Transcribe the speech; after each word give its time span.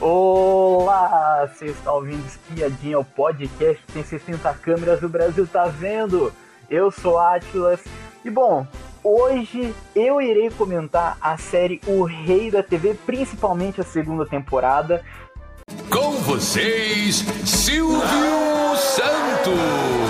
Olá, 0.00 1.48
você 1.48 1.66
está 1.66 1.92
ouvindo 1.92 2.24
Espiadinha, 2.26 2.98
o 2.98 3.04
podcast 3.04 3.82
que 3.84 3.92
tem 3.92 4.04
60 4.04 4.54
câmeras, 4.54 5.02
o 5.02 5.08
Brasil 5.08 5.46
tá 5.46 5.66
vendo. 5.66 6.32
Eu 6.70 6.90
sou 6.90 7.18
Atlas 7.18 7.80
e 8.24 8.30
bom, 8.30 8.66
hoje 9.02 9.74
eu 9.96 10.20
irei 10.20 10.50
comentar 10.50 11.18
a 11.20 11.36
série 11.36 11.80
O 11.86 12.04
Rei 12.04 12.50
da 12.50 12.62
TV, 12.62 12.94
principalmente 12.94 13.80
a 13.80 13.84
segunda 13.84 14.24
temporada. 14.24 15.04
Com 15.90 16.12
vocês, 16.12 17.24
Silvio 17.44 18.76
Santos. 18.76 20.07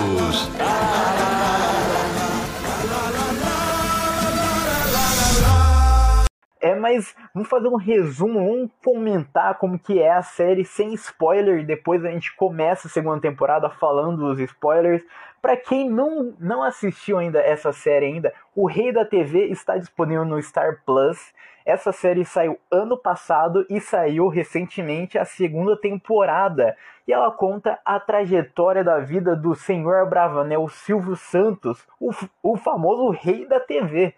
É, 6.68 6.74
mas 6.74 7.16
vamos 7.32 7.48
fazer 7.48 7.66
um 7.66 7.76
resumo, 7.76 8.40
vamos 8.40 8.70
comentar 8.84 9.56
como 9.56 9.78
que 9.78 10.02
é 10.02 10.12
a 10.12 10.20
série 10.20 10.66
sem 10.66 10.92
spoiler. 10.92 11.64
Depois 11.64 12.04
a 12.04 12.10
gente 12.10 12.36
começa 12.36 12.88
a 12.88 12.90
segunda 12.90 13.22
temporada 13.22 13.70
falando 13.70 14.18
dos 14.18 14.38
spoilers. 14.38 15.02
Para 15.40 15.56
quem 15.56 15.88
não, 15.88 16.34
não 16.38 16.62
assistiu 16.62 17.16
ainda 17.16 17.40
essa 17.40 17.72
série 17.72 18.04
ainda, 18.04 18.34
O 18.54 18.66
Rei 18.66 18.92
da 18.92 19.02
TV 19.02 19.46
está 19.46 19.78
disponível 19.78 20.26
no 20.26 20.42
Star 20.42 20.82
Plus. 20.84 21.32
Essa 21.64 21.90
série 21.90 22.22
saiu 22.26 22.58
ano 22.70 22.98
passado 22.98 23.64
e 23.70 23.80
saiu 23.80 24.28
recentemente 24.28 25.16
a 25.16 25.24
segunda 25.24 25.74
temporada. 25.74 26.76
E 27.06 27.14
ela 27.14 27.30
conta 27.30 27.78
a 27.82 27.98
trajetória 27.98 28.84
da 28.84 28.98
vida 28.98 29.34
do 29.34 29.54
senhor 29.54 30.06
Bravanel 30.06 30.68
Silvio 30.68 31.16
Santos, 31.16 31.88
o, 31.98 32.10
o 32.42 32.58
famoso 32.58 33.08
rei 33.08 33.46
da 33.46 33.58
TV. 33.58 34.14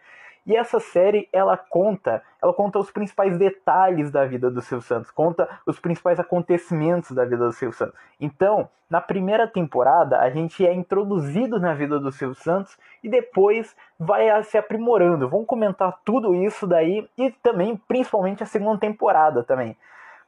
E 0.51 0.57
essa 0.57 0.81
série, 0.81 1.29
ela 1.33 1.57
conta, 1.57 2.25
ela 2.43 2.53
conta 2.53 2.77
os 2.81 2.91
principais 2.91 3.39
detalhes 3.39 4.11
da 4.11 4.25
vida 4.25 4.51
do 4.51 4.61
Silvio 4.61 4.85
Santos, 4.85 5.09
conta 5.13 5.49
os 5.65 5.79
principais 5.79 6.19
acontecimentos 6.19 7.13
da 7.13 7.25
vida 7.25 7.47
do 7.47 7.53
Silvio 7.53 7.79
Santos. 7.79 7.95
Então, 8.21 8.69
na 8.91 9.01
primeira 9.01 9.47
temporada, 9.47 10.19
a 10.19 10.29
gente 10.29 10.67
é 10.67 10.75
introduzido 10.75 11.61
na 11.61 11.73
vida 11.73 12.01
do 12.01 12.11
Silvio 12.11 12.35
Santos 12.35 12.77
e 13.01 13.09
depois 13.09 13.77
vai 13.97 14.43
se 14.43 14.59
aprimorando. 14.59 15.29
Vamos 15.29 15.47
comentar 15.47 16.01
tudo 16.05 16.35
isso 16.35 16.67
daí 16.67 17.09
e 17.17 17.31
também, 17.31 17.77
principalmente, 17.87 18.43
a 18.43 18.47
segunda 18.47 18.81
temporada 18.81 19.45
também. 19.45 19.77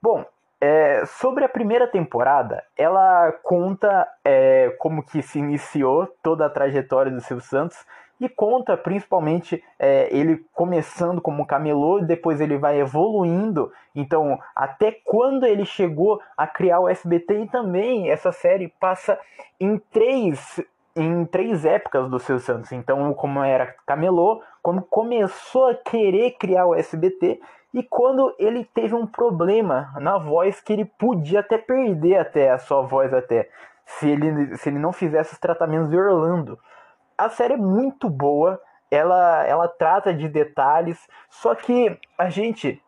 Bom, 0.01 0.25
é, 0.61 1.05
sobre 1.05 1.45
a 1.45 1.49
primeira 1.49 1.89
temporada, 1.89 2.63
ela 2.77 3.33
conta 3.43 4.07
é, 4.25 4.71
como 4.79 5.03
que 5.03 5.21
se 5.21 5.41
iniciou 5.41 6.07
toda 6.23 6.47
a 6.47 6.51
trajetória 6.51 7.11
do 7.11 7.21
Silvio 7.21 7.45
Santos 7.45 7.85
e 8.25 8.29
conta 8.29 8.77
principalmente 8.77 9.63
é, 9.79 10.09
ele 10.17 10.45
começando 10.53 11.21
como 11.21 11.45
camelô, 11.45 12.01
depois 12.01 12.41
ele 12.41 12.57
vai 12.57 12.81
evoluindo, 12.81 13.73
então 13.95 14.39
até 14.55 14.93
quando 14.93 15.45
ele 15.45 15.65
chegou 15.65 16.21
a 16.37 16.47
criar 16.47 16.79
o 16.81 16.89
SBT 16.89 17.43
e 17.43 17.49
também 17.49 18.11
essa 18.11 18.31
série 18.31 18.69
passa 18.69 19.19
em 19.59 19.77
três 19.77 20.61
em 20.95 21.25
três 21.25 21.65
épocas 21.65 22.11
do 22.11 22.19
Silvio 22.19 22.45
Santos. 22.45 22.71
Então, 22.71 23.15
como 23.15 23.43
era 23.43 23.75
camelô, 23.87 24.43
quando 24.63 24.83
começou 24.83 25.69
a 25.69 25.75
querer 25.75 26.33
criar 26.33 26.67
o 26.67 26.75
SBT 26.75 27.41
e 27.73 27.83
quando 27.83 28.35
ele 28.39 28.63
teve 28.63 28.95
um 28.95 29.07
problema 29.07 29.91
na 29.99 30.19
voz 30.19 30.61
que 30.61 30.73
ele 30.73 30.85
podia 30.85 31.41
até 31.41 31.57
perder 31.57 32.19
até 32.19 32.51
a 32.51 32.59
sua 32.59 32.83
voz 32.83 33.13
até 33.15 33.49
se 33.87 34.09
ele, 34.09 34.57
se 34.59 34.69
ele 34.69 34.79
não 34.79 34.93
fizesse 34.93 35.33
os 35.33 35.39
tratamentos 35.39 35.89
de 35.89 35.97
Orlando 35.97 36.59
a 37.17 37.29
série 37.29 37.55
é 37.55 37.57
muito 37.57 38.09
boa, 38.09 38.61
ela, 38.91 39.47
ela 39.47 39.69
trata 39.69 40.13
de 40.13 40.29
detalhes, 40.29 41.09
só 41.31 41.55
que 41.55 41.99
a 42.19 42.29
gente 42.29 42.83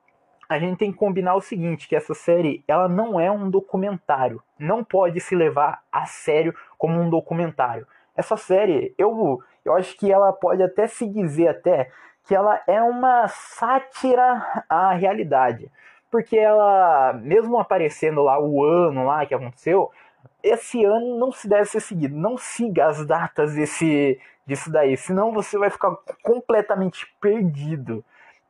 a 0.46 0.58
gente 0.58 0.76
tem 0.76 0.92
que 0.92 0.98
combinar 0.98 1.34
o 1.34 1.40
seguinte, 1.40 1.88
que 1.88 1.96
essa 1.96 2.14
série 2.14 2.62
ela 2.68 2.86
não 2.86 3.18
é 3.18 3.30
um 3.30 3.48
documentário, 3.48 4.42
não 4.58 4.84
pode 4.84 5.18
se 5.18 5.34
levar 5.34 5.82
a 5.90 6.04
sério 6.04 6.54
como 6.76 7.00
um 7.00 7.08
documentário. 7.08 7.86
Essa 8.14 8.36
série, 8.36 8.94
eu, 8.98 9.40
eu 9.64 9.74
acho 9.74 9.96
que 9.96 10.12
ela 10.12 10.32
pode 10.32 10.62
até 10.62 10.86
se 10.86 11.08
dizer 11.08 11.48
até 11.48 11.90
que 12.24 12.34
ela 12.34 12.60
é 12.66 12.82
uma 12.82 13.26
sátira 13.28 14.64
à 14.68 14.92
realidade, 14.92 15.70
porque 16.10 16.36
ela, 16.36 17.12
mesmo 17.14 17.58
aparecendo 17.58 18.22
lá 18.22 18.38
o 18.38 18.62
ano 18.64 19.04
lá 19.04 19.26
que 19.26 19.34
aconteceu, 19.34 19.90
esse 20.42 20.84
ano 20.84 21.18
não 21.18 21.32
se 21.32 21.48
deve 21.48 21.64
ser 21.66 21.80
seguido. 21.80 22.16
Não 22.16 22.36
siga 22.36 22.86
as 22.86 23.06
datas 23.06 23.54
desse, 23.54 24.20
disso 24.46 24.70
daí, 24.70 24.96
senão 24.96 25.32
você 25.32 25.58
vai 25.58 25.70
ficar 25.70 25.96
completamente 26.22 27.06
perdido. 27.20 28.04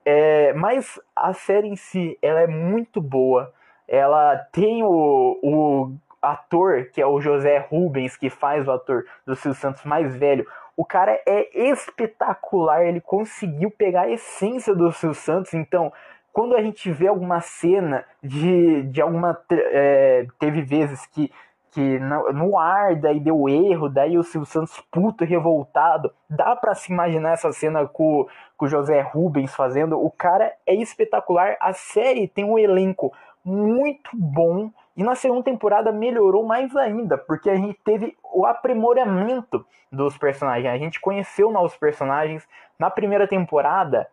É, 0.05 0.53
mas 0.53 1.01
a 1.15 1.33
série 1.33 1.69
em 1.69 1.77
si, 1.77 2.19
ela 2.21 2.41
é 2.41 2.47
muito 2.47 3.01
boa. 3.01 3.53
Ela 3.87 4.37
tem 4.53 4.83
o, 4.83 5.39
o 5.43 5.93
ator, 6.21 6.87
que 6.93 7.01
é 7.01 7.07
o 7.07 7.21
José 7.21 7.59
Rubens, 7.59 8.17
que 8.17 8.29
faz 8.29 8.67
o 8.67 8.73
ator 8.73 9.07
do 9.27 9.35
Silvio 9.35 9.59
Santos 9.59 9.85
mais 9.85 10.17
velho. 10.17 10.47
O 10.77 10.85
cara 10.85 11.21
é 11.27 11.71
espetacular, 11.71 12.85
ele 12.85 13.01
conseguiu 13.01 13.71
pegar 13.71 14.03
a 14.03 14.11
essência 14.11 14.75
do 14.75 14.91
Silvio 14.93 15.15
Santos, 15.15 15.55
então 15.55 15.93
quando 16.33 16.57
a 16.57 16.63
gente 16.63 16.91
vê 16.91 17.07
alguma 17.07 17.41
cena 17.41 18.05
de, 18.21 18.83
de 18.83 19.01
alguma. 19.01 19.41
É, 19.49 20.27
teve 20.37 20.63
vezes 20.63 21.07
que 21.07 21.31
que 21.75 21.99
no 21.99 22.57
ar, 22.57 22.95
daí 22.95 23.19
deu 23.19 23.49
erro, 23.49 23.89
daí 23.89 24.17
o 24.17 24.23
Silvio 24.23 24.47
Santos 24.47 24.81
puto 24.93 25.25
revoltado. 25.25 26.13
Dá 26.31 26.55
para 26.55 26.73
se 26.73 26.93
imaginar 26.93 27.33
essa 27.33 27.53
cena 27.53 27.85
com, 27.85 28.29
com 28.57 28.67
o 28.67 28.69
José 28.69 29.01
Rubens 29.01 29.53
fazendo. 29.53 30.01
O 30.01 30.09
cara 30.09 30.53
é 30.65 30.73
espetacular. 30.73 31.57
A 31.61 31.73
série 31.73 32.29
tem 32.29 32.45
um 32.45 32.57
elenco 32.57 33.13
muito 33.45 34.09
bom. 34.15 34.71
E 34.97 35.03
na 35.03 35.17
segunda 35.17 35.43
temporada 35.43 35.91
melhorou 35.91 36.47
mais 36.47 36.77
ainda, 36.77 37.19
porque 37.19 37.51
a 37.51 37.57
gente 37.57 37.77
teve 37.85 38.17
o 38.33 38.47
aprimoramento 38.47 39.67
dos 39.91 40.17
personagens. 40.17 40.73
A 40.73 40.79
gente 40.79 41.01
conheceu 41.01 41.51
novos 41.51 41.77
personagens. 41.77 42.47
Na 42.79 42.89
primeira 42.89 43.27
temporada, 43.27 44.07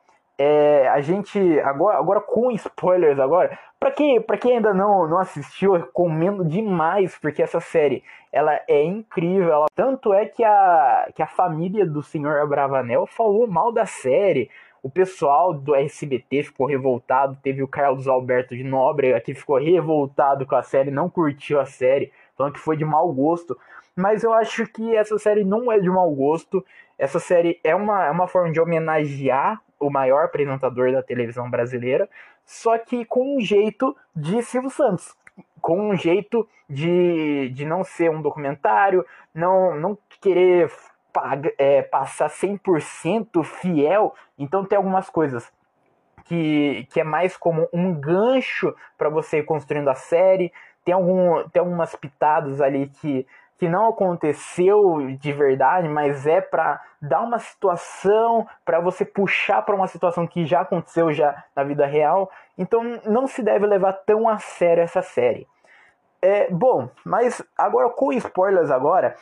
é, 0.44 0.88
a 0.88 1.00
gente 1.02 1.60
agora, 1.60 2.00
agora 2.00 2.20
com 2.20 2.50
spoilers 2.52 3.20
agora, 3.20 3.60
para 3.80 3.92
quem, 3.92 4.20
pra 4.20 4.38
quem 4.38 4.56
ainda 4.56 4.74
não, 4.74 5.08
não 5.08 5.20
assistiu, 5.20 5.76
eu 5.76 5.82
recomendo 5.82 6.44
demais, 6.44 7.16
porque 7.20 7.44
essa 7.44 7.60
série 7.60 8.04
ela 8.32 8.60
é 8.68 8.84
incrível. 8.84 9.54
Ela, 9.54 9.66
tanto 9.76 10.12
é 10.12 10.26
que 10.26 10.44
a, 10.44 11.12
que 11.16 11.22
a 11.22 11.28
família 11.28 11.86
do 11.86 12.02
senhor 12.02 12.40
Abravanel 12.40 13.06
falou 13.06 13.46
mal 13.46 13.72
da 13.72 13.86
série. 13.86 14.50
O 14.82 14.90
pessoal 14.90 15.54
do 15.54 15.76
SBT 15.76 16.42
ficou 16.44 16.66
revoltado. 16.66 17.38
Teve 17.44 17.62
o 17.62 17.68
Carlos 17.68 18.08
Alberto 18.08 18.56
de 18.56 18.64
Nóbrega 18.64 19.22
que 19.22 19.36
ficou 19.36 19.60
revoltado 19.60 20.44
com 20.48 20.56
a 20.56 20.64
série, 20.64 20.90
não 20.90 21.08
curtiu 21.08 21.60
a 21.60 21.66
série, 21.68 22.12
falando 22.36 22.54
que 22.54 22.60
foi 22.60 22.76
de 22.76 22.86
mau 22.86 23.14
gosto. 23.14 23.56
Mas 23.96 24.24
eu 24.24 24.34
acho 24.34 24.66
que 24.66 24.96
essa 24.96 25.20
série 25.20 25.44
não 25.44 25.72
é 25.72 25.80
de 25.80 25.90
mau 25.90 26.10
gosto. 26.16 26.66
Essa 26.98 27.20
série 27.20 27.60
é 27.64 27.76
uma, 27.76 28.06
é 28.06 28.10
uma 28.10 28.28
forma 28.28 28.52
de 28.52 28.60
homenagear 28.60 29.62
o 29.82 29.90
maior 29.90 30.26
apresentador 30.26 30.92
da 30.92 31.02
televisão 31.02 31.50
brasileira, 31.50 32.10
só 32.46 32.78
que 32.78 33.04
com 33.06 33.38
um 33.38 33.42
jeito 33.42 33.96
de 34.16 34.42
Silvio 34.44 34.70
Santos, 34.70 35.16
com 35.60 35.90
um 35.90 35.96
jeito 35.96 36.48
de, 36.70 37.50
de 37.50 37.66
não 37.66 37.84
ser 37.84 38.10
um 38.10 38.22
documentário, 38.22 39.06
não, 39.34 39.76
não 39.76 39.98
querer 40.22 40.72
paga, 41.12 41.54
é, 41.58 41.82
passar 41.82 42.30
100% 42.30 43.44
fiel, 43.44 44.14
então 44.38 44.66
tem 44.66 44.78
algumas 44.78 45.10
coisas 45.10 45.52
que, 46.26 46.88
que 46.92 47.00
é 47.00 47.04
mais 47.04 47.36
como 47.36 47.68
um 47.74 47.94
gancho 47.94 48.74
para 48.98 49.10
você 49.10 49.40
ir 49.40 49.46
construindo 49.46 49.90
a 49.90 49.96
série, 49.96 50.52
tem, 50.86 50.94
algum, 50.94 51.48
tem 51.50 51.60
algumas 51.60 51.96
pitadas 51.96 52.62
ali 52.62 52.88
que 52.88 53.26
que 53.62 53.70
não 53.70 53.90
aconteceu 53.90 55.16
de 55.20 55.32
verdade, 55.32 55.88
mas 55.88 56.26
é 56.26 56.42
para 56.42 56.82
dar 57.00 57.22
uma 57.22 57.38
situação, 57.38 58.48
para 58.66 58.80
você 58.80 59.06
puxar 59.06 59.62
para 59.62 59.76
uma 59.76 59.86
situação 59.86 60.26
que 60.26 60.48
já 60.48 60.62
aconteceu 60.62 61.14
já 61.14 61.44
na 61.56 61.64
vida 61.64 61.86
real. 61.86 62.32
Então 62.58 62.82
não 63.06 63.28
se 63.28 63.44
deve 63.44 63.68
levar 63.68 63.94
tão 63.94 64.28
a 64.28 64.40
sério 64.40 64.82
essa 64.82 65.04
série. 65.04 65.48
É, 66.20 66.50
bom, 66.50 66.90
mas 67.06 67.40
agora 67.56 67.92
com 67.92 68.12
spoilers 68.14 68.72
agora, 68.72 69.16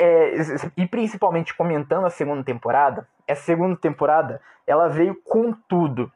é, 0.00 0.32
e 0.76 0.86
principalmente 0.86 1.52
comentando 1.52 2.06
a 2.06 2.10
segunda 2.10 2.44
temporada, 2.44 3.08
essa 3.26 3.42
segunda 3.42 3.74
temporada 3.74 4.40
ela 4.64 4.86
veio 4.86 5.20
com 5.24 5.52
tudo. 5.66 6.08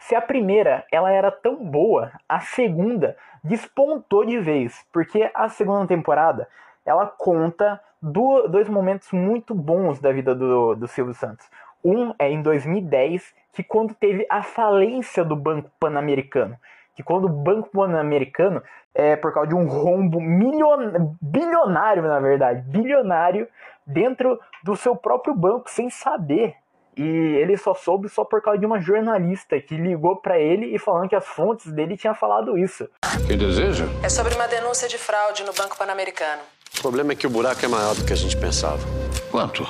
Se 0.00 0.16
a 0.16 0.20
primeira 0.20 0.84
ela 0.90 1.12
era 1.12 1.30
tão 1.30 1.64
boa, 1.64 2.10
a 2.28 2.40
segunda 2.40 3.16
despontou 3.44 4.24
de 4.24 4.40
vez, 4.40 4.84
porque 4.92 5.30
a 5.32 5.48
segunda 5.48 5.86
temporada 5.86 6.48
ela 6.88 7.06
conta 7.06 7.80
do, 8.00 8.48
dois 8.48 8.68
momentos 8.68 9.12
muito 9.12 9.54
bons 9.54 10.00
da 10.00 10.10
vida 10.10 10.34
do, 10.34 10.74
do 10.74 10.88
Silvio 10.88 11.12
Santos. 11.12 11.46
Um 11.84 12.14
é 12.18 12.30
em 12.30 12.42
2010, 12.42 13.34
que 13.52 13.62
quando 13.62 13.94
teve 13.94 14.26
a 14.30 14.42
falência 14.42 15.24
do 15.24 15.36
Banco 15.36 15.70
Pan-Americano. 15.78 16.56
Que 16.94 17.02
quando 17.02 17.26
o 17.26 17.28
Banco 17.28 17.70
Pan-Americano, 17.70 18.62
é, 18.94 19.14
por 19.16 19.32
causa 19.32 19.48
de 19.50 19.54
um 19.54 19.68
rombo 19.68 20.20
milion... 20.20 21.14
bilionário, 21.20 22.02
na 22.02 22.18
verdade, 22.18 22.62
bilionário, 22.62 23.46
dentro 23.86 24.40
do 24.64 24.74
seu 24.74 24.96
próprio 24.96 25.34
banco, 25.34 25.70
sem 25.70 25.90
saber. 25.90 26.54
E 26.96 27.02
ele 27.02 27.56
só 27.56 27.74
soube 27.74 28.08
só 28.08 28.24
por 28.24 28.42
causa 28.42 28.58
de 28.58 28.66
uma 28.66 28.80
jornalista 28.80 29.60
que 29.60 29.76
ligou 29.76 30.16
para 30.16 30.36
ele 30.36 30.74
e 30.74 30.78
falando 30.80 31.08
que 31.08 31.14
as 31.14 31.24
fontes 31.24 31.70
dele 31.70 31.96
tinham 31.96 32.14
falado 32.14 32.58
isso. 32.58 32.88
Que 33.24 33.36
deseja? 33.36 33.84
É 34.02 34.08
sobre 34.08 34.34
uma 34.34 34.48
denúncia 34.48 34.88
de 34.88 34.98
fraude 34.98 35.44
no 35.44 35.52
Banco 35.52 35.78
Pan-Americano. 35.78 36.42
O 36.76 36.82
problema 36.82 37.12
é 37.12 37.16
que 37.16 37.26
o 37.26 37.30
buraco 37.30 37.64
é 37.64 37.68
maior 37.68 37.94
do 37.94 38.04
que 38.04 38.12
a 38.12 38.16
gente 38.16 38.36
pensava. 38.36 38.82
Quanto? 39.30 39.66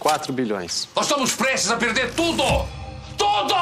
4 0.00 0.32
bilhões. 0.32 0.88
Nós 0.96 1.06
estamos 1.06 1.36
prestes 1.36 1.70
a 1.70 1.76
perder 1.76 2.14
tudo! 2.14 2.42
Tudo! 3.16 3.54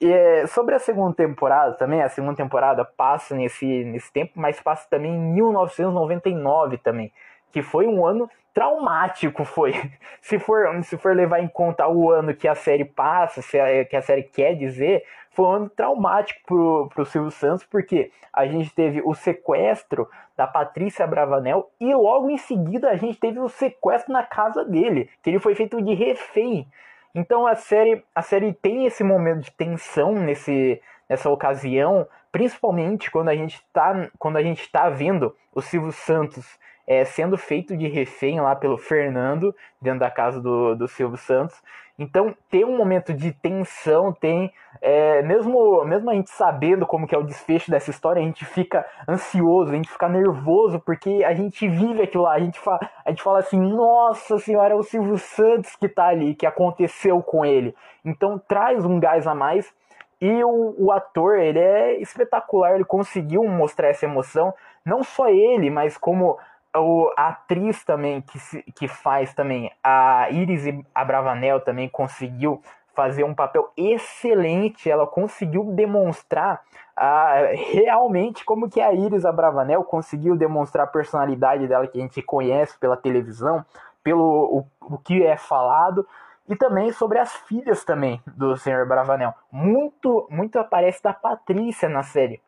E 0.00 0.10
é, 0.10 0.46
sobre 0.46 0.74
a 0.74 0.78
segunda 0.78 1.14
temporada 1.14 1.74
também, 1.74 2.02
a 2.02 2.08
segunda 2.08 2.34
temporada 2.34 2.84
passa 2.84 3.34
nesse, 3.34 3.66
nesse 3.84 4.10
tempo, 4.10 4.32
mas 4.34 4.58
passa 4.58 4.86
também 4.88 5.12
em 5.12 5.34
1999 5.34 6.78
também, 6.78 7.12
que 7.52 7.62
foi 7.62 7.86
um 7.86 8.06
ano 8.06 8.28
traumático, 8.52 9.44
foi. 9.44 9.72
Se 10.20 10.38
for, 10.38 10.84
se 10.84 10.98
for 10.98 11.16
levar 11.16 11.40
em 11.40 11.48
conta 11.48 11.88
o 11.88 12.10
ano 12.10 12.34
que 12.34 12.46
a 12.46 12.54
série 12.54 12.84
passa, 12.84 13.40
se 13.40 13.58
a, 13.58 13.84
que 13.86 13.96
a 13.96 14.02
série 14.02 14.22
quer 14.22 14.54
dizer, 14.54 15.02
foi 15.30 15.46
um 15.46 15.52
ano 15.52 15.70
traumático 15.70 16.40
pro, 16.46 16.88
pro 16.94 17.06
Silvio 17.06 17.30
Santos, 17.30 17.64
porque 17.64 18.12
a 18.32 18.46
gente 18.46 18.74
teve 18.74 19.00
o 19.02 19.14
sequestro 19.14 20.08
da 20.36 20.46
Patrícia 20.46 21.06
Bravanel 21.06 21.70
e 21.80 21.94
logo 21.94 22.30
em 22.30 22.36
seguida 22.36 22.90
a 22.90 22.96
gente 22.96 23.18
teve 23.18 23.38
o 23.38 23.48
sequestro 23.48 24.12
na 24.12 24.22
casa 24.22 24.64
dele, 24.64 25.08
que 25.22 25.30
ele 25.30 25.38
foi 25.38 25.54
feito 25.54 25.80
de 25.80 25.94
refém. 25.94 26.66
Então 27.14 27.46
a 27.46 27.54
série, 27.54 28.04
a 28.14 28.22
série 28.22 28.52
tem 28.52 28.86
esse 28.86 29.02
momento 29.02 29.44
de 29.44 29.50
tensão 29.52 30.14
nesse, 30.14 30.80
nessa 31.08 31.30
ocasião, 31.30 32.06
principalmente 32.30 33.10
quando 33.10 33.28
a 33.28 33.34
gente 33.34 33.56
está 33.56 34.08
quando 34.18 34.36
a 34.36 34.42
gente 34.42 34.70
tá 34.70 34.88
vendo 34.88 35.34
o 35.52 35.60
Silvio 35.60 35.92
Santos 35.92 36.58
é, 36.90 37.04
sendo 37.04 37.38
feito 37.38 37.76
de 37.76 37.86
refém 37.86 38.40
lá 38.40 38.56
pelo 38.56 38.76
Fernando 38.76 39.54
dentro 39.80 40.00
da 40.00 40.10
casa 40.10 40.40
do, 40.40 40.74
do 40.74 40.88
Silvio 40.88 41.16
Santos. 41.16 41.62
Então 41.96 42.34
tem 42.50 42.64
um 42.64 42.76
momento 42.76 43.14
de 43.14 43.30
tensão, 43.30 44.12
tem 44.12 44.52
é, 44.82 45.22
mesmo 45.22 45.84
mesmo 45.84 46.10
a 46.10 46.14
gente 46.14 46.30
sabendo 46.30 46.84
como 46.84 47.06
que 47.06 47.14
é 47.14 47.18
o 47.18 47.22
desfecho 47.22 47.70
dessa 47.70 47.90
história, 47.90 48.20
a 48.20 48.24
gente 48.24 48.44
fica 48.44 48.84
ansioso, 49.08 49.70
a 49.70 49.76
gente 49.76 49.88
fica 49.88 50.08
nervoso 50.08 50.80
porque 50.80 51.22
a 51.24 51.32
gente 51.32 51.68
vive 51.68 52.02
aquilo 52.02 52.24
lá, 52.24 52.32
a 52.32 52.40
gente 52.40 52.58
fala, 52.58 52.80
a 53.04 53.10
gente 53.10 53.22
fala 53.22 53.38
assim, 53.38 53.60
nossa 53.60 54.36
senhora, 54.40 54.74
é 54.74 54.76
o 54.76 54.82
Silvio 54.82 55.16
Santos 55.16 55.76
que 55.76 55.88
tá 55.88 56.08
ali, 56.08 56.34
que 56.34 56.44
aconteceu 56.44 57.22
com 57.22 57.44
ele. 57.44 57.72
Então 58.04 58.36
traz 58.36 58.84
um 58.84 58.98
gás 58.98 59.28
a 59.28 59.34
mais 59.34 59.72
e 60.20 60.42
o, 60.42 60.74
o 60.76 60.90
ator, 60.90 61.38
ele 61.38 61.60
é 61.60 62.00
espetacular, 62.00 62.74
ele 62.74 62.84
conseguiu 62.84 63.44
mostrar 63.44 63.90
essa 63.90 64.06
emoção, 64.06 64.52
não 64.84 65.04
só 65.04 65.28
ele, 65.28 65.70
mas 65.70 65.96
como 65.96 66.36
o, 66.76 67.10
a 67.16 67.28
atriz 67.28 67.84
também 67.84 68.20
que, 68.20 68.38
se, 68.38 68.62
que 68.74 68.86
faz 68.86 69.34
também, 69.34 69.72
a 69.82 70.30
Iris 70.30 70.64
Abravanel 70.94 71.60
também 71.60 71.88
conseguiu 71.88 72.62
fazer 72.94 73.24
um 73.24 73.34
papel 73.34 73.70
excelente, 73.76 74.90
ela 74.90 75.06
conseguiu 75.06 75.64
demonstrar 75.64 76.62
uh, 76.98 77.72
realmente 77.72 78.44
como 78.44 78.68
que 78.68 78.80
a 78.80 78.92
Iris 78.92 79.24
Abravanel 79.24 79.82
conseguiu 79.84 80.36
demonstrar 80.36 80.84
a 80.84 80.90
personalidade 80.90 81.66
dela 81.66 81.86
que 81.86 81.98
a 81.98 82.02
gente 82.02 82.20
conhece 82.22 82.78
pela 82.78 82.96
televisão, 82.96 83.64
pelo 84.02 84.66
o, 84.80 84.94
o 84.94 84.98
que 84.98 85.24
é 85.24 85.36
falado, 85.36 86.06
e 86.48 86.56
também 86.56 86.92
sobre 86.92 87.18
as 87.18 87.32
filhas 87.32 87.84
também 87.84 88.20
do 88.26 88.56
Senhor 88.56 88.86
Bravanel. 88.86 89.32
Muito, 89.52 90.26
muito 90.28 90.58
aparece 90.58 91.02
da 91.02 91.12
Patrícia 91.12 91.88
na 91.88 92.02
série. 92.02 92.40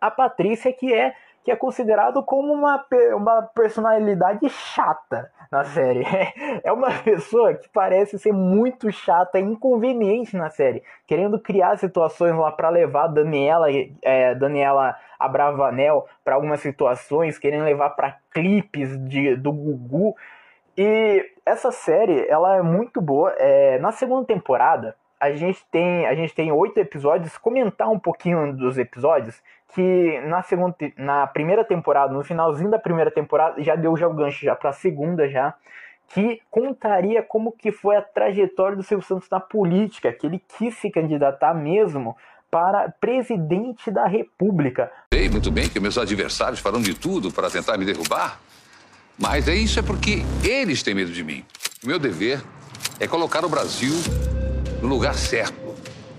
A 0.00 0.10
Patrícia 0.10 0.72
que 0.72 0.92
é 0.92 1.14
que 1.46 1.52
é 1.52 1.54
considerado 1.54 2.24
como 2.24 2.52
uma, 2.52 2.84
uma 3.14 3.40
personalidade 3.40 4.48
chata 4.48 5.30
na 5.48 5.62
série. 5.62 6.04
É 6.64 6.72
uma 6.72 6.90
pessoa 6.90 7.54
que 7.54 7.68
parece 7.68 8.18
ser 8.18 8.32
muito 8.32 8.90
chata 8.90 9.38
e 9.38 9.42
inconveniente 9.42 10.36
na 10.36 10.50
série, 10.50 10.82
querendo 11.06 11.38
criar 11.38 11.78
situações 11.78 12.34
lá 12.34 12.50
para 12.50 12.68
levar 12.68 13.06
Daniela, 13.06 13.68
é, 14.02 14.34
Daniela 14.34 14.96
Abravanel 15.20 16.08
para 16.24 16.34
algumas 16.34 16.58
situações, 16.58 17.38
querendo 17.38 17.64
levar 17.64 17.90
para 17.90 18.16
clipes 18.32 18.98
de, 19.08 19.36
do 19.36 19.52
Gugu. 19.52 20.16
E 20.76 21.30
essa 21.46 21.70
série, 21.70 22.26
ela 22.28 22.56
é 22.56 22.62
muito 22.62 23.00
boa. 23.00 23.32
É, 23.38 23.78
na 23.78 23.92
segunda 23.92 24.26
temporada, 24.26 24.96
a 25.20 25.32
gente 25.32 25.64
tem 25.70 26.06
a 26.06 26.14
gente 26.14 26.34
tem 26.34 26.52
oito 26.52 26.78
episódios. 26.78 27.36
Comentar 27.38 27.88
um 27.88 27.98
pouquinho 27.98 28.52
dos 28.52 28.78
episódios 28.78 29.40
que 29.74 30.20
na 30.20 30.42
segunda, 30.42 30.76
na 30.96 31.26
primeira 31.26 31.64
temporada, 31.64 32.12
no 32.12 32.22
finalzinho 32.22 32.70
da 32.70 32.78
primeira 32.78 33.10
temporada, 33.10 33.62
já 33.62 33.74
deu 33.74 33.96
já 33.96 34.08
o 34.08 34.14
gancho 34.14 34.44
já 34.44 34.54
para 34.54 34.70
a 34.70 34.72
segunda 34.72 35.28
já, 35.28 35.54
que 36.08 36.40
contaria 36.50 37.22
como 37.22 37.52
que 37.52 37.72
foi 37.72 37.96
a 37.96 38.02
trajetória 38.02 38.76
do 38.76 38.82
Silvio 38.82 39.06
Santos 39.06 39.28
na 39.30 39.40
política, 39.40 40.12
que 40.12 40.26
ele 40.26 40.42
quis 40.56 40.76
se 40.76 40.90
candidatar 40.90 41.52
mesmo 41.52 42.16
para 42.50 42.90
presidente 43.00 43.90
da 43.90 44.06
República. 44.06 44.90
Sei 45.12 45.28
muito 45.28 45.50
bem 45.50 45.68
que 45.68 45.80
meus 45.80 45.98
adversários 45.98 46.60
farão 46.60 46.80
de 46.80 46.94
tudo 46.94 47.30
para 47.32 47.50
tentar 47.50 47.76
me 47.76 47.84
derrubar, 47.84 48.40
mas 49.18 49.48
é 49.48 49.54
isso 49.54 49.78
é 49.80 49.82
porque 49.82 50.22
eles 50.44 50.82
têm 50.82 50.94
medo 50.94 51.12
de 51.12 51.24
mim. 51.24 51.44
O 51.82 51.88
meu 51.88 51.98
dever 51.98 52.40
é 53.00 53.06
colocar 53.06 53.44
o 53.44 53.48
Brasil 53.48 53.92
no 54.82 54.88
lugar 54.88 55.14
certo. 55.14 55.54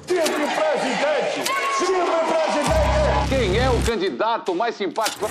Sempre 0.07 0.31
presidente! 0.31 1.51
Sempre 1.77 2.17
presidente! 2.27 3.29
Quem 3.29 3.59
é 3.59 3.69
o 3.69 3.85
candidato 3.85 4.55
mais 4.55 4.75
simpático? 4.75 5.27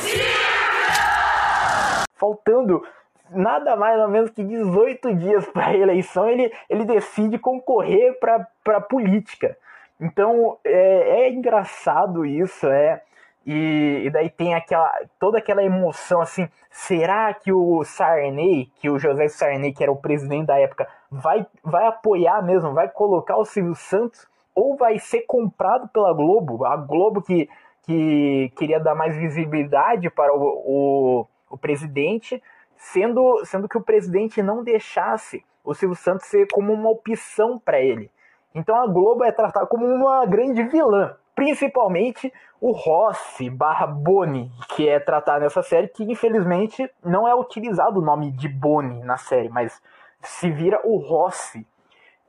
Faltando 2.15 2.83
nada 3.31 3.77
mais 3.77 4.01
ou 4.01 4.09
menos 4.09 4.31
que 4.31 4.45
18 4.45 5.15
dias 5.15 5.47
para 5.47 5.69
a 5.69 5.77
eleição, 5.77 6.29
ele, 6.29 6.53
ele 6.69 6.85
decide 6.85 7.39
concorrer 7.39 8.19
para 8.21 8.49
a 8.67 8.81
política. 8.81 9.57
Então 10.01 10.59
é, 10.65 11.23
é 11.23 11.31
engraçado 11.31 12.25
isso, 12.25 12.67
é. 12.67 13.03
E, 13.47 14.03
e, 14.05 14.11
daí 14.11 14.29
tem 14.29 14.55
aquela 14.55 14.93
toda 15.21 15.39
aquela 15.39 15.63
emoção 15.63 16.21
assim, 16.21 16.49
será 16.69 17.33
que 17.33 17.53
o 17.53 17.85
Sarney, 17.85 18.73
que 18.81 18.91
o 18.91 18.99
José 18.99 19.29
Sarney, 19.29 19.73
que 19.73 19.85
era 19.85 19.93
o 19.93 19.97
presidente 19.97 20.47
da 20.47 20.59
época, 20.59 20.89
vai, 21.09 21.47
vai 21.63 21.87
apoiar 21.87 22.43
mesmo, 22.43 22.75
vai 22.75 22.89
colocar 22.89 23.37
o 23.37 23.45
Silvio 23.45 23.77
Santos 23.77 24.27
ou 24.53 24.77
vai 24.77 24.99
ser 24.99 25.23
comprado 25.23 25.87
pela 25.89 26.13
Globo? 26.13 26.65
A 26.65 26.77
Globo 26.77 27.23
que, 27.23 27.49
que 27.83 28.53
queria 28.57 28.81
dar 28.81 28.97
mais 28.97 29.17
visibilidade 29.17 30.11
para 30.11 30.35
o, 30.35 30.41
o, 30.41 31.27
o 31.49 31.57
presidente, 31.57 32.43
sendo, 32.77 33.45
sendo 33.45 33.69
que 33.69 33.79
o 33.79 33.83
presidente 33.83 34.43
não 34.43 34.65
deixasse 34.65 35.45
o 35.63 35.73
Silvio 35.73 35.97
Santos 35.97 36.27
ser 36.27 36.49
como 36.53 36.73
uma 36.73 36.91
opção 36.91 37.61
para 37.61 37.81
ele. 37.81 38.11
Então 38.53 38.75
a 38.75 38.89
Globo 38.89 39.23
é 39.23 39.31
tratada 39.31 39.67
como 39.67 39.87
uma 39.87 40.27
grande 40.27 40.65
vilã 40.65 41.17
principalmente 41.37 42.33
o 42.59 42.73
Rossi 42.73 43.51
barra 43.51 43.87
Boni, 43.87 44.51
que 44.71 44.89
é 44.89 44.99
tratado 44.99 45.45
nessa 45.45 45.63
série, 45.63 45.87
que 45.87 46.03
infelizmente 46.03 46.91
não 47.05 47.29
é 47.29 47.35
utilizado 47.35 48.01
o 48.01 48.05
nome 48.05 48.33
de 48.33 48.49
Boni 48.49 49.05
na 49.05 49.19
série, 49.19 49.51
mas 49.51 49.81
se 50.23 50.51
vira 50.51 50.81
o 50.83 50.97
Rossi. 50.97 51.67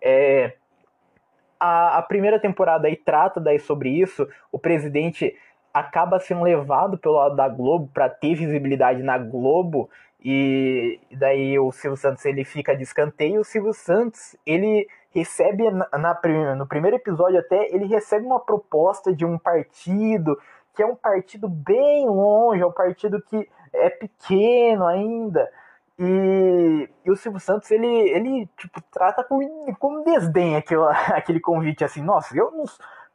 É, 0.01 0.53
a, 1.57 1.97
a, 1.97 2.01
primeira 2.01 2.39
temporada 2.39 2.87
aí 2.87 2.97
trata 2.97 3.39
daí 3.39 3.57
sobre 3.57 3.89
isso, 3.89 4.27
o 4.51 4.59
presidente 4.59 5.35
acaba 5.73 6.19
sendo 6.19 6.43
levado 6.43 6.97
pelo 6.97 7.15
lado 7.15 7.35
da 7.35 7.47
Globo 7.47 7.89
para 7.93 8.09
ter 8.09 8.35
visibilidade 8.35 9.01
na 9.01 9.17
Globo 9.17 9.89
e 10.23 10.99
daí 11.11 11.57
o 11.57 11.71
Silvio 11.71 11.97
Santos 11.97 12.25
ele 12.25 12.43
fica 12.43 12.75
de 12.75 12.83
escanteio, 12.83 13.39
o 13.39 13.45
Silvio 13.45 13.73
Santos 13.73 14.35
ele 14.45 14.87
recebe 15.11 15.69
na, 15.71 15.87
na, 15.93 16.55
no 16.55 16.67
primeiro 16.67 16.97
episódio 16.97 17.39
até 17.39 17.73
ele 17.73 17.85
recebe 17.85 18.25
uma 18.25 18.39
proposta 18.39 19.13
de 19.13 19.25
um 19.25 19.37
partido 19.37 20.37
que 20.73 20.83
é 20.83 20.85
um 20.85 20.95
partido 20.95 21.49
bem 21.49 22.07
longe, 22.07 22.61
é 22.61 22.65
um 22.65 22.71
partido 22.71 23.19
que 23.19 23.49
é 23.73 23.89
pequeno 23.89 24.85
ainda. 24.85 25.49
E, 25.97 26.87
e 27.03 27.09
o 27.09 27.15
Silvio 27.15 27.39
Santos 27.39 27.71
ele, 27.71 27.87
ele 27.87 28.47
tipo, 28.55 28.79
trata 28.91 29.23
com, 29.23 29.39
com 29.79 30.03
desdém 30.03 30.55
aquele, 30.55 30.81
aquele 31.09 31.39
convite 31.39 31.83
assim, 31.83 32.03
nossa, 32.03 32.37
eu 32.37 32.51
não. 32.51 32.65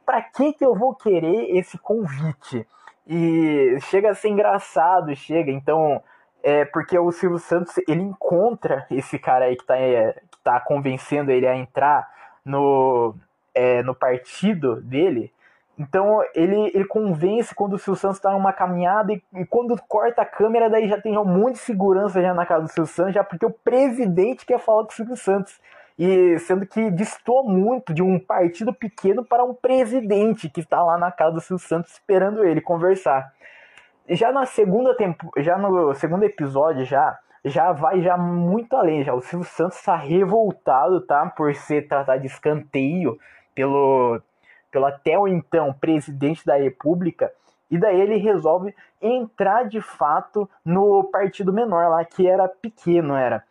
Pra 0.05 0.21
que, 0.21 0.51
que 0.51 0.65
eu 0.65 0.75
vou 0.75 0.93
querer 0.93 1.55
esse 1.55 1.77
convite? 1.77 2.67
E 3.07 3.77
chega 3.83 4.11
a 4.11 4.15
ser 4.15 4.27
engraçado, 4.27 5.15
chega. 5.15 5.49
Então, 5.49 6.03
é 6.43 6.65
porque 6.65 6.99
o 6.99 7.09
Silvio 7.13 7.39
Santos 7.39 7.77
ele 7.87 8.01
encontra 8.01 8.85
esse 8.91 9.17
cara 9.17 9.45
aí 9.45 9.55
que 9.55 9.65
tá, 9.65 9.77
é, 9.77 10.21
que 10.43 10.49
tá 10.51 10.59
convencendo 10.59 11.31
ele 11.31 11.47
a 11.47 11.55
entrar 11.55 12.07
no, 12.43 13.15
é, 13.55 13.81
no 13.81 13.95
partido 13.95 14.81
dele. 14.81 15.31
Então 15.79 16.21
ele, 16.35 16.71
ele 16.73 16.85
convence 16.85 17.55
quando 17.55 17.73
o 17.73 17.79
Silvio 17.79 17.99
Santos 17.99 18.17
está 18.17 18.31
numa 18.31 18.53
caminhada 18.53 19.13
e, 19.13 19.23
e, 19.35 19.45
quando 19.45 19.75
corta 19.87 20.21
a 20.21 20.25
câmera, 20.25 20.69
daí 20.69 20.87
já 20.87 21.01
tem 21.01 21.17
um 21.17 21.25
monte 21.25 21.53
de 21.53 21.59
segurança 21.59 22.21
já 22.21 22.33
na 22.33 22.45
casa 22.45 22.63
do 22.63 22.71
Silvio 22.71 22.93
Santos, 22.93 23.13
já 23.13 23.23
porque 23.23 23.45
o 23.45 23.51
presidente 23.51 24.45
quer 24.45 24.59
falar 24.59 24.83
com 24.83 24.91
o 24.91 24.93
Silvio 24.93 25.15
Santos. 25.15 25.59
E 25.97 26.37
sendo 26.39 26.65
que 26.65 26.91
distou 26.91 27.43
muito 27.43 27.93
de 27.93 28.01
um 28.01 28.19
partido 28.19 28.73
pequeno 28.73 29.23
para 29.23 29.43
um 29.43 29.53
presidente 29.53 30.49
que 30.49 30.59
está 30.59 30.83
lá 30.83 30.97
na 30.97 31.11
casa 31.11 31.35
do 31.35 31.41
Silvio 31.41 31.67
Santos 31.67 31.93
esperando 31.93 32.43
ele 32.43 32.61
conversar 32.61 33.31
já 34.09 34.31
na 34.31 34.45
segunda 34.45 34.95
tempo, 34.95 35.31
já 35.37 35.57
no 35.57 35.93
segundo 35.95 36.23
episódio 36.23 36.85
já 36.85 37.17
já 37.45 37.71
vai 37.71 38.01
já 38.01 38.17
muito 38.17 38.75
além. 38.75 39.03
Já. 39.03 39.13
O 39.13 39.21
Silvio 39.21 39.47
Santos 39.47 39.77
está 39.77 39.95
revoltado, 39.95 41.01
tá? 41.01 41.25
Por 41.27 41.53
ser 41.55 41.87
tratado 41.87 42.21
de 42.21 42.27
escanteio 42.27 43.17
pelo, 43.53 44.21
pelo 44.71 44.85
até 44.85 45.17
o 45.17 45.27
então 45.27 45.73
presidente 45.73 46.45
da 46.45 46.55
República. 46.55 47.31
E 47.69 47.77
daí 47.77 47.99
ele 47.99 48.17
resolve 48.17 48.73
entrar 49.01 49.67
de 49.67 49.81
fato 49.81 50.49
no 50.63 51.05
partido 51.05 51.51
menor 51.51 51.89
lá, 51.89 52.05
que 52.05 52.27
era 52.27 52.47
pequeno, 52.47 53.15
era. 53.15 53.43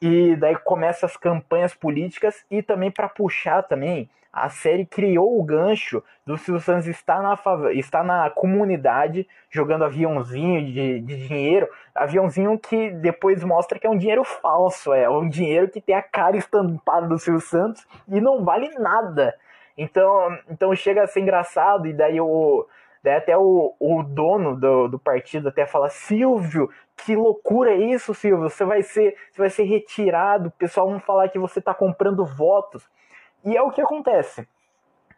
E 0.00 0.36
daí 0.36 0.56
começa 0.56 1.06
as 1.06 1.16
campanhas 1.16 1.74
políticas 1.74 2.44
e 2.50 2.62
também 2.62 2.90
para 2.90 3.08
puxar 3.08 3.62
também 3.62 4.08
a 4.44 4.48
série 4.48 4.86
criou 4.86 5.38
o 5.38 5.42
gancho 5.42 6.02
do 6.26 6.36
Silvio 6.36 6.60
Santos 6.60 6.86
estar 6.86 7.22
na, 7.22 7.38
estar 7.72 8.04
na 8.04 8.30
comunidade 8.30 9.26
jogando 9.50 9.84
aviãozinho 9.84 10.64
de, 10.64 11.00
de 11.00 11.26
dinheiro, 11.26 11.68
aviãozinho 11.94 12.58
que 12.58 12.90
depois 12.90 13.42
mostra 13.42 13.78
que 13.78 13.86
é 13.86 13.90
um 13.90 13.98
dinheiro 13.98 14.24
falso, 14.24 14.92
é 14.92 15.08
um 15.08 15.28
dinheiro 15.28 15.68
que 15.68 15.80
tem 15.80 15.94
a 15.94 16.02
cara 16.02 16.36
estampada 16.36 17.06
do 17.06 17.18
Silvio 17.18 17.40
Santos 17.40 17.86
e 18.08 18.20
não 18.20 18.44
vale 18.44 18.70
nada. 18.78 19.34
Então, 19.76 20.38
então 20.50 20.74
chega 20.74 21.02
a 21.02 21.06
ser 21.06 21.20
engraçado 21.20 21.86
e 21.86 21.92
daí 21.92 22.20
o 22.20 22.66
daí 23.02 23.14
até 23.14 23.38
o, 23.38 23.74
o 23.78 24.02
dono 24.02 24.56
do, 24.56 24.88
do 24.88 24.98
partido 24.98 25.48
até 25.48 25.66
fala 25.66 25.88
Silvio, 25.88 26.68
que 26.96 27.14
loucura 27.14 27.70
é 27.72 27.76
isso, 27.76 28.12
Silvio? 28.12 28.50
Você 28.50 28.64
vai 28.64 28.82
ser, 28.82 29.16
você 29.30 29.40
vai 29.40 29.50
ser 29.50 29.62
retirado, 29.64 30.48
o 30.48 30.52
pessoal 30.52 30.90
vai 30.90 31.00
falar 31.00 31.28
que 31.28 31.38
você 31.38 31.60
está 31.60 31.72
comprando 31.72 32.26
votos. 32.26 32.88
E 33.44 33.56
é 33.56 33.62
o 33.62 33.70
que 33.70 33.80
acontece. 33.80 34.46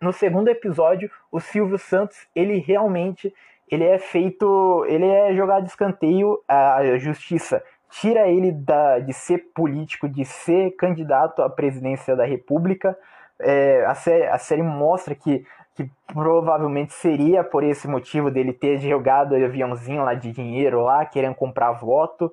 No 0.00 0.12
segundo 0.12 0.48
episódio, 0.48 1.10
o 1.30 1.40
Silvio 1.40 1.78
Santos, 1.78 2.26
ele 2.34 2.58
realmente 2.58 3.34
ele 3.70 3.84
é 3.84 3.98
feito, 3.98 4.84
ele 4.88 5.06
é 5.06 5.32
jogado 5.34 5.62
de 5.62 5.70
escanteio, 5.70 6.42
a 6.48 6.98
justiça 6.98 7.62
tira 7.90 8.28
ele 8.28 8.50
da, 8.52 8.98
de 8.98 9.12
ser 9.12 9.50
político, 9.54 10.08
de 10.08 10.24
ser 10.24 10.72
candidato 10.72 11.42
à 11.42 11.48
presidência 11.48 12.16
da 12.16 12.24
República. 12.24 12.96
É, 13.38 13.84
a, 13.86 13.94
série, 13.94 14.26
a 14.26 14.38
série 14.38 14.62
mostra 14.62 15.14
que, 15.14 15.44
que 15.74 15.88
provavelmente 16.06 16.92
seria 16.92 17.44
por 17.44 17.64
esse 17.64 17.88
motivo 17.88 18.30
dele 18.30 18.52
ter 18.52 18.78
jogado 18.78 19.34
aviãozinho 19.34 20.04
lá 20.04 20.14
de 20.14 20.32
dinheiro 20.32 20.82
lá, 20.82 21.04
querendo 21.04 21.34
comprar 21.34 21.72
voto. 21.72 22.32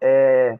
É, 0.00 0.58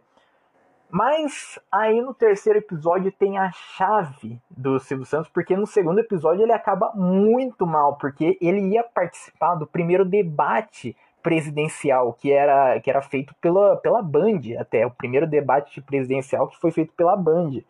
mas 0.92 1.58
aí 1.72 2.02
no 2.02 2.12
terceiro 2.12 2.58
episódio 2.58 3.10
tem 3.10 3.38
a 3.38 3.50
chave 3.50 4.38
do 4.50 4.78
Silvio 4.78 5.06
Santos, 5.06 5.30
porque 5.32 5.56
no 5.56 5.66
segundo 5.66 5.98
episódio 6.00 6.42
ele 6.42 6.52
acaba 6.52 6.92
muito 6.94 7.66
mal, 7.66 7.96
porque 7.96 8.36
ele 8.42 8.60
ia 8.60 8.84
participar 8.84 9.54
do 9.54 9.66
primeiro 9.66 10.04
debate 10.04 10.94
presidencial 11.22 12.12
que 12.12 12.30
era, 12.30 12.78
que 12.78 12.90
era 12.90 13.00
feito 13.00 13.34
pela, 13.40 13.76
pela 13.76 14.02
Band, 14.02 14.40
até 14.58 14.84
o 14.84 14.90
primeiro 14.90 15.26
debate 15.26 15.80
presidencial 15.80 16.46
que 16.46 16.60
foi 16.60 16.70
feito 16.70 16.92
pela 16.92 17.16
Band. 17.16 17.62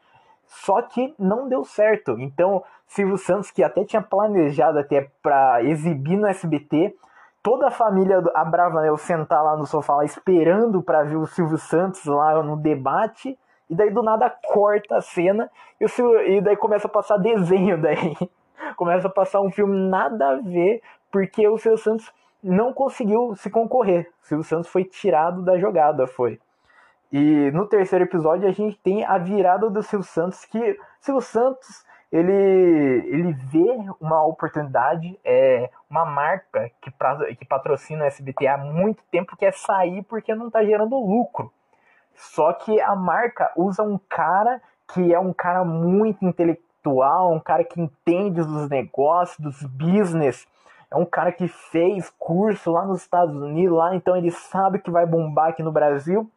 Só 0.45 0.83
que 0.83 1.15
não 1.17 1.49
deu 1.49 1.65
certo. 1.65 2.19
Então, 2.19 2.65
Silvio 2.89 3.17
Santos, 3.17 3.53
que 3.53 3.63
até 3.63 3.85
tinha 3.85 4.03
planejado 4.03 4.81
até 4.81 5.09
para 5.23 5.63
exibir 5.63 6.17
no 6.17 6.27
SBT, 6.27 6.93
toda 7.43 7.69
a 7.69 7.71
família 7.71 8.23
Abravanel 8.35 8.97
sentar 8.97 9.43
lá 9.43 9.57
no 9.57 9.67
sofá 9.67 9.97
lá, 9.97 10.05
esperando 10.05 10.83
para 10.83 11.03
ver 11.03 11.17
o 11.17 11.27
Silvio 11.27 11.59
Santos 11.59 12.05
lá 12.05 12.43
no 12.43 12.57
debate. 12.57 13.39
E 13.69 13.75
daí 13.75 13.91
do 13.91 14.03
nada 14.03 14.29
corta 14.31 14.99
a 14.99 15.01
cena 15.01 15.51
e, 15.81 15.85
o 15.85 15.89
Silvio, 15.89 16.21
e 16.21 16.41
daí 16.41 16.57
começa 16.57 16.87
a 16.87 16.91
passar 16.91 17.17
desenho 17.17 17.81
daí. 17.81 18.17
começa 18.77 19.09
a 19.09 19.11
passar 19.11 19.41
um 19.41 19.51
filme 19.51 19.77
nada 19.89 20.31
a 20.31 20.37
ver, 20.37 20.83
porque 21.11 21.47
o 21.49 21.59
Silvio 21.59 21.79
Santos 21.79 22.13
não 22.43 22.73
conseguiu 22.73 23.35
se 23.37 23.51
concorrer. 23.51 24.11
O 24.23 24.27
Silvio 24.27 24.45
Santos 24.45 24.71
foi 24.71 24.85
tirado 24.85 25.43
da 25.43 25.59
jogada, 25.59 26.07
foi. 26.07 26.39
E 27.11 27.51
no 27.53 27.67
terceiro 27.67 28.05
episódio 28.05 28.49
a 28.49 28.53
gente 28.53 28.79
tem 28.79 29.05
a 29.05 29.19
virada 29.19 29.69
do 29.69 29.83
Silvio 29.83 30.07
Santos, 30.07 30.45
que 30.45 30.79
Silvio 31.01 31.21
Santos 31.21 31.85
ele, 32.13 32.33
ele 33.09 33.33
vê 33.33 33.67
uma 33.99 34.23
oportunidade, 34.23 35.19
é 35.25 35.71
uma 35.89 36.05
marca 36.05 36.71
que, 36.83 36.91
pra, 36.91 37.17
que 37.35 37.47
patrocina 37.47 38.05
o 38.05 38.07
SBT 38.07 38.47
há 38.47 38.59
muito 38.59 39.03
tempo 39.11 39.35
quer 39.35 39.55
sair 39.55 40.03
porque 40.03 40.35
não 40.35 40.49
está 40.49 40.63
gerando 40.63 40.95
lucro. 40.95 41.51
Só 42.15 42.53
que 42.53 42.79
a 42.83 42.95
marca 42.95 43.51
usa 43.57 43.83
um 43.83 43.99
cara 44.11 44.61
que 44.93 45.15
é 45.15 45.19
um 45.19 45.33
cara 45.33 45.65
muito 45.65 46.23
intelectual, 46.23 47.33
um 47.33 47.41
cara 47.41 47.65
que 47.65 47.81
entende 47.81 48.43
dos 48.43 48.69
negócios, 48.69 49.39
dos 49.39 49.63
business. 49.63 50.47
É 50.91 50.97
um 50.97 51.07
cara 51.07 51.33
que 51.33 51.49
fez 51.49 52.11
curso 52.19 52.71
lá 52.71 52.85
nos 52.85 53.01
Estados 53.01 53.35
Unidos, 53.35 53.75
lá 53.75 53.97
então 53.97 54.15
ele 54.15 54.31
sabe 54.31 54.81
que 54.81 54.91
vai 54.91 55.07
bombar 55.07 55.49
aqui 55.49 55.63
no 55.63 55.73
Brasil. 55.73 56.31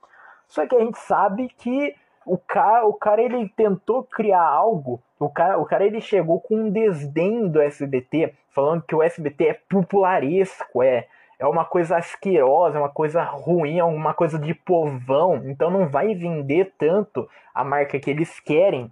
Só 0.47 0.65
que 0.65 0.73
a 0.73 0.79
gente 0.79 0.97
sabe 0.99 1.49
que 1.49 1.93
o 2.25 2.37
cara, 2.37 2.85
o 2.85 2.93
cara 2.93 3.21
ele 3.21 3.47
tentou 3.49 4.03
criar 4.03 4.43
algo. 4.43 5.01
O 5.19 5.29
cara, 5.29 5.57
o 5.57 5.65
cara 5.65 5.85
ele 5.85 6.01
chegou 6.01 6.39
com 6.39 6.55
um 6.55 6.69
desdém 6.69 7.47
do 7.47 7.61
SBT, 7.61 8.33
falando 8.49 8.81
que 8.81 8.95
o 8.95 9.03
SBT 9.03 9.47
é 9.47 9.59
popularesco, 9.69 10.83
é 10.83 11.07
é 11.37 11.45
uma 11.45 11.65
coisa 11.65 11.97
asquerosa, 11.97 12.77
é 12.77 12.79
uma 12.79 12.89
coisa 12.89 13.23
ruim, 13.23 13.77
é 13.77 13.83
uma 13.83 14.13
coisa 14.13 14.39
de 14.39 14.53
povão, 14.53 15.41
então 15.45 15.69
não 15.69 15.87
vai 15.87 16.15
vender 16.15 16.73
tanto 16.77 17.29
a 17.53 17.63
marca 17.63 17.99
que 17.99 18.09
eles 18.09 18.39
querem. 18.39 18.91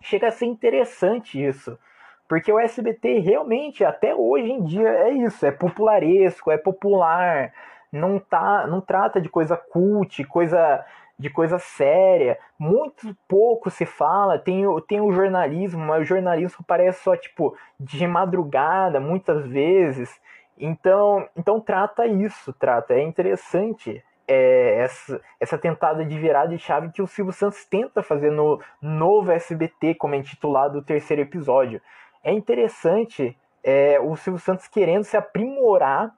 Chega 0.00 0.28
a 0.28 0.30
ser 0.30 0.46
interessante 0.46 1.42
isso. 1.42 1.78
Porque 2.28 2.50
o 2.50 2.58
SBT 2.58 3.20
realmente, 3.20 3.84
até 3.84 4.14
hoje 4.14 4.50
em 4.50 4.64
dia, 4.64 4.88
é 4.88 5.10
isso, 5.10 5.46
é 5.46 5.52
popularesco, 5.52 6.50
é 6.50 6.58
popular, 6.58 7.52
não 7.92 8.18
tá, 8.18 8.66
não 8.66 8.80
trata 8.80 9.20
de 9.20 9.28
coisa 9.28 9.56
cult, 9.56 10.24
coisa 10.24 10.84
de 11.18 11.30
coisa 11.30 11.58
séria. 11.58 12.38
Muito 12.58 13.16
pouco 13.26 13.70
se 13.70 13.86
fala, 13.86 14.38
tem, 14.38 14.66
o, 14.66 14.80
tem 14.80 15.00
o 15.00 15.12
jornalismo, 15.12 15.84
mas 15.84 16.02
o 16.02 16.04
jornalismo 16.04 16.64
parece 16.66 17.02
só 17.02 17.16
tipo 17.16 17.56
de 17.78 18.06
madrugada, 18.06 19.00
muitas 19.00 19.46
vezes. 19.46 20.20
Então, 20.58 21.28
então 21.36 21.60
trata 21.60 22.06
isso, 22.06 22.52
trata. 22.52 22.94
É 22.94 23.02
interessante 23.02 24.02
é, 24.28 24.78
essa, 24.80 25.20
essa 25.38 25.58
tentada 25.58 26.04
de 26.04 26.18
virada 26.18 26.48
de 26.48 26.58
chave 26.58 26.90
que 26.90 27.02
o 27.02 27.06
Silvio 27.06 27.32
Santos 27.32 27.64
tenta 27.64 28.02
fazer 28.02 28.30
no 28.30 28.60
novo 28.80 29.30
SBT, 29.30 29.94
como 29.94 30.14
é 30.14 30.18
intitulado 30.18 30.78
o 30.78 30.82
terceiro 30.82 31.22
episódio. 31.22 31.80
É 32.22 32.32
interessante 32.32 33.36
é, 33.62 33.98
o 34.00 34.16
Silvio 34.16 34.40
Santos 34.40 34.66
querendo 34.66 35.04
se 35.04 35.16
aprimorar 35.16 36.12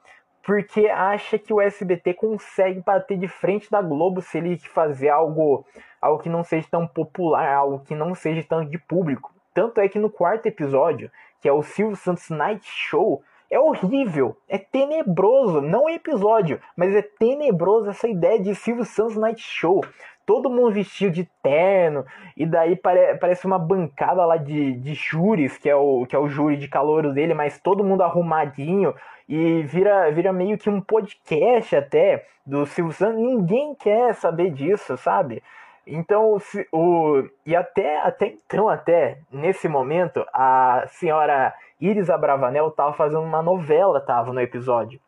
porque 0.48 0.88
acha 0.88 1.38
que 1.38 1.52
o 1.52 1.60
SBT 1.60 2.14
consegue 2.14 2.80
bater 2.80 3.18
de 3.18 3.28
frente 3.28 3.70
da 3.70 3.82
Globo 3.82 4.22
se 4.22 4.38
ele 4.38 4.58
fazer 4.58 5.10
algo, 5.10 5.66
algo 6.00 6.22
que 6.22 6.30
não 6.30 6.42
seja 6.42 6.66
tão 6.70 6.86
popular, 6.86 7.52
algo 7.52 7.80
que 7.80 7.94
não 7.94 8.14
seja 8.14 8.42
tão 8.42 8.64
de 8.64 8.78
público. 8.78 9.30
Tanto 9.52 9.78
é 9.78 9.86
que 9.90 9.98
no 9.98 10.08
quarto 10.08 10.46
episódio, 10.46 11.10
que 11.38 11.46
é 11.50 11.52
o 11.52 11.62
Silvio 11.62 11.96
Santos 11.96 12.30
Night 12.30 12.66
Show, 12.66 13.22
é 13.50 13.60
horrível, 13.60 14.38
é 14.48 14.56
tenebroso, 14.56 15.60
não 15.60 15.86
é 15.86 15.96
episódio, 15.96 16.58
mas 16.74 16.96
é 16.96 17.02
tenebroso 17.02 17.90
essa 17.90 18.08
ideia 18.08 18.40
de 18.40 18.54
Silvio 18.54 18.86
Santos 18.86 19.16
Night 19.16 19.42
Show. 19.42 19.84
Todo 20.24 20.48
mundo 20.48 20.72
vestido 20.72 21.12
de 21.12 21.28
terno, 21.42 22.06
e 22.34 22.46
daí 22.46 22.74
pare, 22.74 23.16
parece 23.16 23.46
uma 23.46 23.58
bancada 23.58 24.24
lá 24.24 24.38
de, 24.38 24.72
de 24.72 24.94
júris, 24.94 25.58
que 25.58 25.68
é, 25.68 25.76
o, 25.76 26.06
que 26.06 26.16
é 26.16 26.18
o 26.18 26.28
júri 26.28 26.56
de 26.56 26.68
calor 26.68 27.12
dele, 27.12 27.32
mas 27.34 27.60
todo 27.60 27.84
mundo 27.84 28.02
arrumadinho, 28.02 28.94
e 29.28 29.62
vira, 29.62 30.10
vira 30.10 30.32
meio 30.32 30.56
que 30.56 30.70
um 30.70 30.80
podcast 30.80 31.76
até 31.76 32.26
do 32.46 32.64
Silvio 32.64 32.92
Santos. 32.92 33.20
Ninguém 33.20 33.74
quer 33.74 34.14
saber 34.14 34.50
disso, 34.50 34.96
sabe? 34.96 35.42
Então, 35.86 36.38
o, 36.72 37.24
e 37.44 37.54
até, 37.54 37.98
até 38.00 38.26
então, 38.26 38.68
até 38.68 39.18
nesse 39.30 39.68
momento, 39.68 40.24
a 40.32 40.84
senhora 40.88 41.54
Iris 41.80 42.10
Abravanel 42.10 42.68
estava 42.68 42.92
fazendo 42.92 43.22
uma 43.22 43.42
novela, 43.42 44.00
tava 44.00 44.32
no 44.32 44.40
episódio. 44.40 45.00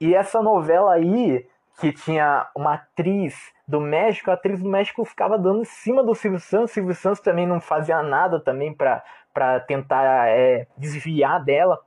E 0.00 0.14
essa 0.14 0.42
novela 0.42 0.94
aí, 0.94 1.46
que 1.80 1.92
tinha 1.92 2.48
uma 2.54 2.74
atriz 2.74 3.52
do 3.66 3.80
México, 3.80 4.30
a 4.30 4.34
atriz 4.34 4.60
do 4.62 4.68
México 4.68 5.04
ficava 5.04 5.38
dando 5.38 5.62
em 5.62 5.64
cima 5.64 6.02
do 6.02 6.14
Silvio 6.14 6.40
Santos, 6.40 6.70
o 6.70 6.74
Silvio 6.74 6.94
Santos 6.94 7.20
também 7.20 7.46
não 7.46 7.60
fazia 7.60 8.02
nada 8.02 8.40
também 8.40 8.72
para 8.72 9.60
tentar 9.66 10.28
é, 10.28 10.66
desviar 10.76 11.42
dela. 11.44 11.80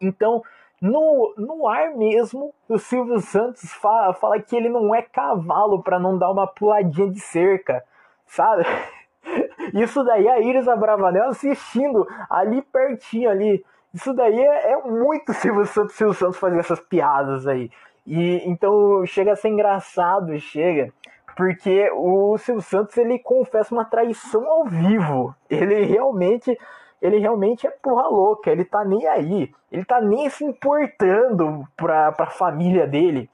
Então, 0.00 0.42
no, 0.80 1.34
no 1.38 1.66
ar 1.68 1.90
mesmo, 1.96 2.54
o 2.68 2.78
Silvio 2.78 3.18
Santos 3.20 3.72
fala, 3.74 4.12
fala 4.12 4.40
que 4.40 4.54
ele 4.54 4.68
não 4.68 4.94
é 4.94 5.00
cavalo 5.00 5.82
para 5.82 5.98
não 5.98 6.18
dar 6.18 6.30
uma 6.30 6.46
puladinha 6.46 7.10
de 7.10 7.20
cerca, 7.20 7.82
sabe? 8.26 8.64
Isso 9.72 10.04
daí 10.04 10.28
a 10.28 10.38
Iris 10.40 10.68
Abravanel 10.68 11.28
assistindo 11.28 12.06
ali 12.28 12.60
pertinho 12.60 13.30
ali. 13.30 13.64
Isso 13.92 14.12
daí 14.12 14.38
é, 14.38 14.72
é 14.72 14.82
muito 14.82 15.32
Silvio 15.32 15.64
Santos, 15.64 15.94
Silvio 15.94 16.14
Santos 16.14 16.38
fazer 16.38 16.58
essas 16.58 16.80
piadas 16.80 17.46
aí. 17.46 17.70
E 18.06 18.42
então 18.48 19.04
chega 19.06 19.32
a 19.32 19.36
ser 19.36 19.48
engraçado, 19.48 20.38
chega, 20.38 20.92
porque 21.36 21.90
o 21.92 22.36
Silvio 22.38 22.62
Santos 22.62 22.96
ele 22.98 23.18
confessa 23.18 23.74
uma 23.74 23.84
traição 23.84 24.46
ao 24.46 24.64
vivo. 24.66 25.34
Ele 25.48 25.84
realmente 25.84 26.56
ele 27.00 27.18
realmente 27.18 27.66
é 27.66 27.70
porra 27.70 28.08
louca, 28.08 28.50
ele 28.50 28.64
tá 28.64 28.84
nem 28.84 29.06
aí, 29.06 29.52
ele 29.70 29.84
tá 29.84 30.00
nem 30.00 30.28
se 30.30 30.44
importando 30.44 31.66
pra, 31.76 32.12
pra 32.12 32.26
família 32.26 32.86
dele. 32.86 33.30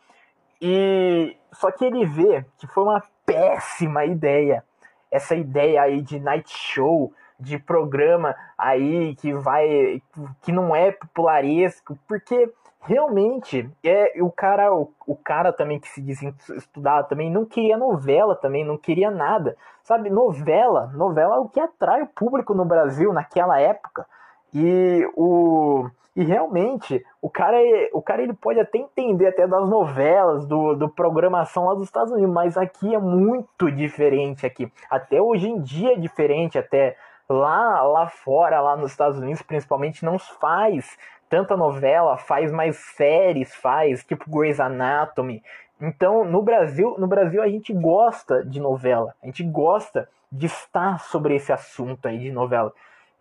E 0.60 1.36
só 1.52 1.70
que 1.70 1.84
ele 1.84 2.04
vê 2.04 2.44
que 2.58 2.66
foi 2.66 2.84
uma 2.84 3.02
péssima 3.26 4.04
ideia. 4.04 4.64
Essa 5.10 5.34
ideia 5.34 5.82
aí 5.82 6.00
de 6.00 6.18
night 6.18 6.50
show, 6.50 7.12
de 7.38 7.58
programa 7.58 8.34
aí 8.56 9.14
que 9.16 9.32
vai 9.32 10.00
que 10.42 10.52
não 10.52 10.74
é 10.74 10.92
popularesco, 10.92 11.98
porque 12.06 12.50
realmente 12.82 13.68
é 13.82 14.12
o 14.20 14.30
cara 14.30 14.72
o, 14.74 14.92
o 15.06 15.16
cara 15.16 15.52
também 15.52 15.78
que 15.78 15.88
se 15.88 16.00
diz 16.00 16.20
estudar 16.50 17.04
também 17.04 17.30
não 17.30 17.44
queria 17.44 17.76
novela 17.76 18.34
também, 18.36 18.64
não 18.64 18.76
queria 18.76 19.10
nada. 19.10 19.56
Sabe, 19.82 20.10
novela, 20.10 20.92
novela 20.94 21.36
é 21.36 21.38
o 21.38 21.48
que 21.48 21.60
atrai 21.60 22.02
o 22.02 22.06
público 22.06 22.54
no 22.54 22.64
Brasil 22.64 23.12
naquela 23.12 23.60
época. 23.60 24.06
E 24.54 25.08
o 25.16 25.88
e 26.14 26.22
realmente, 26.22 27.02
o 27.22 27.30
cara, 27.30 27.56
o 27.94 28.02
cara 28.02 28.22
ele 28.22 28.34
pode 28.34 28.60
até 28.60 28.76
entender 28.76 29.28
até 29.28 29.46
das 29.46 29.66
novelas, 29.66 30.44
do, 30.44 30.74
do 30.74 30.86
programação 30.86 31.64
lá 31.64 31.74
dos 31.74 31.84
Estados 31.84 32.12
Unidos, 32.12 32.34
mas 32.34 32.58
aqui 32.58 32.94
é 32.94 32.98
muito 32.98 33.70
diferente 33.72 34.44
aqui. 34.44 34.70
Até 34.90 35.22
hoje 35.22 35.48
em 35.48 35.58
dia 35.62 35.94
é 35.94 35.96
diferente, 35.96 36.58
até 36.58 36.98
lá, 37.26 37.82
lá 37.82 38.08
fora, 38.08 38.60
lá 38.60 38.76
nos 38.76 38.90
Estados 38.90 39.18
Unidos, 39.18 39.40
principalmente, 39.40 40.04
não 40.04 40.18
faz 40.18 40.98
tanta 41.32 41.56
novela, 41.56 42.18
faz 42.18 42.52
mais 42.52 42.76
séries, 42.76 43.54
faz, 43.54 44.04
tipo 44.04 44.30
Grey's 44.30 44.60
Anatomy. 44.60 45.42
Então, 45.80 46.24
no 46.24 46.42
Brasil, 46.42 46.94
no 46.98 47.06
Brasil 47.06 47.42
a 47.42 47.48
gente 47.48 47.72
gosta 47.72 48.44
de 48.44 48.60
novela, 48.60 49.14
a 49.22 49.26
gente 49.26 49.42
gosta 49.42 50.06
de 50.30 50.44
estar 50.44 51.00
sobre 51.00 51.34
esse 51.34 51.50
assunto 51.50 52.06
aí 52.06 52.18
de 52.18 52.30
novela 52.30 52.70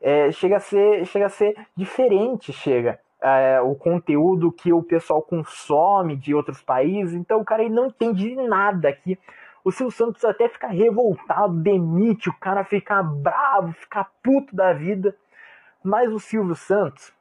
é, 0.01 0.32
chega, 0.32 0.58
a 0.58 0.60
ser, 0.60 1.06
chega 1.06 1.27
a 1.27 1.30
ser 1.30 1.56
diferente, 1.75 2.51
chega. 2.51 3.00
É, 3.22 3.62
o 3.62 3.75
conteúdo 3.75 4.51
que 4.51 4.74
o 4.74 4.82
pessoal 4.82 5.22
consome 5.22 6.15
de 6.18 6.34
outros 6.34 6.60
países, 6.62 7.13
então 7.13 7.39
o 7.39 7.46
cara 7.46 7.62
ele 7.63 7.74
não 7.74 7.86
entende 7.86 8.36
nada 8.36 8.89
aqui. 8.89 9.18
O 9.63 9.72
Silvio 9.72 9.96
Santos 9.96 10.25
até 10.25 10.50
fica 10.50 10.68
revoltado, 10.68 11.53
demite, 11.53 12.30
o 12.30 12.34
cara 12.34 12.63
fica 12.63 13.03
bravo, 13.03 13.74
fica 13.74 14.08
puto 14.24 14.56
da 14.56 14.74
vida. 14.74 15.15
Mas 15.84 16.12
o 16.12 16.20
Silvio 16.20 16.56
Santos, 16.56 17.13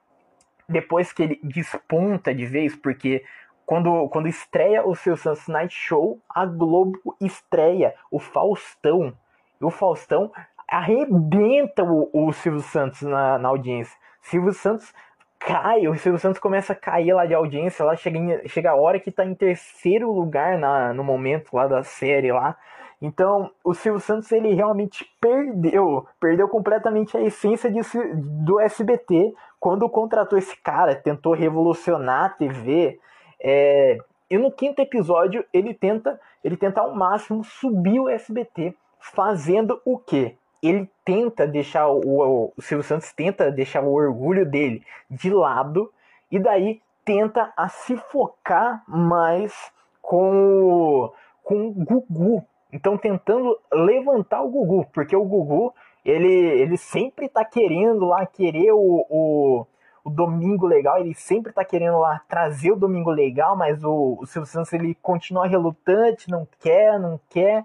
depois 0.71 1.13
que 1.13 1.23
ele 1.23 1.41
desponta 1.43 2.35
de 2.35 2.47
vez, 2.47 2.77
porque 2.77 3.25
quando, 3.67 4.09
quando 4.09 4.29
estreia 4.29 4.87
o 4.87 4.95
Silvio 4.95 5.23
Santos 5.23 5.47
Night 5.47 5.75
Show, 5.75 6.19
a 6.29 6.47
Globo 6.47 7.17
estreia 7.21 7.95
o 8.11 8.19
Faustão. 8.19 9.13
E 9.61 9.65
o 9.65 9.71
Faustão 9.71 10.33
arrebenta 10.69 11.85
o, 11.85 12.09
o 12.13 12.33
Silvio 12.33 12.63
Santos 12.63 13.03
na, 13.03 13.39
na 13.39 13.49
audiência. 13.49 13.97
Silvio 14.21 14.53
Santos 14.53 14.93
cai, 15.39 15.89
o 15.89 15.97
Silvio 15.97 16.19
Santos 16.19 16.39
começa 16.39 16.73
a 16.73 16.77
cair 16.77 17.15
lá 17.15 17.27
de 17.27 17.35
audiência, 17.35 17.85
lá 17.85 17.97
chega, 17.97 18.49
chega 18.49 18.71
a 18.71 18.77
hora 18.77 19.01
que 19.01 19.11
tá 19.11 19.25
em 19.25 19.35
terceiro 19.35 20.13
lugar 20.13 20.59
na, 20.59 20.93
no 20.93 21.03
momento 21.03 21.55
lá 21.55 21.67
da 21.67 21.83
série 21.83 22.31
lá. 22.31 22.57
Então, 23.01 23.51
o 23.65 23.73
Silvio 23.73 24.01
Santos 24.01 24.31
ele 24.31 24.53
realmente 24.53 25.11
perdeu, 25.21 26.07
perdeu 26.21 26.49
completamente 26.49 27.17
a 27.17 27.21
essência 27.23 27.71
de, 27.71 27.81
do 28.15 28.61
SBT 28.61 29.35
quando 29.59 29.89
contratou 29.89 30.39
esse 30.39 30.57
cara, 30.57 30.95
tentou 30.95 31.33
revolucionar 31.33 32.25
a 32.25 32.29
TV. 32.29 32.99
É, 33.43 33.99
e 34.31 34.37
no 34.37 34.53
quinto 34.53 34.81
episódio 34.83 35.45
ele 35.53 35.73
tenta, 35.73 36.21
ele 36.45 36.57
tenta 36.57 36.83
ao 36.83 36.95
máximo 36.95 37.43
subir 37.43 38.01
o 38.01 38.09
SBT, 38.09 38.75
fazendo 38.99 39.81
o 39.85 39.99
quê? 39.99 40.37
ele 40.63 40.91
tenta 41.05 41.47
deixar 41.47 41.89
o, 41.89 42.53
o 42.57 42.63
Silvio 42.63 42.85
Santos 42.85 43.13
tenta 43.13 43.51
deixar 43.51 43.83
o 43.83 43.93
orgulho 43.93 44.45
dele 44.45 44.85
de 45.11 45.31
lado 45.31 45.91
e 46.31 46.39
daí 46.39 46.81
tenta 47.05 47.53
a 47.57 47.69
se 47.69 47.97
focar 47.97 48.83
mais 48.87 49.73
com 50.03 51.11
com 51.43 51.69
o 51.69 51.73
Gugu. 51.73 52.47
Então 52.73 52.97
tentando 52.97 53.59
levantar 53.73 54.43
o 54.43 54.51
Gugu, 54.51 54.87
porque 54.93 55.17
o 55.17 55.25
Gugu 55.25 55.75
ele, 56.05 56.33
ele 56.33 56.77
sempre 56.77 57.29
tá 57.29 57.45
querendo 57.45 58.07
lá 58.07 58.25
querer 58.27 58.73
o, 58.73 59.07
o, 59.09 59.67
o 60.05 60.11
domingo 60.11 60.67
legal, 60.67 60.99
ele 60.99 61.15
sempre 61.15 61.53
tá 61.53 61.65
querendo 61.65 61.99
lá 61.99 62.21
trazer 62.29 62.73
o 62.73 62.77
domingo 62.77 63.11
legal, 63.11 63.57
mas 63.57 63.83
o, 63.85 64.19
o 64.21 64.27
Silvio 64.27 64.51
Santos 64.51 64.73
ele 64.73 64.95
continua 64.95 65.47
relutante, 65.47 66.31
não 66.31 66.47
quer, 66.59 66.99
não 66.99 67.21
quer, 67.29 67.65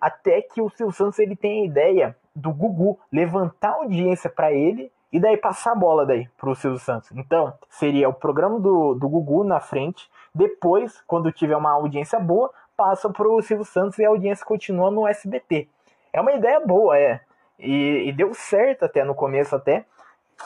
até 0.00 0.42
que 0.42 0.60
o 0.60 0.70
Silvio 0.70 0.94
Santos 0.94 1.18
ele 1.18 1.34
tem 1.36 1.62
a 1.62 1.66
ideia 1.66 2.16
do 2.34 2.52
Gugu 2.52 2.98
levantar 3.10 3.72
audiência 3.72 4.30
para 4.30 4.52
ele 4.52 4.90
e 5.12 5.20
daí 5.20 5.36
passar 5.36 5.72
a 5.72 5.76
bola 5.76 6.06
daí 6.06 6.26
pro 6.38 6.54
Silvio 6.54 6.78
Santos. 6.78 7.10
Então, 7.12 7.52
seria 7.68 8.08
o 8.08 8.14
programa 8.14 8.58
do, 8.58 8.94
do 8.94 9.08
Gugu 9.08 9.44
na 9.44 9.60
frente, 9.60 10.08
depois, 10.34 11.02
quando 11.06 11.30
tiver 11.30 11.56
uma 11.56 11.72
audiência 11.72 12.18
boa, 12.18 12.50
passa 12.82 13.08
pro 13.08 13.40
Silvio 13.42 13.64
Santos 13.64 13.96
e 14.00 14.04
a 14.04 14.08
audiência 14.08 14.44
continua 14.44 14.90
no 14.90 15.06
SBT. 15.06 15.68
É 16.12 16.20
uma 16.20 16.32
ideia 16.32 16.58
boa, 16.58 16.98
é. 16.98 17.20
E, 17.56 18.08
e 18.08 18.12
deu 18.12 18.34
certo 18.34 18.84
até 18.84 19.04
no 19.04 19.14
começo 19.14 19.54
até 19.54 19.84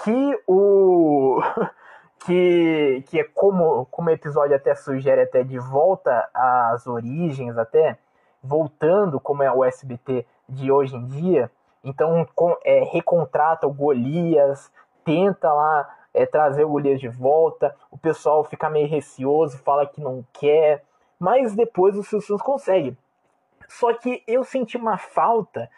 que 0.04 0.38
o 0.46 1.40
que, 2.26 3.02
que 3.06 3.20
é 3.20 3.24
como 3.24 3.86
como 3.86 4.10
o 4.10 4.12
episódio 4.12 4.54
até 4.54 4.74
sugere 4.74 5.22
até 5.22 5.42
de 5.42 5.58
volta 5.58 6.28
às 6.34 6.86
origens 6.86 7.56
até 7.56 7.96
voltando 8.42 9.18
como 9.18 9.42
é 9.42 9.50
o 9.50 9.64
SBT 9.64 10.26
de 10.46 10.70
hoje 10.70 10.94
em 10.94 11.06
dia 11.06 11.50
então 11.82 12.26
é, 12.64 12.84
recontrata 12.84 13.66
o 13.66 13.72
Golias, 13.72 14.70
tenta 15.04 15.50
lá 15.52 15.88
é, 16.12 16.26
trazer 16.26 16.64
o 16.64 16.68
Golias 16.68 17.00
de 17.00 17.08
volta, 17.08 17.74
o 17.90 17.96
pessoal 17.96 18.44
fica 18.44 18.68
meio 18.68 18.88
receoso, 18.88 19.56
fala 19.58 19.86
que 19.86 20.00
não 20.02 20.22
quer, 20.34 20.82
mas 21.18 21.54
depois 21.54 21.96
o 21.96 22.02
Silvio 22.02 22.38
consegue. 22.38 22.96
Só 23.68 23.92
que 23.92 24.22
eu 24.26 24.44
senti 24.44 24.76
uma 24.76 24.96
falta, 24.96 25.70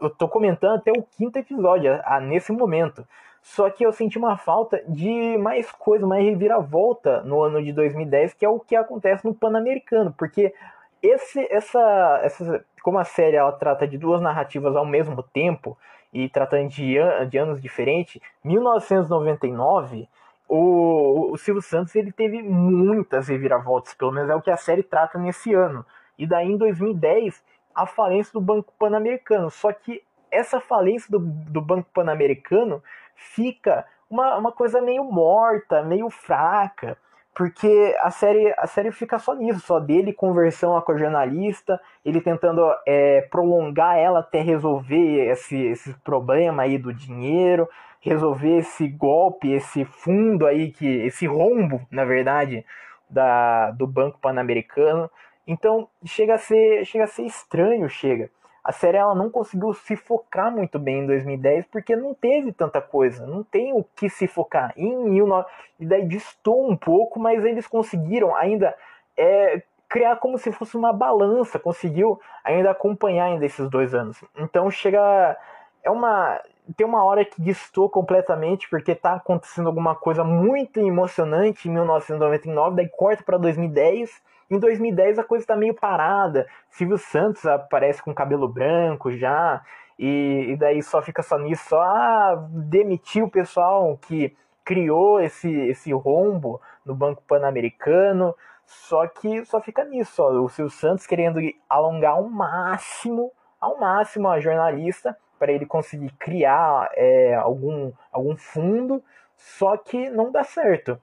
eu 0.00 0.10
tô 0.10 0.28
comentando 0.28 0.76
até 0.76 0.90
o 0.90 1.02
quinto 1.02 1.38
episódio, 1.38 1.92
nesse 2.22 2.52
momento. 2.52 3.06
Só 3.42 3.70
que 3.70 3.86
eu 3.86 3.92
senti 3.92 4.18
uma 4.18 4.36
falta 4.36 4.82
de 4.88 5.38
mais 5.38 5.70
coisa, 5.70 6.04
mais 6.04 6.24
reviravolta 6.24 7.22
no 7.22 7.42
ano 7.42 7.62
de 7.62 7.72
2010, 7.72 8.34
que 8.34 8.44
é 8.44 8.48
o 8.48 8.58
que 8.58 8.74
acontece 8.74 9.24
no 9.24 9.32
Pan-Americano, 9.32 10.12
porque 10.18 10.52
esse, 11.00 11.46
essa, 11.48 12.20
essa, 12.24 12.64
como 12.82 12.98
a 12.98 13.04
série 13.04 13.36
ela 13.36 13.52
trata 13.52 13.86
de 13.86 13.96
duas 13.96 14.20
narrativas 14.20 14.74
ao 14.74 14.84
mesmo 14.84 15.22
tempo 15.22 15.78
e 16.12 16.28
tratando 16.28 16.68
de, 16.68 16.96
de 17.30 17.38
anos 17.38 17.62
diferentes, 17.62 18.20
1999 18.42 20.08
o, 20.48 21.32
o 21.32 21.36
Silvio 21.36 21.62
Santos 21.62 21.94
ele 21.94 22.12
teve 22.12 22.42
muitas 22.42 23.28
reviravoltas, 23.28 23.94
pelo 23.94 24.12
menos 24.12 24.30
é 24.30 24.34
o 24.34 24.42
que 24.42 24.50
a 24.50 24.56
série 24.56 24.82
trata 24.82 25.18
nesse 25.18 25.54
ano. 25.54 25.84
E 26.18 26.26
daí 26.26 26.46
em 26.46 26.56
2010 26.56 27.42
a 27.74 27.86
falência 27.86 28.32
do 28.32 28.40
Banco 28.40 28.72
Pan-Americano. 28.78 29.50
Só 29.50 29.72
que 29.72 30.02
essa 30.30 30.60
falência 30.60 31.10
do, 31.10 31.18
do 31.18 31.60
Banco 31.60 31.88
Pan-Americano 31.92 32.82
fica 33.14 33.84
uma, 34.08 34.36
uma 34.36 34.52
coisa 34.52 34.80
meio 34.80 35.04
morta, 35.04 35.82
meio 35.82 36.08
fraca 36.08 36.96
porque 37.36 37.94
a 38.00 38.10
série, 38.10 38.50
a 38.56 38.66
série 38.66 38.90
fica 38.90 39.18
só 39.18 39.34
nisso, 39.34 39.60
só 39.60 39.78
dele 39.78 40.10
conversando 40.10 40.80
com 40.80 40.92
a 40.92 40.96
jornalista, 40.96 41.78
ele 42.02 42.18
tentando 42.18 42.62
é, 42.86 43.28
prolongar 43.30 43.98
ela 43.98 44.20
até 44.20 44.40
resolver 44.40 45.30
esse, 45.30 45.54
esse 45.54 45.92
problema 46.02 46.62
aí 46.62 46.78
do 46.78 46.94
dinheiro, 46.94 47.68
resolver 48.08 48.58
esse 48.58 48.88
golpe, 48.88 49.52
esse 49.52 49.84
fundo 49.84 50.46
aí, 50.46 50.70
que 50.70 50.86
esse 50.86 51.26
rombo, 51.26 51.80
na 51.90 52.04
verdade, 52.04 52.64
da, 53.08 53.70
do 53.72 53.86
Banco 53.86 54.18
Pan-Americano. 54.18 55.10
Então 55.46 55.88
chega 56.04 56.34
a 56.34 56.38
ser, 56.38 56.84
chega 56.84 57.04
a 57.04 57.08
ser 57.08 57.22
estranho, 57.22 57.88
chega 57.88 58.30
a 58.66 58.72
série 58.72 58.96
ela 58.96 59.14
não 59.14 59.30
conseguiu 59.30 59.72
se 59.72 59.94
focar 59.94 60.50
muito 60.50 60.76
bem 60.76 60.98
em 60.98 61.06
2010 61.06 61.66
porque 61.66 61.94
não 61.94 62.12
teve 62.12 62.50
tanta 62.52 62.80
coisa, 62.80 63.24
não 63.24 63.44
tem 63.44 63.72
o 63.72 63.84
que 63.94 64.10
se 64.10 64.26
focar. 64.26 64.72
Em 64.76 65.08
19... 65.08 65.46
E 65.78 65.86
daí 65.86 66.04
distou 66.04 66.68
um 66.68 66.76
pouco, 66.76 67.20
mas 67.20 67.44
eles 67.44 67.68
conseguiram 67.68 68.34
ainda 68.34 68.76
é, 69.16 69.62
criar 69.88 70.16
como 70.16 70.36
se 70.36 70.50
fosse 70.50 70.76
uma 70.76 70.92
balança, 70.92 71.60
conseguiu 71.60 72.20
ainda 72.42 72.72
acompanhar 72.72 73.26
ainda 73.26 73.46
esses 73.46 73.70
dois 73.70 73.94
anos. 73.94 74.20
Então 74.36 74.68
chega. 74.68 75.36
É 75.84 75.90
uma. 75.90 76.42
Tem 76.74 76.86
uma 76.86 77.04
hora 77.04 77.24
que 77.24 77.40
distou 77.40 77.88
completamente 77.88 78.68
porque 78.68 78.94
tá 78.94 79.14
acontecendo 79.14 79.66
alguma 79.68 79.94
coisa 79.94 80.24
muito 80.24 80.80
emocionante 80.80 81.68
em 81.68 81.72
1999, 81.72 82.76
daí 82.76 82.88
corta 82.88 83.22
para 83.22 83.38
2010 83.38 84.22
em 84.48 84.58
2010 84.58 85.18
a 85.18 85.24
coisa 85.24 85.42
está 85.42 85.56
meio 85.56 85.74
parada. 85.74 86.46
Silvio 86.70 86.98
Santos 86.98 87.44
aparece 87.46 88.02
com 88.02 88.14
cabelo 88.14 88.48
branco 88.48 89.10
já. 89.10 89.62
E, 89.98 90.50
e, 90.50 90.56
daí 90.56 90.82
só 90.82 91.00
fica 91.00 91.22
só 91.22 91.38
nisso, 91.38 91.70
só 91.70 91.80
ah, 91.80 92.46
demitir 92.50 93.24
o 93.24 93.30
pessoal 93.30 93.98
que 94.02 94.36
criou 94.62 95.20
esse, 95.20 95.50
esse 95.50 95.90
rombo 95.92 96.60
no 96.84 96.94
Banco 96.94 97.22
Pan-Americano. 97.26 98.34
Só 98.66 99.06
que 99.06 99.44
só 99.46 99.60
fica 99.60 99.84
nisso, 99.84 100.22
ó, 100.22 100.30
o 100.42 100.48
Silvio 100.48 100.70
Santos 100.70 101.06
querendo 101.06 101.40
alongar 101.68 102.12
ao 102.12 102.28
máximo, 102.28 103.32
ao 103.60 103.78
máximo 103.78 104.28
a 104.28 104.40
jornalista 104.40 105.16
para 105.38 105.52
ele 105.52 105.66
conseguir 105.66 106.10
criar 106.18 106.90
é, 106.94 107.34
algum, 107.34 107.92
algum 108.12 108.36
fundo, 108.36 109.02
só 109.36 109.76
que 109.76 110.08
não 110.10 110.30
dá 110.30 110.42
certo. 110.44 111.00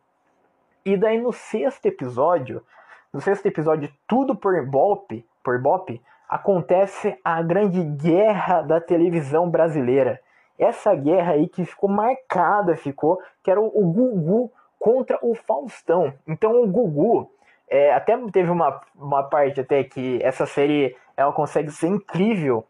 E 0.85 0.97
daí 0.97 1.19
no 1.19 1.31
sexto 1.31 1.85
episódio, 1.85 2.63
no 3.11 3.21
sexto 3.21 3.45
episódio, 3.45 3.91
tudo 4.07 4.35
por 4.35 4.65
Bop, 4.65 5.25
por 5.43 5.61
Bop, 5.61 6.01
acontece 6.27 7.17
a 7.23 7.41
grande 7.41 7.83
guerra 7.83 8.61
da 8.61 8.81
televisão 8.81 9.49
brasileira. 9.49 10.19
Essa 10.57 10.95
guerra 10.95 11.33
aí 11.33 11.47
que 11.47 11.65
ficou 11.65 11.89
marcada, 11.89 12.75
ficou, 12.75 13.21
que 13.43 13.51
era 13.51 13.61
o, 13.61 13.67
o 13.67 13.91
Gugu 13.91 14.51
contra 14.79 15.17
o 15.21 15.35
Faustão. 15.35 16.13
Então 16.27 16.61
o 16.61 16.67
Gugu, 16.67 17.29
é, 17.69 17.93
até 17.93 18.17
teve 18.31 18.49
uma, 18.51 18.81
uma 18.95 19.23
parte 19.23 19.61
até 19.61 19.83
que 19.83 20.19
essa 20.21 20.45
série 20.45 20.95
ela 21.15 21.31
consegue 21.31 21.71
ser 21.71 21.87
incrível 21.87 22.65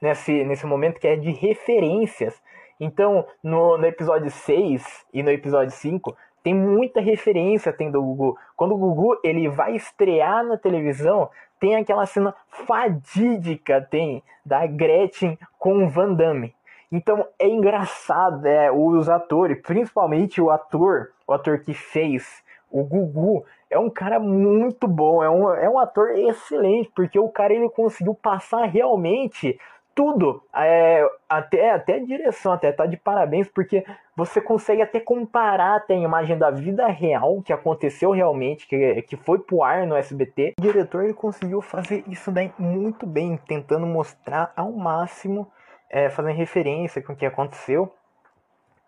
nesse, 0.00 0.44
nesse 0.44 0.66
momento 0.66 1.00
que 1.00 1.08
é 1.08 1.16
de 1.16 1.30
referências. 1.30 2.40
Então, 2.78 3.26
no, 3.42 3.78
no 3.78 3.86
episódio 3.86 4.30
6 4.30 5.06
e 5.12 5.22
no 5.22 5.30
episódio 5.30 5.70
5, 5.70 6.16
tem 6.42 6.54
muita 6.54 7.00
referência 7.00 7.72
tem 7.72 7.90
do 7.90 8.02
Gugu. 8.02 8.36
Quando 8.54 8.74
o 8.74 8.78
Gugu 8.78 9.18
ele 9.24 9.48
vai 9.48 9.74
estrear 9.74 10.44
na 10.44 10.58
televisão, 10.58 11.30
tem 11.58 11.76
aquela 11.76 12.04
cena 12.04 12.34
fadídica 12.48 13.80
tem 13.80 14.22
da 14.44 14.66
Gretchen 14.66 15.38
com 15.58 15.84
o 15.84 15.88
Van 15.88 16.12
Damme. 16.12 16.54
Então 16.92 17.26
é 17.38 17.48
engraçado, 17.48 18.46
é, 18.46 18.70
os 18.70 19.08
atores, 19.08 19.60
principalmente 19.62 20.40
o 20.40 20.50
ator, 20.50 21.12
o 21.26 21.32
ator 21.32 21.60
que 21.60 21.72
fez 21.72 22.44
o 22.70 22.84
Gugu, 22.84 23.44
é 23.70 23.78
um 23.78 23.88
cara 23.88 24.20
muito 24.20 24.86
bom, 24.86 25.24
é 25.24 25.30
um, 25.30 25.50
é 25.54 25.68
um 25.68 25.78
ator 25.78 26.10
excelente, 26.10 26.90
porque 26.94 27.18
o 27.18 27.28
cara 27.28 27.54
ele 27.54 27.68
conseguiu 27.70 28.14
passar 28.14 28.66
realmente 28.66 29.58
tudo, 29.94 30.42
é, 30.54 31.06
até, 31.28 31.70
até 31.70 31.94
a 31.94 32.04
direção, 32.04 32.52
até 32.52 32.72
tá 32.72 32.84
de 32.86 32.96
parabéns, 32.96 33.48
porque 33.48 33.84
você 34.16 34.40
consegue 34.40 34.82
até 34.82 34.98
comparar 34.98 35.76
até 35.76 35.94
a 35.94 35.98
imagem 35.98 36.36
da 36.36 36.50
vida 36.50 36.86
real, 36.88 37.40
que 37.42 37.52
aconteceu 37.52 38.10
realmente, 38.10 38.66
que, 38.66 39.02
que 39.02 39.16
foi 39.16 39.38
pro 39.38 39.62
ar 39.62 39.86
no 39.86 39.96
SBT. 39.96 40.54
O 40.58 40.62
diretor 40.62 41.04
ele 41.04 41.14
conseguiu 41.14 41.60
fazer 41.60 42.04
isso 42.08 42.32
daí 42.32 42.52
muito 42.58 43.06
bem, 43.06 43.36
tentando 43.36 43.86
mostrar 43.86 44.52
ao 44.56 44.72
máximo, 44.72 45.50
é, 45.88 46.10
fazendo 46.10 46.36
referência 46.36 47.00
com 47.02 47.12
o 47.12 47.16
que 47.16 47.26
aconteceu. 47.26 47.92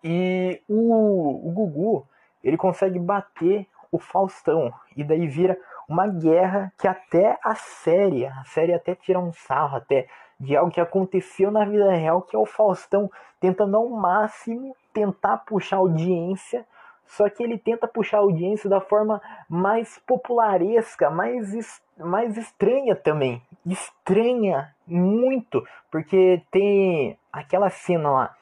E 0.03 0.61
o, 0.67 1.47
o 1.47 1.51
Gugu, 1.51 2.07
ele 2.43 2.57
consegue 2.57 2.99
bater 2.99 3.65
o 3.91 3.97
Faustão, 3.97 4.73
e 4.95 5.03
daí 5.03 5.27
vira 5.27 5.57
uma 5.87 6.07
guerra 6.07 6.71
que 6.77 6.87
até 6.87 7.37
a 7.43 7.55
série, 7.55 8.25
a 8.25 8.43
série 8.45 8.73
até 8.73 8.93
tira 8.93 9.19
um 9.19 9.31
sarro, 9.31 9.77
até 9.77 10.07
de 10.39 10.55
algo 10.55 10.71
que 10.71 10.81
aconteceu 10.81 11.51
na 11.51 11.65
vida 11.65 11.91
real, 11.91 12.21
que 12.21 12.35
é 12.35 12.39
o 12.39 12.45
Faustão 12.45 13.09
tentando 13.39 13.77
ao 13.77 13.89
máximo 13.89 14.75
tentar 14.93 15.37
puxar 15.37 15.77
audiência, 15.77 16.65
só 17.05 17.29
que 17.29 17.41
ele 17.41 17.57
tenta 17.57 17.87
puxar 17.87 18.17
audiência 18.17 18.69
da 18.69 18.81
forma 18.81 19.21
mais 19.47 19.97
popularesca, 20.05 21.09
mais, 21.09 21.81
mais 21.97 22.35
estranha 22.35 22.95
também. 22.95 23.41
Estranha 23.65 24.73
muito, 24.85 25.65
porque 25.89 26.41
tem 26.51 27.17
aquela 27.31 27.69
cena 27.69 28.09
lá 28.09 28.35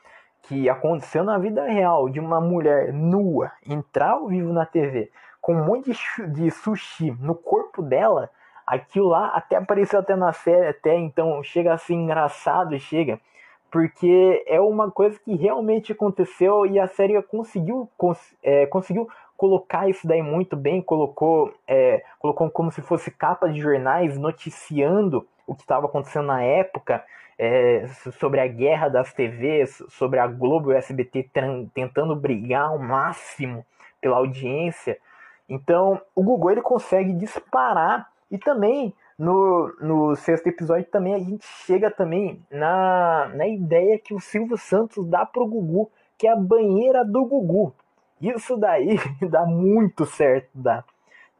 que 0.43 0.69
aconteceu 0.69 1.23
na 1.23 1.37
vida 1.37 1.65
real 1.65 2.09
de 2.09 2.19
uma 2.19 2.39
mulher 2.39 2.93
nua 2.93 3.51
entrar 3.65 4.11
ao 4.11 4.27
vivo 4.27 4.53
na 4.53 4.65
TV 4.65 5.11
com 5.41 5.53
um 5.53 5.65
monte 5.65 5.91
de 6.29 6.49
sushi 6.49 7.11
no 7.19 7.35
corpo 7.35 7.81
dela 7.81 8.29
Aquilo 8.65 9.09
lá 9.09 9.27
até 9.27 9.55
apareceu 9.57 9.99
até 9.99 10.15
na 10.15 10.33
série, 10.33 10.67
até 10.67 10.95
então 10.97 11.43
chega 11.43 11.73
assim 11.73 11.95
engraçado, 11.95 12.77
chega, 12.79 13.19
porque 13.71 14.43
é 14.47 14.59
uma 14.59 14.89
coisa 14.89 15.19
que 15.19 15.35
realmente 15.35 15.91
aconteceu 15.91 16.65
e 16.65 16.79
a 16.79 16.87
série 16.87 17.21
conseguiu, 17.23 17.89
cons 17.97 18.19
é, 18.41 18.65
conseguiu 18.65 19.07
colocar 19.37 19.89
isso 19.89 20.07
daí 20.07 20.21
muito 20.21 20.55
bem, 20.55 20.81
colocou, 20.81 21.53
é, 21.67 22.03
colocou 22.19 22.49
como 22.49 22.71
se 22.71 22.81
fosse 22.81 23.11
capa 23.11 23.49
de 23.49 23.59
jornais 23.59 24.17
noticiando 24.17 25.27
o 25.45 25.53
que 25.53 25.61
estava 25.61 25.85
acontecendo 25.85 26.27
na 26.27 26.41
época, 26.41 27.03
é, 27.37 27.85
sobre 28.17 28.39
a 28.39 28.47
guerra 28.47 28.87
das 28.87 29.13
TVs, 29.13 29.83
sobre 29.89 30.19
a 30.19 30.27
Globo 30.27 30.71
e 30.71 30.75
o 30.75 30.77
SBT 30.77 31.29
tentando 31.73 32.15
brigar 32.15 32.69
ao 32.69 32.79
máximo 32.79 33.65
pela 34.01 34.17
audiência. 34.17 34.97
Então, 35.47 36.01
o 36.15 36.23
Google 36.23 36.51
ele 36.51 36.61
consegue 36.61 37.13
disparar 37.13 38.09
e 38.29 38.37
também 38.37 38.93
no, 39.17 39.73
no 39.79 40.15
sexto 40.15 40.47
episódio 40.47 40.85
também 40.85 41.13
a 41.13 41.19
gente 41.19 41.45
chega 41.65 41.89
também 41.89 42.45
na, 42.51 43.29
na 43.33 43.47
ideia 43.47 43.97
que 43.97 44.13
o 44.13 44.19
Silvio 44.19 44.57
Santos 44.57 45.07
dá 45.07 45.25
pro 45.25 45.47
Gugu, 45.47 45.89
que 46.17 46.27
é 46.27 46.31
a 46.31 46.35
banheira 46.35 47.05
do 47.05 47.25
Gugu. 47.25 47.73
Isso 48.21 48.57
daí 48.57 48.97
dá 49.29 49.45
muito 49.45 50.05
certo, 50.05 50.49
dá. 50.53 50.83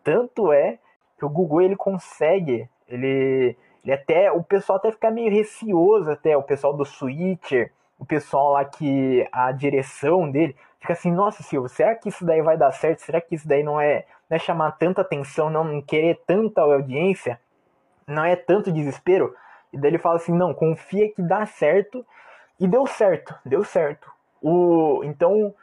Tanto 0.03 0.53
é 0.53 0.77
que 1.17 1.25
o 1.25 1.29
Gugu 1.29 1.61
ele 1.61 1.75
consegue, 1.75 2.69
ele, 2.87 3.57
ele 3.83 3.93
até 3.93 4.31
o 4.31 4.43
pessoal 4.43 4.77
até 4.77 4.91
fica 4.91 5.11
meio 5.11 5.31
receoso 5.31 6.11
até 6.11 6.37
o 6.37 6.43
pessoal 6.43 6.73
do 6.73 6.85
Switcher, 6.85 7.71
o 7.99 8.05
pessoal 8.05 8.53
lá 8.53 8.65
que 8.65 9.27
a 9.31 9.51
direção 9.51 10.29
dele 10.29 10.55
fica 10.79 10.93
assim, 10.93 11.11
nossa 11.11 11.41
Silvio, 11.41 11.69
será 11.69 11.95
que 11.95 12.09
isso 12.09 12.25
daí 12.25 12.41
vai 12.41 12.57
dar 12.57 12.71
certo? 12.71 12.99
Será 12.99 13.19
que 13.19 13.35
isso 13.35 13.47
daí 13.47 13.63
não 13.63 13.79
é 13.81 14.05
não 14.29 14.35
é 14.35 14.39
chamar 14.39 14.71
tanta 14.73 15.01
atenção, 15.01 15.49
não 15.49 15.81
querer 15.81 16.21
tanta 16.25 16.61
audiência, 16.61 17.39
não 18.07 18.23
é 18.23 18.35
tanto 18.35 18.71
desespero. 18.71 19.35
E 19.71 19.77
daí 19.77 19.91
ele 19.91 19.97
fala 19.97 20.15
assim: 20.15 20.33
não, 20.33 20.53
confia 20.53 21.11
que 21.11 21.21
dá 21.21 21.45
certo. 21.45 22.05
E 22.59 22.67
deu 22.67 22.87
certo, 22.87 23.35
deu 23.45 23.63
certo. 23.63 24.09
O, 24.41 25.01
então, 25.03 25.53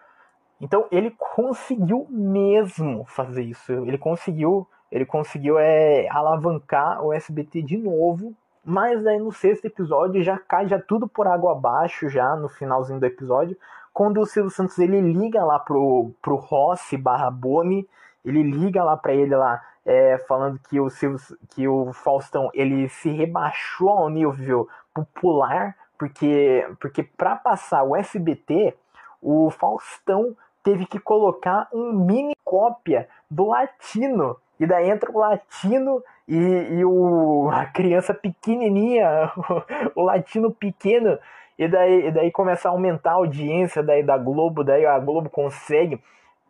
então 0.60 0.86
ele 0.90 1.10
conseguiu 1.34 2.06
mesmo 2.10 3.04
fazer 3.06 3.42
isso. 3.42 3.72
Ele 3.72 3.96
conseguiu, 3.96 4.68
ele 4.90 5.06
conseguiu 5.06 5.58
é, 5.58 6.06
alavancar 6.10 7.02
o 7.02 7.12
SBT 7.12 7.62
de 7.62 7.78
novo. 7.78 8.34
Mas 8.64 9.02
daí 9.02 9.18
no 9.18 9.32
sexto 9.32 9.64
episódio 9.64 10.22
já 10.22 10.38
cai 10.38 10.68
já 10.68 10.78
tudo 10.78 11.08
por 11.08 11.26
água 11.26 11.52
abaixo, 11.52 12.08
já 12.08 12.36
no 12.36 12.48
finalzinho 12.48 13.00
do 13.00 13.06
episódio. 13.06 13.56
Quando 13.92 14.20
o 14.20 14.26
Silvio 14.26 14.50
Santos 14.50 14.78
ele 14.78 15.00
liga 15.00 15.44
lá 15.44 15.58
pro, 15.58 16.12
pro 16.22 16.36
Rossi 16.36 16.96
barra 16.96 17.30
Boni 17.30 17.88
ele 18.24 18.42
liga 18.42 18.82
lá 18.84 18.96
para 18.96 19.14
ele 19.14 19.34
lá, 19.34 19.60
é, 19.84 20.18
falando 20.28 20.58
que 20.68 20.80
o, 20.80 20.88
Silvio, 20.88 21.18
que 21.50 21.66
o 21.66 21.92
Faustão 21.92 22.50
ele 22.54 22.88
se 22.88 23.10
rebaixou 23.10 23.90
ao 23.90 24.08
nível 24.08 24.68
popular, 24.94 25.76
porque 25.98 26.66
porque 26.80 27.02
para 27.02 27.36
passar 27.36 27.82
o 27.82 27.96
SBT, 27.96 28.74
o 29.20 29.50
Faustão 29.50 30.36
teve 30.62 30.86
que 30.86 30.98
colocar 30.98 31.68
um 31.72 31.92
mini 31.92 32.34
cópia 32.44 33.08
do 33.30 33.48
latino. 33.48 34.36
E 34.58 34.66
daí 34.66 34.90
entra 34.90 35.10
o 35.10 35.18
latino 35.18 36.02
e, 36.28 36.36
e 36.36 36.84
o, 36.84 37.50
a 37.50 37.66
criança 37.66 38.14
pequenininha, 38.14 39.32
o, 39.94 40.02
latino 40.02 40.52
pequeno, 40.52 41.18
e 41.58 41.66
daí, 41.66 42.06
e 42.06 42.10
daí 42.12 42.30
começa 42.30 42.68
a 42.68 42.72
aumentar 42.72 43.12
a 43.12 43.14
audiência 43.14 43.82
daí 43.82 44.02
da 44.02 44.16
Globo, 44.16 44.62
daí 44.62 44.86
a 44.86 44.98
Globo 44.98 45.28
consegue 45.28 46.00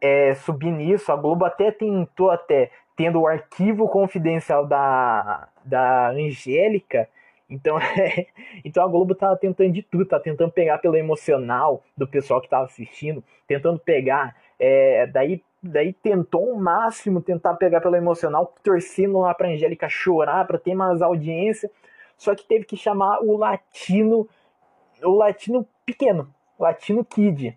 é, 0.02 0.34
subir 0.34 0.72
nisso. 0.72 1.12
A 1.12 1.16
Globo 1.16 1.44
até 1.44 1.70
tentou, 1.70 2.30
até 2.30 2.72
tendo 2.96 3.20
o 3.20 3.26
arquivo 3.26 3.88
confidencial 3.88 4.66
da, 4.66 5.48
da 5.64 6.08
Angélica. 6.08 7.08
Então, 7.48 7.78
é, 7.96 8.26
então 8.64 8.84
a 8.84 8.88
Globo 8.88 9.14
tava 9.14 9.36
tentando 9.36 9.72
de 9.72 9.82
tudo, 9.82 10.04
tá 10.04 10.18
tentando 10.18 10.50
pegar 10.50 10.78
pelo 10.78 10.96
emocional 10.96 11.84
do 11.96 12.06
pessoal 12.06 12.40
que 12.40 12.48
tava 12.48 12.64
assistindo, 12.64 13.22
tentando 13.46 13.78
pegar, 13.78 14.34
é, 14.58 15.06
daí, 15.06 15.42
daí 15.62 15.92
tentou 15.92 16.52
o 16.52 16.58
máximo 16.58 17.20
tentar 17.20 17.54
pegar 17.54 17.80
pelo 17.80 17.94
emocional, 17.94 18.52
torcendo 18.62 19.20
lá 19.20 19.32
pra 19.34 19.48
Angélica 19.48 19.88
chorar, 19.88 20.46
para 20.46 20.58
ter 20.58 20.74
mais 20.74 21.00
audiência, 21.00 21.70
só 22.16 22.34
que 22.34 22.44
teve 22.44 22.64
que 22.64 22.76
chamar 22.76 23.20
o 23.20 23.36
latino, 23.36 24.28
o 25.02 25.14
latino 25.14 25.66
pequeno, 25.84 26.32
latino 26.58 27.04
kid, 27.04 27.56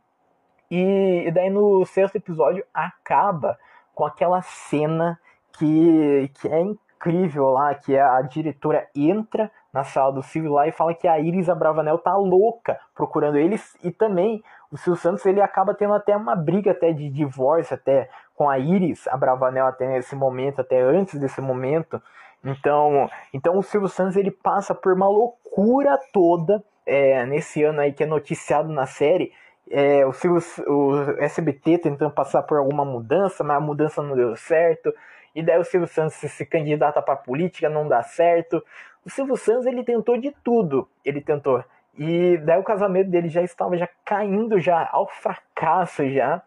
e, 0.69 1.29
daí 1.33 1.49
no 1.49 1.85
sexto 1.85 2.15
episódio 2.15 2.63
acaba 2.73 3.57
com 3.93 4.05
aquela 4.05 4.41
cena 4.41 5.19
que, 5.53 6.29
que 6.35 6.47
é 6.47 6.59
incrível 6.59 7.51
lá, 7.51 7.73
que 7.75 7.97
a 7.97 8.21
diretora 8.21 8.87
entra 8.95 9.51
na 9.71 9.83
sala 9.83 10.13
do 10.13 10.23
Silvio 10.23 10.53
lá 10.53 10.67
e 10.67 10.71
fala 10.71 10.93
que 10.93 11.07
a 11.07 11.19
Iris 11.19 11.49
Abravanel 11.49 11.97
tá 11.97 12.15
louca 12.15 12.79
procurando 12.93 13.37
eles 13.37 13.75
e 13.83 13.91
também 13.91 14.43
o 14.71 14.77
Silvio 14.77 15.01
Santos 15.01 15.25
ele 15.25 15.41
acaba 15.41 15.73
tendo 15.73 15.93
até 15.93 16.15
uma 16.15 16.35
briga 16.35 16.71
até 16.71 16.91
de 16.91 17.09
divórcio 17.09 17.75
até 17.75 18.09
com 18.35 18.49
a 18.49 18.57
Iris 18.57 19.07
Abravanel 19.07 19.65
até 19.65 19.87
nesse 19.87 20.15
momento, 20.15 20.61
até 20.61 20.81
antes 20.81 21.19
desse 21.19 21.41
momento. 21.41 22.01
Então, 22.43 23.09
então 23.33 23.57
o 23.57 23.63
Silvio 23.63 23.89
Santos 23.89 24.15
ele 24.15 24.31
passa 24.31 24.73
por 24.73 24.93
uma 24.93 25.07
loucura 25.07 25.97
toda 26.11 26.63
é, 26.85 27.25
nesse 27.25 27.63
ano 27.63 27.81
aí 27.81 27.91
que 27.91 28.03
é 28.03 28.05
noticiado 28.07 28.69
na 28.71 28.85
série 28.85 29.31
é, 29.69 30.05
o, 30.05 30.13
Silvio, 30.13 30.41
o 30.67 31.21
SBT 31.21 31.79
tentando 31.79 32.11
passar 32.11 32.43
por 32.43 32.57
alguma 32.57 32.85
mudança, 32.85 33.43
mas 33.43 33.57
a 33.57 33.59
mudança 33.59 34.01
não 34.01 34.15
deu 34.15 34.35
certo. 34.35 34.93
E 35.33 35.43
daí 35.43 35.59
o 35.59 35.63
Silvio 35.63 35.87
Santos 35.87 36.15
se 36.15 36.45
candidata 36.45 37.01
para 37.01 37.15
política, 37.15 37.69
não 37.69 37.87
dá 37.87 38.01
certo. 38.03 38.63
O 39.05 39.09
Silvio 39.09 39.35
Santos 39.35 39.65
ele 39.65 39.83
tentou 39.83 40.17
de 40.17 40.31
tudo, 40.43 40.87
ele 41.03 41.21
tentou. 41.21 41.63
E 41.97 42.37
daí 42.37 42.59
o 42.59 42.63
casamento 42.63 43.09
dele 43.09 43.29
já 43.29 43.41
estava 43.41 43.77
já 43.77 43.87
caindo 44.03 44.59
já 44.59 44.87
ao 44.91 45.07
fracasso 45.07 46.07
já. 46.09 46.41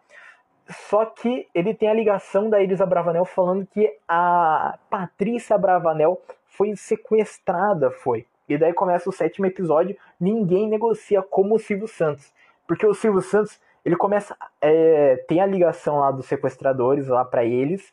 Só 0.67 1.05
que 1.05 1.47
ele 1.53 1.73
tem 1.73 1.89
a 1.89 1.93
ligação 1.93 2.49
da 2.49 2.61
Iris 2.61 2.79
Bravanel 2.79 3.25
falando 3.25 3.65
que 3.65 3.91
a 4.07 4.77
Patrícia 4.89 5.57
Bravanel 5.57 6.21
foi 6.45 6.75
sequestrada, 6.75 7.89
foi. 7.89 8.25
E 8.47 8.57
daí 8.57 8.73
começa 8.73 9.09
o 9.09 9.13
sétimo 9.13 9.45
episódio, 9.45 9.95
ninguém 10.19 10.67
negocia 10.67 11.21
como 11.21 11.55
o 11.55 11.59
Silvio 11.59 11.87
Santos. 11.87 12.31
Porque 12.69 12.85
o 12.85 12.93
Silvio 12.93 13.19
Santos, 13.19 13.59
ele 13.83 13.95
começa. 13.95 14.37
É, 14.61 15.15
tem 15.27 15.41
a 15.41 15.45
ligação 15.47 15.97
lá 15.97 16.11
dos 16.11 16.27
sequestradores 16.27 17.07
lá 17.07 17.25
para 17.25 17.43
eles. 17.43 17.91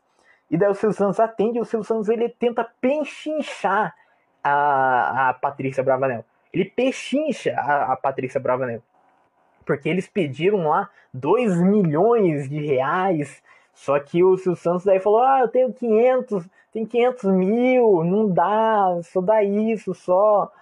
E 0.51 0.57
daí 0.59 0.69
o 0.69 0.75
Silvio 0.75 0.95
Santos 0.95 1.19
atende, 1.19 1.57
e 1.57 1.61
o 1.63 1.65
Silvio 1.65 1.89
Santos 1.89 2.11
ele 2.11 2.29
tenta 2.29 2.63
pechinchar 2.79 3.97
a, 4.45 5.31
a 5.31 5.33
Patrícia 5.33 5.83
Bravanel. 5.83 6.27
Ele 6.53 6.67
pechincha 6.67 7.55
a, 7.59 7.95
a 7.95 7.97
Patrícia 7.97 8.39
Bravanel. 8.39 8.83
Porque 9.65 9.89
eles 9.89 10.07
pediram 10.07 10.69
lá 10.69 10.91
2 11.11 11.59
milhões 11.63 12.47
de 12.47 12.61
reais. 12.61 13.43
Só 13.73 13.99
que 13.99 14.23
o 14.23 14.37
Silvio 14.37 14.61
Santos 14.61 14.85
daí 14.85 15.01
falou: 15.01 15.23
Ah, 15.23 15.41
eu 15.41 15.49
tenho 15.49 15.73
500, 15.73 16.47
tem 16.71 16.85
500 16.85 17.33
mil, 17.33 18.05
não 18.05 18.29
dá, 18.29 19.01
só 19.05 19.23
dá 19.23 19.43
isso 19.43 19.95
só. 19.95 20.53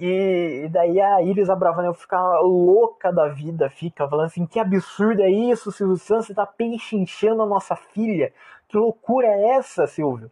E, 0.00 0.66
daí 0.72 0.98
a 0.98 1.20
Iris 1.20 1.50
Abravanel 1.50 1.92
fica 1.92 2.18
louca 2.40 3.12
da 3.12 3.28
vida, 3.28 3.68
fica 3.68 4.08
falando 4.08 4.26
assim: 4.26 4.46
Que 4.46 4.58
absurdo 4.58 5.20
é 5.20 5.28
isso, 5.30 5.70
Silvio 5.70 5.98
Santos, 5.98 6.26
você 6.26 6.34
tá 6.34 6.46
pechinchando 6.46 7.42
a 7.42 7.46
nossa 7.46 7.76
filha. 7.76 8.32
Que 8.66 8.78
loucura 8.78 9.26
é 9.26 9.56
essa, 9.56 9.86
Silvio? 9.86 10.30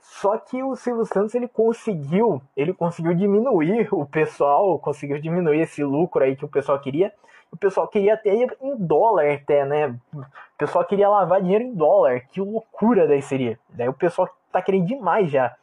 Só 0.00 0.38
que 0.38 0.62
o 0.62 0.74
Silvio 0.76 1.04
Santos 1.04 1.34
ele 1.34 1.46
conseguiu, 1.46 2.40
ele 2.56 2.72
conseguiu 2.72 3.12
diminuir 3.12 3.92
o 3.92 4.06
pessoal, 4.06 4.78
conseguiu 4.78 5.20
diminuir 5.20 5.60
esse 5.60 5.84
lucro 5.84 6.24
aí 6.24 6.34
que 6.34 6.44
o 6.44 6.48
pessoal 6.48 6.78
queria. 6.78 7.12
O 7.52 7.56
pessoal 7.56 7.86
queria 7.88 8.14
até 8.14 8.30
em 8.32 8.76
dólar 8.78 9.30
até, 9.30 9.64
né? 9.66 9.94
O 10.14 10.24
pessoal 10.56 10.84
queria 10.86 11.08
lavar 11.08 11.42
dinheiro 11.42 11.64
em 11.64 11.74
dólar. 11.74 12.22
Que 12.30 12.40
loucura 12.40 13.06
daí 13.06 13.20
seria. 13.20 13.58
Daí 13.68 13.88
o 13.88 13.92
pessoal 13.92 14.28
tá 14.50 14.62
querendo 14.62 14.86
demais 14.86 15.30
já. 15.30 15.54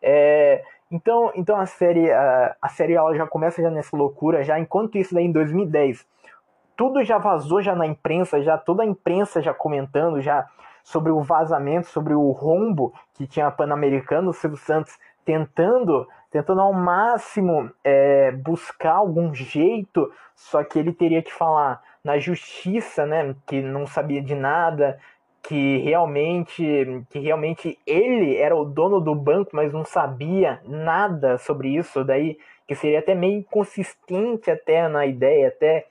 É, 0.00 0.62
então, 0.90 1.32
então 1.34 1.56
a 1.56 1.66
série, 1.66 2.10
a, 2.10 2.56
a 2.62 2.68
série 2.68 2.94
ela 2.94 3.14
já 3.14 3.26
começa 3.26 3.60
já 3.60 3.70
nessa 3.70 3.96
loucura 3.96 4.44
já. 4.44 4.58
Enquanto 4.58 4.96
isso 4.98 5.14
daí 5.14 5.24
em 5.24 5.32
2010, 5.32 6.06
tudo 6.76 7.02
já 7.02 7.18
vazou 7.18 7.60
já 7.60 7.74
na 7.74 7.86
imprensa, 7.86 8.42
já 8.42 8.56
toda 8.56 8.82
a 8.82 8.86
imprensa 8.86 9.42
já 9.42 9.52
comentando 9.52 10.20
já 10.20 10.46
sobre 10.84 11.10
o 11.10 11.20
vazamento, 11.20 11.88
sobre 11.88 12.14
o 12.14 12.30
rombo 12.30 12.94
que 13.14 13.26
tinha 13.26 13.48
a 13.48 13.50
Pan-Americano, 13.50 14.30
o 14.30 14.32
Silvio 14.32 14.58
Santos 14.58 14.96
tentando, 15.24 16.06
tentando 16.30 16.60
ao 16.60 16.72
máximo 16.72 17.68
é, 17.82 18.30
buscar 18.30 18.92
algum 18.92 19.34
jeito, 19.34 20.12
só 20.36 20.62
que 20.62 20.78
ele 20.78 20.92
teria 20.92 21.20
que 21.20 21.32
falar 21.32 21.82
na 22.04 22.18
justiça, 22.18 23.04
né, 23.04 23.34
que 23.44 23.60
não 23.60 23.84
sabia 23.84 24.22
de 24.22 24.36
nada, 24.36 24.96
que 25.46 25.78
realmente, 25.78 27.04
que 27.08 27.18
realmente 27.20 27.78
ele 27.86 28.36
era 28.36 28.54
o 28.54 28.64
dono 28.64 29.00
do 29.00 29.14
banco, 29.14 29.50
mas 29.52 29.72
não 29.72 29.84
sabia 29.84 30.60
nada 30.64 31.38
sobre 31.38 31.68
isso, 31.68 32.04
daí 32.04 32.36
que 32.66 32.74
seria 32.74 32.98
até 32.98 33.14
meio 33.14 33.38
inconsistente 33.38 34.50
até 34.50 34.88
na 34.88 35.06
ideia, 35.06 35.48
até 35.48 35.86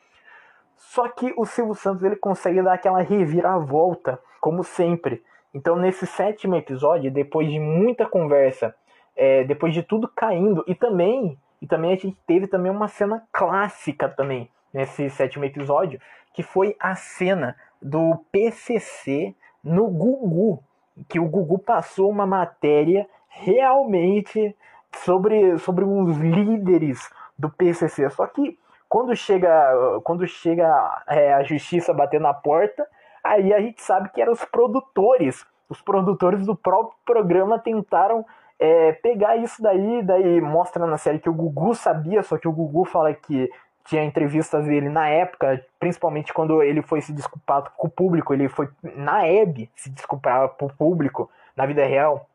só 0.76 1.08
que 1.08 1.34
o 1.38 1.46
Silvio 1.46 1.74
Santos 1.74 2.04
ele 2.04 2.18
consegue 2.18 2.62
dar 2.62 2.74
aquela 2.74 3.02
reviravolta 3.02 4.20
como 4.42 4.62
sempre. 4.62 5.24
Então, 5.54 5.78
nesse 5.78 6.06
sétimo 6.06 6.56
episódio, 6.56 7.10
depois 7.10 7.50
de 7.50 7.58
muita 7.58 8.06
conversa, 8.06 8.76
é, 9.16 9.46
depois 9.46 9.74
de 9.74 9.82
tudo 9.82 10.12
caindo, 10.14 10.66
e 10.68 10.76
também, 10.76 11.40
e 11.62 11.66
também 11.66 11.94
a 11.94 11.96
gente 11.96 12.18
teve 12.28 12.46
também 12.46 12.70
uma 12.70 12.90
cena 12.90 13.24
clássica 13.32 14.10
também 14.10 14.50
nesse 14.74 15.10
sétimo 15.10 15.46
episódio, 15.46 16.00
que 16.34 16.44
foi 16.44 16.76
a 16.78 16.94
cena 16.94 17.56
do 17.82 18.18
PCC 18.32 19.34
no 19.66 19.88
Gugu, 19.88 20.64
que 21.10 21.20
o 21.20 21.28
Gugu 21.28 21.60
passou 21.60 22.10
uma 22.10 22.26
matéria 22.26 23.06
realmente 23.28 24.56
sobre, 25.04 25.58
sobre 25.58 25.84
uns 25.84 26.18
líderes 26.18 27.10
do 27.38 27.50
PCC. 27.50 28.10
Só 28.12 28.26
que 28.28 28.58
quando 28.88 29.14
chega, 29.16 30.00
quando 30.06 30.26
chega 30.26 31.04
é, 31.08 31.34
a 31.34 31.44
justiça 31.44 31.94
bater 31.94 32.22
na 32.22 32.34
porta, 32.34 32.88
Aí 33.26 33.52
a 33.52 33.60
gente 33.60 33.82
sabe 33.82 34.10
que 34.10 34.22
eram 34.22 34.34
os 34.34 34.46
produtores. 34.46 35.44
Os 35.68 35.82
produtores 35.82 36.46
do 36.46 36.56
próprio 36.56 36.96
programa 37.04 37.58
tentaram 37.58 38.24
é, 38.60 38.92
pegar 38.92 39.36
isso 39.36 39.64
daí, 39.64 40.04
daí 40.04 40.40
mostra 40.40 40.86
na 40.86 40.96
série 40.96 41.18
que 41.18 41.28
o 41.28 41.34
Gugu 41.34 41.74
sabia, 41.74 42.22
só 42.22 42.38
que 42.38 42.48
o 42.48 42.52
Gugu 42.52 42.86
fala 42.86 43.12
que 43.16 43.50
tinha 43.86 44.04
entrevistas 44.04 44.66
dele 44.66 44.90
na 44.90 45.08
época, 45.08 45.64
principalmente 45.80 46.34
quando 46.34 46.62
ele 46.62 46.82
foi 46.82 47.02
se 47.02 47.14
desculpar 47.14 47.72
com 47.78 47.88
o 47.88 47.90
público, 47.90 48.34
ele 48.34 48.50
foi 48.50 48.70
na 48.84 49.26
Hebe 49.28 49.70
se 49.76 49.90
desculpar 49.90 50.50
com 50.50 50.66
o 50.66 50.74
público, 50.74 51.30
na 51.56 51.66
vida 51.66 51.86
real. 51.86 52.28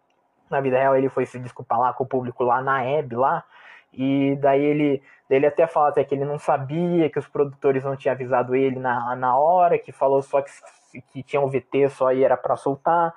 Na 0.48 0.60
vida 0.60 0.78
real 0.78 0.96
ele 0.96 1.08
foi 1.08 1.26
se 1.26 1.38
desculpar 1.38 1.78
lá 1.78 1.92
com 1.92 2.04
o 2.04 2.06
público 2.06 2.44
lá 2.44 2.62
na 2.62 2.82
Hebe 2.84 3.16
lá, 3.16 3.44
e 3.92 4.36
daí 4.40 4.62
ele, 4.62 5.02
ele 5.28 5.46
até 5.46 5.66
fala 5.66 5.88
até 5.88 6.04
que 6.04 6.14
ele 6.14 6.24
não 6.24 6.38
sabia, 6.38 7.10
que 7.10 7.18
os 7.18 7.26
produtores 7.26 7.84
não 7.84 7.96
tinham 7.96 8.14
avisado 8.14 8.54
ele 8.54 8.78
na, 8.78 9.16
na 9.16 9.36
hora, 9.36 9.78
que 9.78 9.92
falou 9.92 10.22
só 10.22 10.40
que 10.40 10.50
que 11.12 11.22
tinha 11.22 11.40
um 11.40 11.46
VT 11.46 11.88
só 11.90 12.12
e 12.12 12.24
era 12.24 12.36
para 12.36 12.56
soltar. 12.56 13.14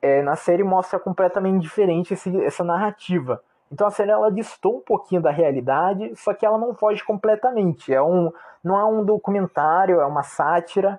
É, 0.00 0.22
na 0.22 0.36
série 0.36 0.62
mostra 0.62 0.98
completamente 0.98 1.62
diferente 1.62 2.14
esse, 2.14 2.34
essa 2.42 2.64
narrativa. 2.64 3.42
Então 3.70 3.86
a 3.86 3.90
série 3.90 4.10
ela 4.10 4.30
distou 4.32 4.78
um 4.78 4.80
pouquinho 4.80 5.22
da 5.22 5.30
realidade, 5.30 6.12
só 6.16 6.34
que 6.34 6.44
ela 6.44 6.58
não 6.58 6.74
foge 6.74 7.04
completamente. 7.04 7.94
É 7.94 8.02
um, 8.02 8.32
não 8.64 8.78
é 8.78 8.84
um 8.84 9.04
documentário, 9.04 10.00
é 10.00 10.06
uma 10.06 10.22
sátira. 10.22 10.98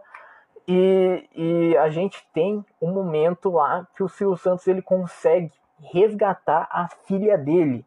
E, 0.68 1.28
e 1.36 1.78
a 1.78 1.90
gente 1.90 2.26
tem 2.34 2.64
um 2.82 2.92
momento 2.94 3.50
lá 3.50 3.86
que 3.96 4.04
o 4.04 4.08
Silvio 4.08 4.38
Santos 4.38 4.68
ele 4.68 4.82
consegue 4.82 5.52
resgatar 5.92 6.68
a 6.72 6.88
filha 7.06 7.38
dele. 7.38 7.86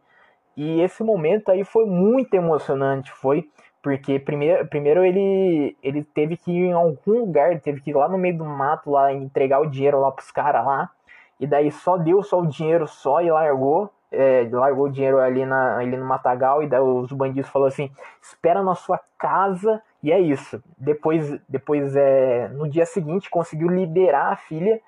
E 0.57 0.81
esse 0.81 1.03
momento 1.03 1.51
aí 1.51 1.64
foi 1.64 1.87
muito 1.87 2.35
emocionante. 2.35 3.11
Foi 3.12 3.49
porque 3.83 4.18
primeiro, 4.18 4.66
primeiro 4.66 5.05
ele, 5.05 5.77
ele 5.83 6.03
teve 6.03 6.37
que 6.37 6.51
ir 6.51 6.66
em 6.66 6.73
algum 6.73 7.20
lugar, 7.20 7.61
teve 7.61 7.81
que 7.81 7.90
ir 7.90 7.94
lá 7.94 8.09
no 8.09 8.18
meio 8.18 8.38
do 8.38 8.44
mato, 8.44 8.90
lá 8.90 9.12
entregar 9.12 9.61
o 9.61 9.66
dinheiro 9.66 10.01
lá 10.01 10.11
pros 10.11 10.31
caras 10.31 10.64
lá. 10.64 10.90
E 11.38 11.47
daí 11.47 11.70
só 11.70 11.97
deu 11.97 12.23
só 12.23 12.40
o 12.40 12.47
dinheiro 12.47 12.87
só 12.87 13.20
e 13.20 13.31
largou. 13.31 13.90
É, 14.14 14.48
largou 14.50 14.87
o 14.87 14.90
dinheiro 14.90 15.18
ali, 15.18 15.44
na, 15.44 15.79
ali 15.79 15.96
no 15.96 16.05
matagal 16.05 16.62
e 16.62 16.68
os 16.77 17.12
bandidos 17.12 17.50
falaram 17.50 17.68
assim, 17.68 17.90
espera 18.22 18.62
na 18.62 18.74
sua 18.74 19.00
casa 19.18 19.83
e 20.03 20.12
é 20.12 20.18
isso. 20.18 20.62
Depois, 20.79 21.40
depois 21.48 21.96
é, 21.96 22.48
no 22.48 22.68
dia 22.68 22.87
seguinte 22.87 23.31
conseguiu 23.31 23.68
liberar 23.68 24.33
a 24.33 24.37
filha 24.37 24.81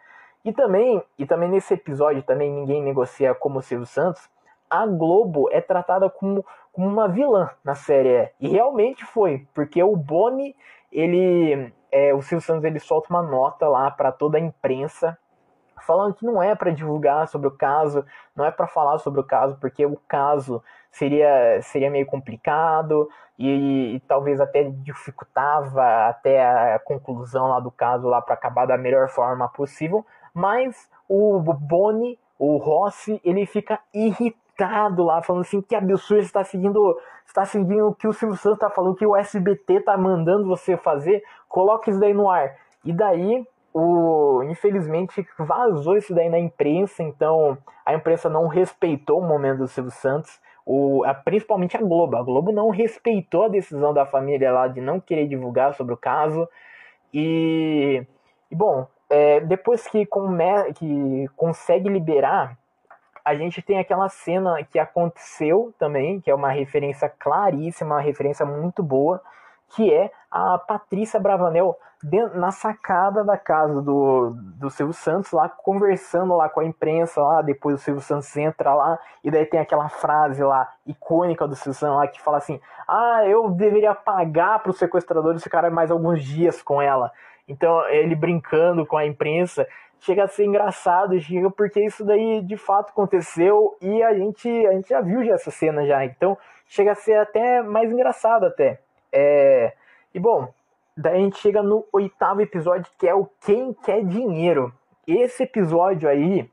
e 0.44 0.52
também, 0.52 1.02
e 1.18 1.26
também 1.26 1.48
nesse 1.48 1.74
episódio 1.74 2.22
também 2.22 2.52
ninguém 2.52 2.82
negocia 2.82 3.34
como 3.34 3.58
o 3.58 3.62
Silvio 3.62 3.86
Santos, 3.86 4.30
a 4.70 4.86
Globo 4.86 5.48
é 5.50 5.60
tratada 5.60 6.08
como, 6.10 6.44
como 6.72 6.86
uma 6.86 7.08
vilã 7.08 7.50
na 7.64 7.74
série. 7.74 8.30
E 8.40 8.48
realmente 8.48 9.04
foi, 9.04 9.46
porque 9.54 9.82
o 9.82 9.96
Boni, 9.96 10.54
ele. 10.92 11.72
É, 11.90 12.12
o 12.12 12.20
Silvio 12.20 12.44
Santos 12.44 12.64
ele 12.64 12.78
solta 12.78 13.08
uma 13.10 13.22
nota 13.22 13.68
lá 13.68 13.90
para 13.90 14.12
toda 14.12 14.38
a 14.38 14.40
imprensa 14.40 15.16
falando 15.82 16.14
que 16.14 16.24
não 16.24 16.42
é 16.42 16.54
para 16.54 16.70
divulgar 16.70 17.28
sobre 17.28 17.48
o 17.48 17.50
caso, 17.50 18.04
não 18.34 18.44
é 18.44 18.50
para 18.50 18.66
falar 18.66 18.98
sobre 18.98 19.20
o 19.20 19.24
caso, 19.24 19.56
porque 19.60 19.84
o 19.84 19.98
caso 20.08 20.62
seria, 20.90 21.60
seria 21.62 21.90
meio 21.90 22.06
complicado 22.06 23.08
e, 23.38 23.96
e 23.96 24.00
talvez 24.00 24.40
até 24.40 24.64
dificultava 24.64 26.08
até 26.08 26.74
a 26.74 26.78
conclusão 26.78 27.48
lá 27.48 27.60
do 27.60 27.70
caso 27.70 28.08
lá 28.08 28.22
para 28.22 28.34
acabar 28.34 28.66
da 28.66 28.78
melhor 28.78 29.08
forma 29.08 29.48
possível, 29.48 30.04
mas 30.32 30.88
o 31.08 31.40
Boni, 31.40 32.18
o 32.38 32.56
Rossi, 32.56 33.20
ele 33.24 33.46
fica 33.46 33.78
irritado 33.92 35.04
lá, 35.04 35.22
falando 35.22 35.42
assim, 35.42 35.60
que 35.60 35.74
absurdo, 35.74 36.22
está 36.22 36.42
seguindo, 36.44 36.98
está 37.26 37.44
seguindo 37.44 37.88
o 37.88 37.94
que 37.94 38.08
o 38.08 38.12
Silvio 38.12 38.36
Santos 38.36 38.56
está 38.56 38.70
falando, 38.70 38.96
que 38.96 39.06
o 39.06 39.16
SBT 39.16 39.80
tá 39.80 39.96
mandando 39.96 40.46
você 40.46 40.76
fazer, 40.76 41.22
coloque 41.48 41.90
isso 41.90 42.00
daí 42.00 42.14
no 42.14 42.30
ar. 42.30 42.56
E 42.84 42.92
daí, 42.92 43.46
o, 43.78 44.42
infelizmente, 44.44 45.28
vazou 45.38 45.98
isso 45.98 46.14
daí 46.14 46.30
na 46.30 46.38
imprensa, 46.38 47.02
então 47.02 47.58
a 47.84 47.92
imprensa 47.92 48.26
não 48.26 48.46
respeitou 48.46 49.20
o 49.20 49.28
momento 49.28 49.58
do 49.58 49.68
Silvio 49.68 49.90
Santos, 49.90 50.40
o, 50.64 51.04
a, 51.04 51.12
principalmente 51.12 51.76
a 51.76 51.80
Globo. 51.80 52.16
A 52.16 52.22
Globo 52.22 52.50
não 52.52 52.70
respeitou 52.70 53.44
a 53.44 53.48
decisão 53.48 53.92
da 53.92 54.06
família 54.06 54.50
lá 54.50 54.66
de 54.66 54.80
não 54.80 54.98
querer 54.98 55.28
divulgar 55.28 55.74
sobre 55.74 55.92
o 55.92 55.96
caso. 55.96 56.48
E, 57.12 58.02
e 58.50 58.56
bom, 58.56 58.86
é, 59.10 59.40
depois 59.40 59.86
que, 59.86 60.06
come, 60.06 60.72
que 60.74 61.28
consegue 61.36 61.90
liberar 61.90 62.56
a 63.22 63.34
gente 63.34 63.60
tem 63.60 63.76
aquela 63.76 64.08
cena 64.08 64.62
que 64.62 64.78
aconteceu 64.78 65.74
também, 65.80 66.20
que 66.20 66.30
é 66.30 66.34
uma 66.34 66.52
referência 66.52 67.08
claríssima, 67.08 67.96
uma 67.96 68.00
referência 68.00 68.46
muito 68.46 68.84
boa, 68.84 69.20
que 69.74 69.92
é 69.92 70.10
a 70.30 70.58
Patrícia 70.58 71.18
Bravanel 71.20 71.76
na 72.34 72.50
sacada 72.50 73.24
da 73.24 73.36
casa 73.38 73.80
do, 73.80 74.34
do 74.36 74.70
Silvio 74.70 74.92
Santos, 74.92 75.32
lá 75.32 75.48
conversando 75.48 76.36
lá 76.36 76.48
com 76.48 76.60
a 76.60 76.64
imprensa, 76.64 77.20
lá 77.20 77.42
depois 77.42 77.76
o 77.76 77.78
Silvio 77.78 78.02
Santos 78.02 78.36
entra 78.36 78.74
lá, 78.74 78.98
e 79.24 79.30
daí 79.30 79.46
tem 79.46 79.58
aquela 79.58 79.88
frase 79.88 80.42
lá, 80.42 80.70
icônica 80.86 81.48
do 81.48 81.56
Silvio 81.56 81.74
Santos 81.74 81.96
lá, 81.96 82.06
que 82.06 82.20
fala 82.20 82.36
assim, 82.36 82.60
ah, 82.86 83.24
eu 83.26 83.50
deveria 83.50 83.94
pagar 83.94 84.60
para 84.60 84.70
os 84.70 84.78
sequestradores 84.78 85.42
ficarem 85.42 85.70
mais 85.70 85.90
alguns 85.90 86.22
dias 86.22 86.62
com 86.62 86.80
ela. 86.80 87.10
Então, 87.48 87.88
ele 87.88 88.14
brincando 88.14 88.84
com 88.84 88.96
a 88.96 89.06
imprensa, 89.06 89.66
chega 90.00 90.24
a 90.24 90.28
ser 90.28 90.44
engraçado, 90.44 91.18
chega 91.20 91.50
porque 91.50 91.80
isso 91.80 92.04
daí 92.04 92.42
de 92.42 92.56
fato 92.56 92.90
aconteceu 92.90 93.76
e 93.80 94.02
a 94.02 94.14
gente, 94.14 94.48
a 94.66 94.72
gente 94.72 94.88
já 94.88 95.00
viu 95.00 95.24
já 95.24 95.34
essa 95.34 95.50
cena 95.50 95.86
já. 95.86 96.04
Então, 96.04 96.36
chega 96.66 96.92
a 96.92 96.96
ser 96.96 97.14
até 97.14 97.62
mais 97.62 97.90
engraçado 97.90 98.44
até. 98.46 98.80
É... 99.12 99.72
E 100.14 100.18
bom, 100.18 100.52
daí 100.96 101.16
a 101.16 101.20
gente 101.20 101.38
chega 101.38 101.62
no 101.62 101.84
oitavo 101.92 102.40
episódio, 102.40 102.90
que 102.98 103.06
é 103.06 103.14
o 103.14 103.28
Quem 103.44 103.72
Quer 103.72 104.04
Dinheiro. 104.04 104.72
Esse 105.06 105.44
episódio 105.44 106.08
aí, 106.08 106.50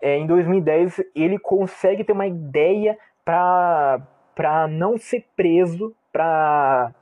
é, 0.00 0.16
em 0.16 0.26
2010, 0.26 1.02
ele 1.14 1.38
consegue 1.38 2.04
ter 2.04 2.12
uma 2.12 2.26
ideia 2.26 2.98
para 3.24 4.68
não 4.68 4.96
ser 4.96 5.24
preso 5.34 5.94
pra, 6.12 6.94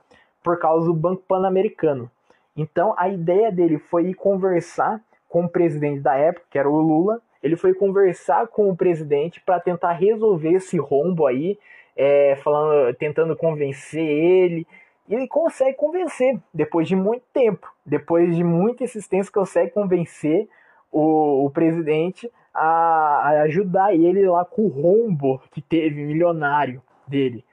por 0.43 0.57
causa 0.57 0.87
do 0.87 0.93
Banco 0.93 1.23
Pan-Americano. 1.27 2.09
Então 2.55 2.95
a 2.97 3.09
ideia 3.09 3.51
dele 3.51 3.77
foi 3.77 4.07
ir 4.07 4.13
conversar 4.13 5.01
com 5.27 5.45
o 5.45 5.49
presidente 5.49 5.99
da 5.99 6.15
época, 6.15 6.45
que 6.49 6.57
era 6.57 6.69
o 6.69 6.79
Lula. 6.79 7.21
Ele 7.43 7.55
foi 7.55 7.73
conversar 7.73 8.47
com 8.47 8.69
o 8.69 8.75
presidente 8.75 9.41
para 9.41 9.59
tentar 9.59 9.91
resolver 9.91 10.53
esse 10.53 10.77
rombo 10.77 11.27
aí, 11.27 11.59
é, 11.95 12.35
falando, 12.37 12.93
tentando 12.95 13.35
convencer 13.35 14.01
ele. 14.01 14.65
E 15.07 15.13
ele 15.13 15.27
consegue 15.27 15.77
convencer, 15.77 16.39
depois 16.53 16.87
de 16.87 16.95
muito 16.95 17.23
tempo, 17.31 17.71
depois 17.85 18.35
de 18.35 18.43
muita 18.43 18.83
insistência, 18.83 19.31
consegue 19.31 19.71
convencer 19.71 20.49
o, 20.91 21.45
o 21.45 21.49
presidente 21.51 22.31
a, 22.53 23.21
a 23.23 23.29
ajudar 23.43 23.93
ele 23.93 24.27
lá 24.27 24.43
com 24.45 24.63
o 24.63 24.67
rombo 24.67 25.41
que 25.51 25.61
teve 25.61 26.03
milionário 26.03 26.81
dele. 27.07 27.45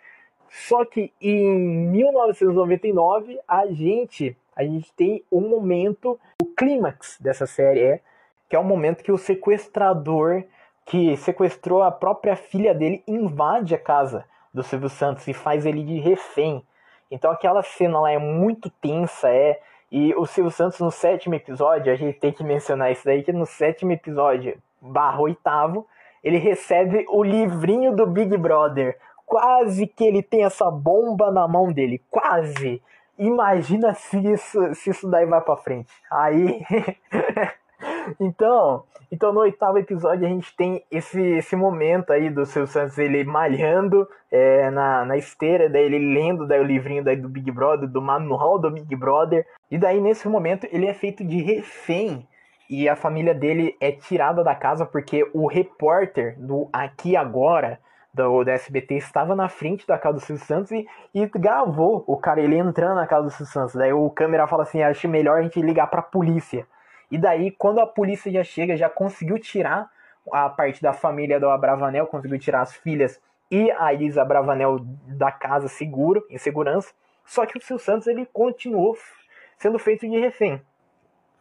Só 0.49 0.85
que 0.85 1.13
em 1.21 1.59
1999 1.91 3.39
a 3.49 3.67
gente 3.67 4.37
a 4.55 4.65
gente 4.65 4.93
tem 4.93 5.25
um 5.33 5.49
momento, 5.49 6.21
o 6.43 6.47
clímax 6.47 7.17
dessa 7.19 7.47
série 7.47 7.81
é 7.81 8.01
que 8.49 8.55
é 8.55 8.59
o 8.59 8.65
momento 8.65 9.03
que 9.03 9.11
o 9.11 9.17
sequestrador 9.17 10.45
que 10.85 11.17
sequestrou 11.17 11.83
a 11.83 11.91
própria 11.91 12.37
filha 12.37 12.75
dele 12.75 13.03
invade 13.07 13.75
a 13.75 13.79
casa 13.79 14.27
do 14.53 14.63
Silvio 14.63 14.91
Santos 14.91 15.27
e 15.27 15.33
faz 15.33 15.65
ele 15.65 15.83
de 15.83 15.99
refém. 15.99 16.63
Então 17.13 17.31
aquela 17.31 17.63
cena 17.63 18.01
lá 18.01 18.11
é 18.11 18.19
muito 18.19 18.71
tensa, 18.71 19.29
é 19.29 19.61
e 19.91 20.15
o 20.15 20.25
Silvio 20.25 20.51
Santos 20.51 20.81
no 20.81 20.91
sétimo 20.91 21.35
episódio, 21.35 21.93
a 21.93 21.97
gente 21.97 22.19
tem 22.19 22.33
que 22.33 22.43
mencionar 22.43 22.91
isso 22.91 23.05
daí, 23.05 23.23
que 23.23 23.31
no 23.31 23.45
sétimo 23.45 23.93
episódio, 23.93 24.57
barra 24.81 25.21
oitavo, 25.21 25.87
ele 26.25 26.39
recebe 26.39 27.05
o 27.11 27.23
livrinho 27.23 27.95
do 27.95 28.07
Big 28.07 28.35
Brother. 28.39 28.99
Quase 29.27 29.87
que 29.87 30.03
ele 30.03 30.23
tem 30.23 30.45
essa 30.45 30.71
bomba 30.71 31.31
na 31.31 31.47
mão 31.47 31.71
dele. 31.71 32.03
Quase. 32.09 32.83
Imagina 33.19 33.93
se 33.93 34.19
isso, 34.33 34.75
se 34.75 34.89
isso 34.89 35.11
daí 35.11 35.27
vai 35.27 35.43
pra 35.43 35.57
frente. 35.59 35.93
Aí. 36.11 36.65
então, 38.21 38.85
então, 39.13 39.31
no 39.31 39.41
oitavo 39.41 39.77
episódio, 39.77 40.27
a 40.27 40.29
gente 40.29 40.57
tem 40.57 40.83
esse, 40.91 41.21
esse 41.21 41.55
momento 41.55 42.13
aí 42.15 42.31
do 42.31 42.47
Silvio 42.47 42.67
Santos 42.67 42.97
ele 42.97 43.23
malhando 43.25 44.09
é, 44.31 44.71
na, 44.71 45.05
na 45.05 45.19
esteira, 45.19 45.69
daí 45.69 45.85
ele 45.85 45.99
lendo 45.99 46.47
daí, 46.47 46.59
o 46.59 46.65
livrinho 46.65 47.05
daí 47.05 47.17
do 47.17 47.29
Big 47.29 47.51
Brother, 47.51 47.87
do 47.87 48.01
manual 48.01 48.59
do 48.59 48.71
Big 48.71 48.97
Brother. 48.97 49.47
E 49.71 49.77
daí, 49.77 50.01
nesse 50.01 50.27
momento, 50.29 50.67
ele 50.73 50.87
é 50.87 50.95
feito 50.95 51.23
de 51.23 51.43
refém. 51.43 52.27
E 52.71 52.89
a 52.89 52.97
família 52.97 53.35
dele 53.35 53.77
é 53.79 53.93
tirada 53.93 54.43
da 54.43 54.55
casa 54.55 54.87
porque 54.87 55.29
o 55.35 55.47
repórter 55.47 56.35
do 56.39 56.71
Aqui 56.73 57.15
Agora 57.15 57.79
do, 58.15 58.45
do 58.45 58.51
SBT 58.51 58.95
estava 58.95 59.37
na 59.37 59.47
frente 59.47 59.87
da 59.87 59.99
casa 59.99 60.15
do 60.15 60.21
Silvio 60.21 60.45
Santos 60.47 60.71
e, 60.73 60.87
e 61.15 61.27
gravou 61.27 62.03
o 62.07 62.17
cara 62.17 62.41
ele 62.41 62.57
entrando 62.57 62.95
na 62.95 63.07
casa 63.07 63.25
do 63.25 63.31
Silvio 63.31 63.53
Santos. 63.53 63.75
Daí 63.75 63.93
o 63.93 64.09
câmera 64.09 64.47
fala 64.47 64.63
assim: 64.63 64.83
acho 64.83 65.07
melhor 65.07 65.39
a 65.39 65.43
gente 65.43 65.61
ligar 65.61 65.89
pra 65.89 66.01
polícia. 66.01 66.67
E 67.13 67.19
daí, 67.19 67.51
quando 67.51 67.79
a 67.79 67.87
polícia 67.87 68.33
já 68.33 68.43
chega, 68.43 68.75
já 68.75 68.89
conseguiu 68.89 69.39
tirar 69.39 69.91
a 70.33 70.49
parte 70.49 70.81
da 70.81 70.95
família 70.95 71.39
do 71.39 71.51
Abravanel, 71.51 72.07
conseguiu 72.07 72.39
tirar 72.39 72.63
as 72.63 72.75
filhas 72.75 73.21
e 73.51 73.71
a 73.73 73.93
Elisa 73.93 74.23
Abravanel 74.23 74.79
da 74.81 75.31
casa 75.31 75.69
seguro, 75.69 76.25
em 76.31 76.39
segurança. 76.39 76.91
Só 77.23 77.45
que 77.45 77.59
o 77.59 77.61
Silvio 77.61 77.85
Santos 77.85 78.07
ele 78.07 78.25
continuou 78.33 78.97
sendo 79.59 79.79
feito 79.79 80.09
de 80.09 80.19
refém. 80.19 80.63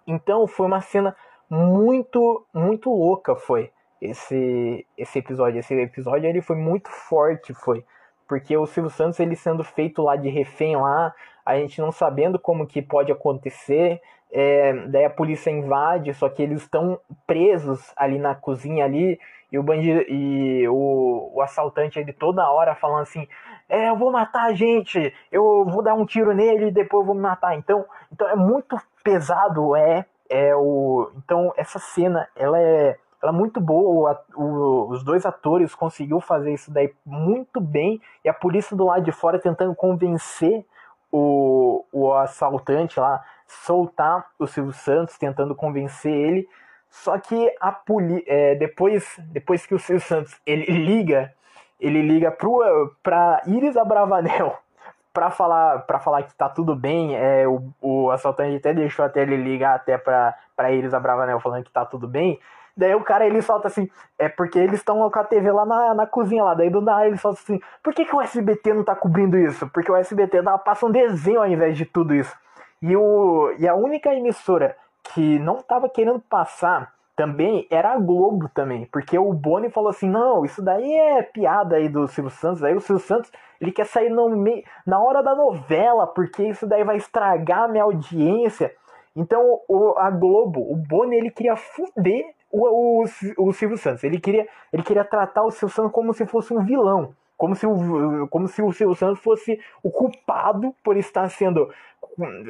Então 0.05 0.45
foi 0.45 0.67
uma 0.67 0.81
cena 0.81 1.15
muito, 1.49 2.45
muito 2.53 2.89
louca, 2.89 3.33
foi 3.33 3.71
esse 4.01 4.85
esse 4.97 5.19
episódio. 5.19 5.59
Esse 5.59 5.73
episódio 5.73 6.27
ele 6.27 6.41
foi 6.41 6.57
muito 6.57 6.89
forte, 6.89 7.53
foi. 7.53 7.85
Porque 8.27 8.57
o 8.57 8.65
Silvio 8.65 8.91
Santos 8.91 9.21
ele 9.21 9.37
sendo 9.37 9.63
feito 9.63 10.01
lá 10.01 10.17
de 10.17 10.27
refém 10.27 10.75
lá, 10.75 11.15
a 11.45 11.55
gente 11.55 11.79
não 11.79 11.93
sabendo 11.93 12.37
como 12.37 12.67
que 12.67 12.81
pode 12.81 13.09
acontecer, 13.09 14.01
é, 14.31 14.73
daí 14.87 15.05
a 15.05 15.09
polícia 15.09 15.49
invade, 15.49 16.13
só 16.13 16.29
que 16.29 16.41
eles 16.41 16.61
estão 16.61 16.99
presos 17.27 17.91
ali 17.95 18.17
na 18.17 18.33
cozinha 18.33 18.85
ali, 18.85 19.19
e 19.51 19.59
o 19.59 19.63
bandido 19.63 20.01
e 20.07 20.65
o, 20.69 21.31
o 21.33 21.41
assaltante 21.41 21.99
ele 21.99 22.13
toda 22.13 22.49
hora 22.49 22.73
falando 22.73 23.01
assim, 23.01 23.27
é, 23.67 23.89
eu 23.89 23.97
vou 23.97 24.09
matar 24.09 24.43
a 24.43 24.53
gente, 24.53 25.13
eu 25.31 25.65
vou 25.65 25.83
dar 25.83 25.93
um 25.93 26.05
tiro 26.05 26.33
nele 26.33 26.67
e 26.67 26.71
depois 26.71 27.01
eu 27.01 27.07
vou 27.07 27.15
me 27.15 27.21
matar. 27.21 27.55
Então, 27.55 27.83
então 28.11 28.29
é 28.29 28.35
muito 28.35 28.77
pesado, 29.03 29.75
é, 29.75 30.05
é 30.29 30.55
o, 30.55 31.11
então 31.17 31.53
essa 31.57 31.79
cena, 31.79 32.27
ela 32.35 32.59
é 32.59 32.97
ela 33.21 33.31
é 33.31 33.35
muito 33.35 33.61
boa, 33.61 34.19
o, 34.35 34.43
o, 34.43 34.89
os 34.89 35.03
dois 35.03 35.27
atores 35.27 35.75
conseguiu 35.75 36.19
fazer 36.19 36.53
isso 36.53 36.71
daí 36.71 36.91
muito 37.05 37.61
bem, 37.61 38.01
e 38.25 38.29
a 38.29 38.33
polícia 38.33 38.75
do 38.75 38.85
lado 38.85 39.03
de 39.03 39.11
fora 39.11 39.37
tentando 39.37 39.75
convencer 39.75 40.65
o, 41.11 41.85
o 41.91 42.13
assaltante 42.13 42.99
lá, 42.99 43.23
soltar 43.65 44.25
o 44.39 44.47
Silvio 44.47 44.73
Santos, 44.73 45.17
tentando 45.17 45.55
convencer 45.55 46.11
ele, 46.11 46.47
só 46.89 47.17
que 47.17 47.53
a 47.59 47.71
poli 47.71 48.23
é, 48.27 48.55
depois, 48.55 49.17
depois 49.31 49.65
que 49.65 49.75
o 49.75 49.79
Silvio 49.79 50.05
Santos 50.05 50.39
ele 50.45 50.65
liga, 50.65 51.33
ele 51.79 52.01
liga 52.01 52.31
pro, 52.31 52.95
pra 53.01 53.41
Iris 53.45 53.77
Abravanel 53.77 54.57
para 55.13 55.29
falar 55.29 55.79
para 55.79 55.99
falar 55.99 56.23
que 56.23 56.33
tá 56.35 56.47
tudo 56.49 56.75
bem, 56.75 57.15
é, 57.15 57.47
o, 57.47 57.71
o 57.81 58.11
assaltante 58.11 58.57
até 58.57 58.73
deixou 58.73 59.03
até 59.05 59.21
ele 59.21 59.37
ligar 59.37 59.75
até 59.75 59.97
pra 59.97 60.71
Iris 60.71 60.93
Abravanel 60.93 61.39
falando 61.39 61.63
que 61.63 61.71
tá 61.71 61.85
tudo 61.85 62.07
bem, 62.07 62.39
Daí 62.75 62.95
o 62.95 63.03
cara 63.03 63.25
ele 63.25 63.41
solta 63.41 63.67
assim, 63.67 63.89
é 64.17 64.29
porque 64.29 64.57
eles 64.57 64.79
estão 64.79 65.09
com 65.09 65.19
a 65.19 65.23
TV 65.23 65.51
lá 65.51 65.65
na, 65.65 65.93
na 65.93 66.07
cozinha 66.07 66.43
lá. 66.43 66.53
Daí 66.53 66.69
do 66.69 66.81
nada 66.81 67.05
ele 67.05 67.17
solta 67.17 67.39
assim, 67.39 67.59
por 67.83 67.93
que, 67.93 68.05
que 68.05 68.15
o 68.15 68.21
SBT 68.21 68.73
não 68.73 68.83
tá 68.83 68.95
cobrindo 68.95 69.37
isso? 69.37 69.67
Porque 69.67 69.91
o 69.91 69.95
SBT 69.95 70.41
dá, 70.41 70.57
passa 70.57 70.85
um 70.85 70.91
desenho 70.91 71.39
ao 71.41 71.47
invés 71.47 71.77
de 71.77 71.85
tudo 71.85 72.15
isso. 72.15 72.35
E, 72.81 72.95
o, 72.95 73.53
e 73.59 73.67
a 73.67 73.75
única 73.75 74.13
emissora 74.13 74.75
que 75.03 75.39
não 75.39 75.57
tava 75.57 75.89
querendo 75.89 76.19
passar 76.19 76.93
também 77.15 77.67
era 77.69 77.93
a 77.93 77.99
Globo 77.99 78.49
também, 78.49 78.85
porque 78.91 79.17
o 79.19 79.31
Boni 79.33 79.69
falou 79.69 79.89
assim, 79.89 80.09
não, 80.09 80.43
isso 80.43 80.61
daí 80.61 80.93
é 80.93 81.21
piada 81.21 81.75
aí 81.75 81.87
do 81.87 82.07
Silvio 82.07 82.31
Santos, 82.31 82.63
aí 82.63 82.73
o 82.73 82.79
Silvio 82.79 83.05
Santos, 83.05 83.31
ele 83.59 83.71
quer 83.71 83.85
sair 83.85 84.09
no 84.09 84.29
meio, 84.29 84.63
na 84.87 84.99
hora 84.99 85.21
da 85.21 85.35
novela, 85.35 86.07
porque 86.07 86.43
isso 86.43 86.65
daí 86.65 86.83
vai 86.83 86.97
estragar 86.97 87.63
a 87.63 87.67
minha 87.67 87.83
audiência, 87.83 88.73
então 89.15 89.59
o, 89.67 89.93
a 89.97 90.09
Globo, 90.09 90.61
o 90.61 90.75
Boni, 90.75 91.15
ele 91.15 91.29
queria 91.29 91.55
fuder 91.55 92.33
o, 92.51 93.03
o, 93.03 93.05
o 93.37 93.53
Silvio 93.53 93.77
Santos. 93.77 94.03
Ele 94.03 94.19
queria, 94.19 94.47
ele 94.71 94.83
queria 94.83 95.03
tratar 95.03 95.43
o 95.43 95.51
Silvio 95.51 95.75
Santos 95.75 95.91
como 95.91 96.13
se 96.13 96.25
fosse 96.25 96.53
um 96.53 96.63
vilão. 96.63 97.13
Como 97.41 97.55
se, 97.55 97.65
o, 97.65 98.27
como 98.27 98.47
se 98.47 98.61
o 98.61 98.71
Silvio 98.71 98.95
Santos 98.95 99.19
fosse 99.19 99.59
o 99.81 99.89
culpado 99.89 100.75
por 100.83 100.95
estar 100.95 101.27
sendo, 101.27 101.73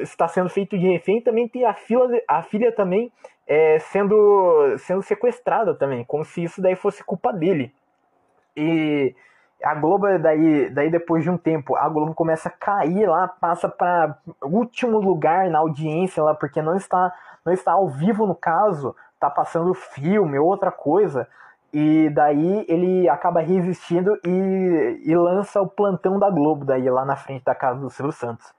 estar 0.02 0.28
sendo 0.28 0.50
feito 0.50 0.78
de 0.78 0.86
refém. 0.86 1.22
Também 1.22 1.48
tem 1.48 1.64
a, 1.64 1.74
filha, 1.74 2.22
a 2.28 2.42
filha 2.42 2.74
também 2.74 3.10
é, 3.48 3.80
sendo, 3.80 4.76
sendo 4.80 5.02
sequestrada 5.02 5.74
também. 5.74 6.04
Como 6.04 6.26
se 6.26 6.44
isso 6.44 6.62
daí 6.62 6.76
fosse 6.76 7.06
culpa 7.06 7.32
dele. 7.32 7.74
E 8.54 9.16
a 9.64 9.74
Globo, 9.76 10.08
daí, 10.20 10.70
daí 10.70 10.92
depois 10.92 11.24
de 11.24 11.30
um 11.30 11.38
tempo, 11.38 11.74
a 11.78 11.88
Globo 11.88 12.14
começa 12.14 12.50
a 12.50 12.52
cair 12.52 13.08
lá, 13.08 13.30
passa 13.30 13.70
para 13.70 14.18
último 14.42 15.00
lugar 15.00 15.50
na 15.50 15.60
audiência 15.60 16.22
lá, 16.22 16.36
porque 16.36 16.62
não 16.62 16.76
está, 16.76 17.14
não 17.46 17.54
está 17.54 17.72
ao 17.72 17.88
vivo 17.88 18.28
no 18.28 18.36
caso, 18.36 18.94
tá 19.18 19.30
passando 19.30 19.74
filme, 19.74 20.38
outra 20.38 20.70
coisa, 20.70 21.30
e 21.74 22.10
daí 22.10 22.66
ele 22.68 23.08
acaba 23.08 23.40
resistindo 23.40 24.20
e, 24.26 25.02
e 25.06 25.16
lança 25.16 25.62
o 25.62 25.68
plantão 25.68 26.20
da 26.20 26.30
Globo 26.30 26.66
daí 26.66 26.90
lá 26.90 27.06
na 27.06 27.16
frente 27.16 27.46
da 27.46 27.56
casa 27.56 27.80
do 27.80 27.90
Silvio 27.90 28.12
Santos. 28.12 28.54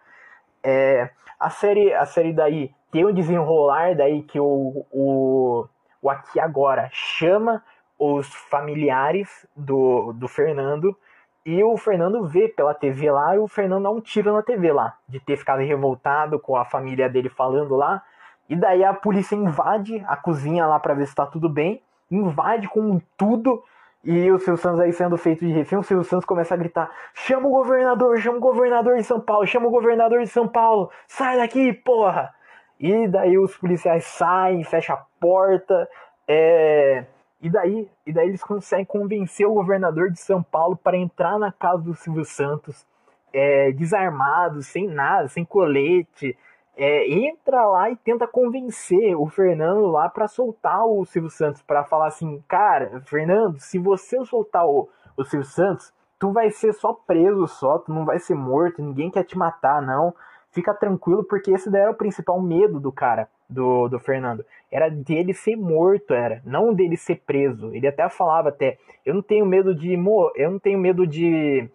É, 0.62 1.10
a 1.38 1.50
série 1.50 1.92
a 1.92 2.06
série 2.06 2.32
daí 2.32 2.72
tem 2.90 3.04
um 3.04 3.12
desenrolar 3.12 3.94
daí 3.94 4.22
que 4.22 4.40
o, 4.40 4.86
o, 4.90 5.66
o 6.00 6.10
aqui 6.10 6.40
agora 6.40 6.88
chama 6.92 7.62
os 7.98 8.32
familiares 8.34 9.46
do, 9.54 10.12
do 10.14 10.26
Fernando 10.26 10.96
e 11.44 11.62
o 11.62 11.76
Fernando 11.76 12.24
vê 12.26 12.48
pela 12.48 12.72
TV 12.72 13.10
lá 13.10 13.34
e 13.34 13.38
o 13.38 13.48
Fernando 13.48 13.82
dá 13.82 13.90
um 13.90 14.00
tiro 14.00 14.32
na 14.32 14.42
TV 14.42 14.72
lá, 14.72 14.96
de 15.08 15.18
ter 15.18 15.36
ficado 15.36 15.58
revoltado 15.60 16.38
com 16.38 16.56
a 16.56 16.64
família 16.64 17.08
dele 17.08 17.28
falando 17.28 17.74
lá 17.76 18.02
e 18.48 18.56
daí 18.56 18.84
a 18.84 18.94
polícia 18.94 19.34
invade 19.34 20.02
a 20.06 20.16
cozinha 20.16 20.66
lá 20.66 20.78
para 20.78 20.94
ver 20.94 21.06
se 21.06 21.14
tá 21.14 21.26
tudo 21.26 21.48
bem, 21.48 21.82
invade 22.16 22.68
com 22.68 23.00
tudo. 23.16 23.62
E 24.04 24.30
o 24.32 24.38
Silvio 24.38 24.56
Santos 24.56 24.80
aí 24.80 24.92
sendo 24.92 25.16
feito 25.16 25.46
de 25.46 25.52
refém, 25.52 25.78
o 25.78 25.82
Silvio 25.82 26.04
Santos 26.04 26.24
começa 26.24 26.54
a 26.54 26.56
gritar: 26.56 26.90
chama 27.14 27.46
o 27.46 27.52
governador, 27.52 28.18
chama 28.18 28.38
o 28.38 28.40
governador 28.40 28.96
de 28.96 29.04
São 29.04 29.20
Paulo, 29.20 29.46
chama 29.46 29.68
o 29.68 29.70
governador 29.70 30.20
de 30.22 30.28
São 30.28 30.48
Paulo, 30.48 30.90
sai 31.06 31.36
daqui, 31.36 31.72
porra! 31.72 32.34
E 32.80 33.06
daí 33.06 33.38
os 33.38 33.56
policiais 33.56 34.04
saem, 34.04 34.64
fecham 34.64 34.96
a 34.96 35.06
porta, 35.20 35.88
é, 36.26 37.04
e 37.40 37.50
daí, 37.50 37.88
e 38.06 38.12
daí 38.12 38.28
eles 38.28 38.42
conseguem 38.42 38.84
convencer 38.84 39.46
o 39.46 39.54
governador 39.54 40.10
de 40.10 40.20
São 40.20 40.42
Paulo 40.42 40.76
para 40.76 40.96
entrar 40.96 41.38
na 41.38 41.50
casa 41.50 41.82
do 41.82 41.94
Silvio 41.94 42.24
Santos, 42.24 42.86
é, 43.32 43.72
desarmado, 43.72 44.62
sem 44.62 44.86
nada, 44.86 45.28
sem 45.28 45.44
colete. 45.44 46.36
É, 46.76 47.10
entra 47.10 47.66
lá 47.66 47.90
e 47.90 47.96
tenta 47.96 48.26
convencer 48.26 49.14
o 49.14 49.28
Fernando 49.28 49.86
lá 49.86 50.08
para 50.08 50.26
soltar 50.26 50.86
o 50.86 51.04
Silvio 51.04 51.30
Santos, 51.30 51.62
para 51.62 51.84
falar 51.84 52.06
assim, 52.06 52.42
cara, 52.48 53.02
Fernando, 53.04 53.58
se 53.60 53.78
você 53.78 54.24
soltar 54.24 54.66
o, 54.66 54.88
o 55.16 55.24
Silvio 55.24 55.46
Santos, 55.46 55.92
tu 56.18 56.32
vai 56.32 56.50
ser 56.50 56.72
só 56.72 56.92
preso 56.92 57.46
só, 57.46 57.78
tu 57.78 57.92
não 57.92 58.04
vai 58.04 58.18
ser 58.18 58.34
morto, 58.34 58.80
ninguém 58.80 59.10
quer 59.10 59.24
te 59.24 59.36
matar, 59.36 59.82
não. 59.82 60.14
Fica 60.52 60.72
tranquilo, 60.72 61.24
porque 61.24 61.50
esse 61.50 61.70
daí 61.70 61.82
era 61.82 61.90
o 61.90 61.96
principal 61.96 62.40
medo 62.40 62.78
do 62.78 62.92
cara, 62.92 63.28
do, 63.48 63.88
do 63.88 63.98
Fernando. 63.98 64.44
Era 64.70 64.88
dele 64.88 65.34
ser 65.34 65.56
morto, 65.56 66.14
era, 66.14 66.40
não 66.44 66.72
dele 66.72 66.96
ser 66.96 67.22
preso. 67.26 67.74
Ele 67.74 67.88
até 67.88 68.08
falava 68.08 68.50
até, 68.50 68.78
eu 69.04 69.14
não 69.14 69.22
tenho 69.22 69.44
medo 69.44 69.74
de 69.74 69.94
eu 70.36 70.50
não 70.50 70.58
tenho 70.58 70.78
medo 70.78 71.06
de, 71.06 71.68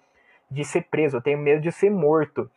de 0.49 0.63
ser 0.63 0.83
preso, 0.83 1.17
eu 1.17 1.21
tenho 1.21 1.39
medo 1.39 1.61
de 1.61 1.71
ser 1.71 1.89
morto. 1.89 2.49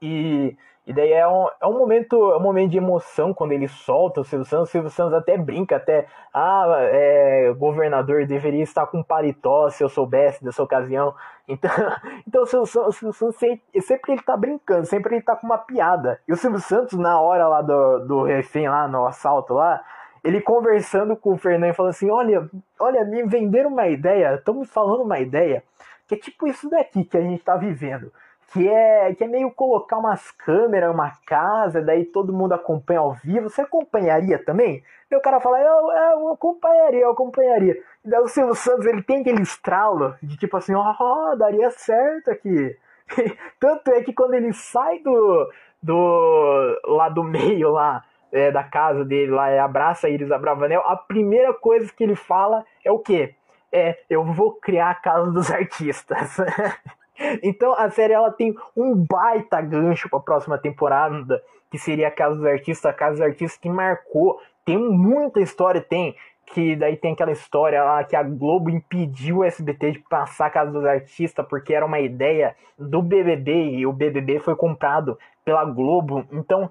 E 0.00 0.56
e 0.84 0.92
daí 0.92 1.12
é 1.12 1.26
um, 1.28 1.46
é 1.60 1.66
um 1.66 1.78
momento 1.78 2.32
é 2.32 2.36
um 2.36 2.40
momento 2.40 2.72
de 2.72 2.78
emoção 2.78 3.32
quando 3.32 3.52
ele 3.52 3.68
solta 3.68 4.20
o 4.20 4.24
Silvio 4.24 4.44
Santos. 4.44 4.68
O 4.68 4.72
Silvio 4.72 4.90
Santos 4.90 5.14
até 5.14 5.38
brinca, 5.38 5.76
até, 5.76 6.06
ah, 6.34 6.66
é, 6.80 7.52
governador 7.52 8.26
deveria 8.26 8.64
estar 8.64 8.86
com 8.86 9.02
paletó 9.02 9.70
se 9.70 9.84
eu 9.84 9.88
soubesse 9.88 10.42
dessa 10.42 10.60
ocasião. 10.60 11.14
Então, 11.46 11.70
então 12.26 12.42
o 12.42 12.46
Silvio 12.46 12.66
Santos, 12.66 12.96
Silvio 12.96 13.12
Santos 13.12 13.36
sempre, 13.36 13.80
sempre 13.80 14.12
ele 14.12 14.22
tá 14.22 14.36
brincando, 14.36 14.84
sempre 14.86 15.14
ele 15.14 15.22
tá 15.22 15.36
com 15.36 15.46
uma 15.46 15.58
piada. 15.58 16.20
E 16.26 16.32
o 16.32 16.36
Silvio 16.36 16.58
Santos, 16.58 16.98
na 16.98 17.20
hora 17.20 17.46
lá 17.46 17.62
do, 17.62 17.98
do 18.00 18.22
refém, 18.24 18.68
lá 18.68 18.88
no 18.88 19.06
assalto 19.06 19.54
lá, 19.54 19.84
ele 20.24 20.40
conversando 20.40 21.16
com 21.16 21.34
o 21.34 21.38
Fernando 21.38 21.74
falando 21.74 21.90
assim: 21.90 22.10
olha, 22.10 22.50
olha, 22.80 23.04
me 23.04 23.22
venderam 23.22 23.70
uma 23.70 23.86
ideia, 23.86 24.34
estão 24.34 24.54
me 24.54 24.66
falando 24.66 25.04
uma 25.04 25.20
ideia, 25.20 25.62
que 26.08 26.16
é 26.16 26.18
tipo 26.18 26.48
isso 26.48 26.68
daqui 26.68 27.04
que 27.04 27.16
a 27.16 27.22
gente 27.22 27.44
tá 27.44 27.56
vivendo 27.56 28.12
que 28.52 28.68
é, 28.68 29.14
que 29.14 29.24
é 29.24 29.26
meio 29.26 29.50
colocar 29.50 29.96
umas 29.96 30.30
câmeras, 30.30 30.92
uma 30.92 31.10
casa, 31.26 31.80
daí 31.80 32.04
todo 32.04 32.32
mundo 32.32 32.52
acompanha 32.52 33.00
ao 33.00 33.14
vivo. 33.14 33.48
Você 33.48 33.62
acompanharia 33.62 34.38
também? 34.38 34.82
E 35.10 35.16
o 35.16 35.20
cara 35.20 35.40
fala, 35.40 35.58
eu, 35.58 35.90
eu 35.90 36.28
acompanharia, 36.32 37.00
eu 37.00 37.10
acompanharia. 37.10 37.82
E 38.04 38.10
daí 38.10 38.20
o 38.20 38.28
Silvio 38.28 38.54
Santos, 38.54 38.86
ele 38.86 39.02
tem 39.02 39.20
aquele 39.20 39.42
estralo 39.42 40.14
de 40.22 40.36
tipo 40.36 40.56
assim, 40.56 40.74
ó, 40.74 40.94
oh, 41.00 41.36
daria 41.36 41.70
certo 41.70 42.30
aqui. 42.30 42.76
Tanto 43.58 43.90
é 43.90 44.02
que 44.02 44.12
quando 44.12 44.34
ele 44.34 44.52
sai 44.52 44.98
do, 44.98 45.50
do 45.82 46.80
lá 46.84 47.08
do 47.08 47.24
meio 47.24 47.70
lá, 47.70 48.04
é, 48.30 48.50
da 48.50 48.64
casa 48.64 49.04
dele 49.04 49.32
lá, 49.32 49.50
e 49.50 49.58
abraça 49.58 50.06
a 50.06 50.10
Iris 50.10 50.30
Abravanel, 50.30 50.82
a 50.86 50.96
primeira 50.96 51.54
coisa 51.54 51.90
que 51.92 52.04
ele 52.04 52.16
fala 52.16 52.64
é 52.84 52.92
o 52.92 52.98
quê? 52.98 53.34
É, 53.70 53.98
eu 54.10 54.24
vou 54.24 54.52
criar 54.52 54.90
a 54.90 54.94
casa 54.94 55.30
dos 55.30 55.50
artistas. 55.50 56.36
Então 57.42 57.74
a 57.74 57.90
série 57.90 58.12
ela 58.12 58.30
tem 58.30 58.54
um 58.76 58.94
baita 58.94 59.60
gancho 59.60 60.08
para 60.08 60.18
a 60.18 60.22
próxima 60.22 60.58
temporada, 60.58 61.42
que 61.70 61.78
seria 61.78 62.08
a 62.08 62.10
Casa 62.10 62.36
dos 62.36 62.46
Artistas, 62.46 62.90
a 62.90 62.94
Casa 62.94 63.12
dos 63.12 63.20
Artistas 63.22 63.58
que 63.58 63.68
marcou, 63.68 64.40
tem 64.64 64.78
muita 64.78 65.40
história, 65.40 65.80
tem 65.80 66.14
que 66.46 66.76
daí 66.76 66.96
tem 66.96 67.12
aquela 67.12 67.32
história 67.32 67.82
lá 67.82 68.04
que 68.04 68.14
a 68.14 68.22
Globo 68.22 68.68
impediu 68.68 69.38
o 69.38 69.44
SBT 69.44 69.92
de 69.92 69.98
passar 70.00 70.46
a 70.46 70.50
Casa 70.50 70.70
dos 70.70 70.84
Artistas 70.84 71.46
porque 71.48 71.72
era 71.72 71.86
uma 71.86 72.00
ideia 72.00 72.54
do 72.78 73.00
BBB 73.00 73.70
e 73.70 73.86
o 73.86 73.92
BBB 73.92 74.38
foi 74.40 74.54
comprado 74.54 75.18
pela 75.44 75.64
Globo. 75.64 76.26
Então, 76.32 76.70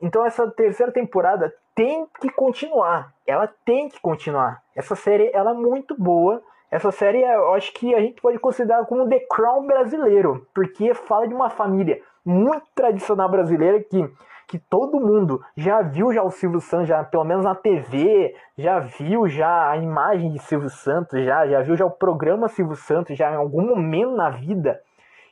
então 0.00 0.24
essa 0.24 0.50
terceira 0.50 0.90
temporada 0.90 1.54
tem 1.74 2.06
que 2.20 2.30
continuar. 2.30 3.12
Ela 3.26 3.48
tem 3.64 3.88
que 3.88 4.00
continuar. 4.00 4.62
Essa 4.74 4.96
série 4.96 5.30
ela 5.32 5.52
é 5.52 5.54
muito 5.54 5.94
boa. 5.96 6.42
Essa 6.70 6.92
série 6.92 7.20
eu 7.20 7.52
acho 7.54 7.72
que 7.72 7.94
a 7.94 8.00
gente 8.00 8.22
pode 8.22 8.38
considerar 8.38 8.84
como 8.86 9.08
The 9.08 9.20
Crown 9.28 9.66
brasileiro, 9.66 10.46
porque 10.54 10.94
fala 10.94 11.26
de 11.26 11.34
uma 11.34 11.50
família 11.50 12.00
muito 12.24 12.64
tradicional 12.74 13.28
brasileira 13.28 13.82
que, 13.82 14.08
que 14.46 14.58
todo 14.58 15.00
mundo 15.00 15.44
já 15.56 15.82
viu 15.82 16.12
já 16.12 16.22
o 16.22 16.30
Silvio 16.30 16.60
Santos, 16.60 16.86
já, 16.86 17.02
pelo 17.02 17.24
menos 17.24 17.44
na 17.44 17.56
TV, 17.56 18.36
já 18.56 18.78
viu 18.78 19.26
já 19.26 19.70
a 19.70 19.76
imagem 19.78 20.32
de 20.32 20.38
Silvio 20.38 20.70
Santos, 20.70 21.24
já, 21.24 21.44
já 21.48 21.60
viu 21.60 21.76
já 21.76 21.84
o 21.84 21.90
programa 21.90 22.48
Silvio 22.48 22.76
Santos 22.76 23.18
já 23.18 23.32
em 23.32 23.36
algum 23.36 23.66
momento 23.66 24.14
na 24.14 24.30
vida. 24.30 24.80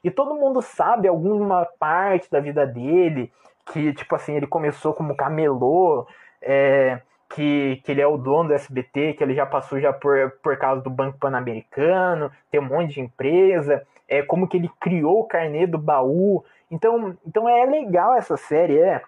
E 0.02 0.10
todo 0.10 0.34
mundo 0.34 0.60
sabe 0.60 1.06
alguma 1.06 1.66
parte 1.78 2.28
da 2.30 2.40
vida 2.40 2.66
dele, 2.66 3.32
que 3.66 3.92
tipo 3.92 4.14
assim, 4.16 4.34
ele 4.34 4.46
começou 4.46 4.92
como 4.92 5.16
camelô, 5.16 6.04
é, 6.42 7.00
que, 7.28 7.80
que 7.84 7.92
ele 7.92 8.00
é 8.00 8.06
o 8.06 8.16
dono 8.16 8.48
do 8.48 8.54
SBT, 8.54 9.14
que 9.14 9.22
ele 9.22 9.34
já 9.34 9.44
passou 9.44 9.80
já 9.80 9.92
por, 9.92 10.30
por 10.42 10.56
causa 10.56 10.82
do 10.82 10.90
Banco 10.90 11.18
Pan-Americano, 11.18 12.32
tem 12.50 12.60
um 12.60 12.64
monte 12.64 12.94
de 12.94 13.00
empresa, 13.00 13.86
é 14.08 14.22
como 14.22 14.48
que 14.48 14.56
ele 14.56 14.70
criou 14.80 15.20
o 15.20 15.24
carnê 15.24 15.66
do 15.66 15.78
baú. 15.78 16.44
Então, 16.70 17.16
então 17.26 17.48
é 17.48 17.64
legal 17.66 18.14
essa 18.14 18.36
série, 18.36 18.78
é, 18.78 19.02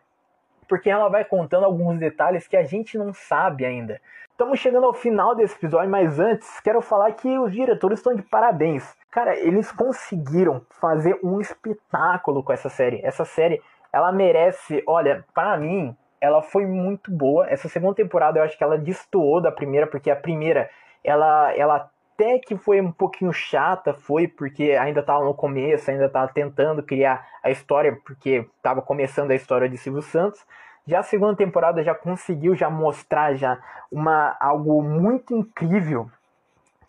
porque 0.68 0.90
ela 0.90 1.08
vai 1.08 1.24
contando 1.24 1.64
alguns 1.64 1.98
detalhes 1.98 2.46
que 2.46 2.56
a 2.56 2.62
gente 2.62 2.98
não 2.98 3.12
sabe 3.12 3.64
ainda. 3.64 4.00
Estamos 4.30 4.58
chegando 4.58 4.86
ao 4.86 4.94
final 4.94 5.34
desse 5.34 5.54
episódio, 5.54 5.90
mas 5.90 6.18
antes 6.18 6.60
quero 6.60 6.80
falar 6.80 7.12
que 7.12 7.38
os 7.38 7.52
diretores 7.52 7.98
estão 7.98 8.14
de 8.14 8.22
parabéns. 8.22 8.96
Cara, 9.10 9.36
eles 9.36 9.70
conseguiram 9.72 10.62
fazer 10.70 11.18
um 11.22 11.40
espetáculo 11.40 12.42
com 12.42 12.52
essa 12.52 12.68
série. 12.68 13.00
Essa 13.04 13.24
série, 13.24 13.60
ela 13.92 14.10
merece, 14.12 14.82
olha, 14.86 15.24
para 15.34 15.58
mim, 15.58 15.94
ela 16.20 16.42
foi 16.42 16.66
muito 16.66 17.10
boa. 17.10 17.48
Essa 17.48 17.68
segunda 17.68 17.94
temporada 17.94 18.38
eu 18.38 18.42
acho 18.42 18.56
que 18.56 18.64
ela 18.64 18.76
destoou 18.76 19.40
da 19.40 19.50
primeira, 19.50 19.86
porque 19.86 20.10
a 20.10 20.16
primeira, 20.16 20.68
ela, 21.02 21.52
ela 21.56 21.90
até 22.20 22.38
que 22.38 22.56
foi 22.56 22.80
um 22.80 22.92
pouquinho 22.92 23.32
chata, 23.32 23.94
foi 23.94 24.28
porque 24.28 24.72
ainda 24.72 25.00
estava 25.00 25.24
no 25.24 25.34
começo, 25.34 25.90
ainda 25.90 26.04
estava 26.04 26.30
tentando 26.30 26.82
criar 26.82 27.26
a 27.42 27.50
história, 27.50 27.98
porque 28.04 28.46
estava 28.56 28.82
começando 28.82 29.30
a 29.30 29.34
história 29.34 29.68
de 29.68 29.78
Silvio 29.78 30.02
Santos. 30.02 30.44
Já 30.86 31.00
a 31.00 31.02
segunda 31.02 31.34
temporada 31.34 31.82
já 31.82 31.94
conseguiu 31.94 32.54
já 32.54 32.68
mostrar 32.68 33.34
já 33.34 33.58
uma 33.90 34.36
algo 34.38 34.82
muito 34.82 35.34
incrível 35.34 36.10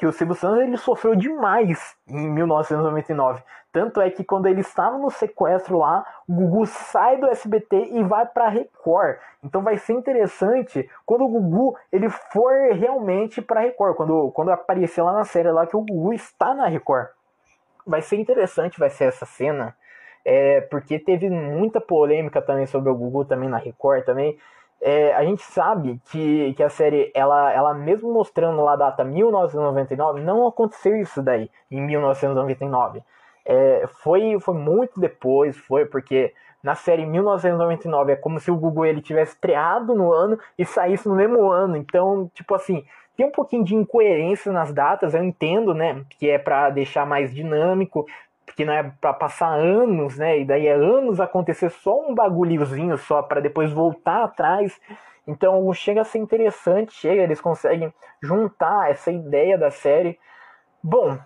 que 0.02 0.08
o 0.08 0.12
Silvio 0.12 0.34
Santos 0.34 0.64
ele 0.64 0.78
sofreu 0.78 1.16
demais 1.16 1.96
em 2.08 2.28
1999. 2.28 3.44
Tanto 3.72 4.02
é 4.02 4.10
que 4.10 4.24
quando 4.24 4.48
ele 4.48 4.62
estava 4.62 4.98
no 4.98 5.12
sequestro 5.12 5.78
lá, 5.78 6.04
o 6.28 6.34
Gugu 6.34 6.66
sai 6.66 7.18
do 7.18 7.28
SBT 7.28 7.92
e 7.92 8.04
vai 8.04 8.26
para 8.26 8.50
Record. 8.50 9.20
Então 9.44 9.62
vai 9.62 9.78
ser 9.78 9.94
interessante 9.94 10.90
quando 11.06 11.26
o 11.26 11.28
Gugu 11.28 11.78
ele 11.92 12.10
for 12.10 12.52
realmente 12.74 13.44
para 13.44 13.60
Record, 13.60 13.96
quando, 13.96 14.32
quando 14.32 14.50
aparecer 14.50 15.04
lá 15.04 15.14
na 15.14 15.24
série 15.24 15.52
lá 15.52 15.68
que 15.68 15.78
o 15.78 15.82
Gugu 15.82 16.14
está 16.14 16.56
na 16.56 16.66
Record. 16.66 17.10
Vai 17.86 18.02
ser 18.02 18.16
interessante, 18.16 18.80
vai 18.80 18.90
ser 18.90 19.04
essa 19.04 19.28
cena, 19.28 19.76
é, 20.26 20.62
porque 20.62 20.98
teve 20.98 21.30
muita 21.30 21.80
polêmica 21.80 22.42
também 22.42 22.66
sobre 22.66 22.90
o 22.90 22.96
Gugu 22.96 23.24
também 23.24 23.48
na 23.48 23.58
Record 23.58 24.04
também 24.04 24.36
é, 24.82 25.14
a 25.14 25.24
gente 25.24 25.44
sabe 25.44 26.02
que, 26.10 26.54
que 26.56 26.64
a 26.64 26.70
série, 26.70 27.12
ela, 27.14 27.54
ela 27.54 27.74
mesmo 27.74 28.12
mostrando 28.12 28.64
lá 28.64 28.74
a 28.74 28.78
data 28.78 29.04
1999, 29.04 30.22
não 30.22 30.48
aconteceu 30.48 30.96
isso 30.96 31.22
daí, 31.22 31.50
em 31.70 31.80
1999. 31.82 33.04
É, 33.46 33.88
foi, 34.04 34.40
foi 34.40 34.56
muito 34.56 35.00
depois, 35.00 35.56
foi 35.58 35.86
porque 35.86 36.34
na 36.64 36.76
série 36.76 37.06
1999 37.06 38.12
é 38.12 38.16
como 38.16 38.40
se 38.40 38.52
o 38.52 38.56
Google 38.56 38.86
ele 38.86 39.02
tivesse 39.02 39.34
estreado 39.34 39.96
no 39.96 40.12
ano 40.12 40.40
e 40.58 40.66
saísse 40.66 41.08
no 41.08 41.16
mesmo 41.16 41.52
ano. 41.52 41.78
Então, 41.78 42.30
tipo 42.34 42.54
assim, 42.56 42.84
tem 43.16 43.26
um 43.26 43.32
pouquinho 43.32 43.64
de 43.64 43.76
incoerência 43.76 44.52
nas 44.52 44.74
datas, 44.74 45.14
eu 45.14 45.24
entendo, 45.24 45.74
né? 45.74 46.04
Que 46.18 46.30
é 46.30 46.40
para 46.40 46.70
deixar 46.70 47.06
mais 47.06 47.34
dinâmico, 47.34 48.06
que 48.56 48.66
não 48.66 48.74
é 48.74 48.84
para 49.00 49.14
passar 49.14 49.54
anos, 49.54 50.18
né? 50.18 50.40
E 50.40 50.46
daí 50.46 50.68
é 50.68 50.74
anos 50.74 51.20
acontecer 51.20 51.70
só 51.70 52.00
um 52.00 52.14
bagulhozinho 52.16 52.98
só 52.98 53.22
para 53.22 53.42
depois 53.42 53.72
voltar 53.72 54.24
atrás. 54.24 54.80
Então 55.28 55.72
chega 55.74 56.02
a 56.02 56.06
ser 56.06 56.20
interessante, 56.20 56.94
chega, 56.94 57.22
eles 57.22 57.40
conseguem 57.40 57.94
juntar 58.22 58.90
essa 58.90 59.12
ideia 59.12 59.58
da 59.58 59.72
série. 59.72 60.20
Bom, 60.84 61.18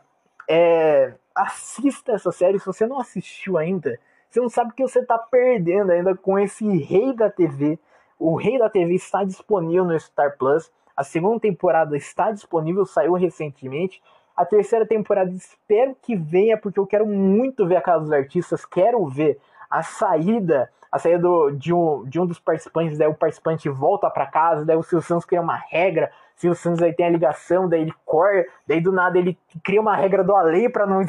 é, 0.50 1.14
assista 1.34 2.14
essa 2.14 2.32
série 2.32 2.60
se 2.60 2.66
você 2.66 2.86
não 2.86 3.00
assistiu 3.00 3.58
ainda. 3.58 4.00
Você 4.30 4.40
não 4.40 4.50
sabe 4.50 4.72
o 4.72 4.74
que 4.74 4.84
você 4.84 5.00
está 5.00 5.18
perdendo 5.18 5.92
ainda 5.92 6.16
com 6.16 6.38
esse 6.38 6.66
rei 6.78 7.14
da 7.14 7.30
TV. 7.30 7.80
O 8.20 8.36
Rei 8.36 8.58
da 8.58 8.70
TV 8.70 8.96
está 8.96 9.24
disponível 9.24 9.86
no 9.86 10.00
Star 10.00 10.38
Plus. 10.38 10.72
A 10.96 11.04
segunda 11.04 11.40
temporada 11.40 11.96
está 11.98 12.32
disponível, 12.32 12.86
saiu 12.86 13.14
recentemente. 13.14 14.02
A 14.36 14.46
terceira 14.46 14.86
temporada 14.86 15.32
espero 15.32 15.96
que 16.02 16.16
venha, 16.16 16.58
porque 16.58 16.80
eu 16.80 16.86
quero 16.86 17.06
muito 17.06 17.66
ver 17.66 17.78
a 17.78 17.82
Casa 17.82 18.02
dos 18.02 18.12
Artistas, 18.12 18.66
quero 18.66 19.06
ver 19.08 19.40
a 19.70 19.82
saída, 19.82 20.70
a 20.92 21.00
saída 21.00 21.20
do, 21.20 21.52
de, 21.52 21.74
um, 21.74 22.04
de 22.06 22.20
um 22.20 22.26
dos 22.26 22.40
participantes, 22.40 22.98
daí 22.98 23.08
o 23.08 23.14
participante 23.14 23.70
volta 23.70 24.10
para 24.10 24.26
casa, 24.26 24.66
daí 24.66 24.76
o 24.76 24.84
Silvio 24.84 25.08
Santos 25.08 25.26
cria 25.26 25.42
uma 25.42 25.56
regra, 25.56 26.12
o 26.36 26.40
Silvio 26.40 26.58
Santos 26.58 26.82
aí 26.82 26.94
tem 26.94 27.06
a 27.06 27.10
ligação, 27.10 27.70
daí 27.70 27.82
ele 27.82 27.94
corre, 28.06 28.46
daí 28.68 28.82
do 28.82 28.92
nada 28.92 29.18
ele 29.18 29.38
cria 29.64 29.80
uma 29.80 29.96
regra 29.96 30.24
do 30.24 30.36
além 30.36 30.70
para 30.70 30.86
não, 30.86 31.02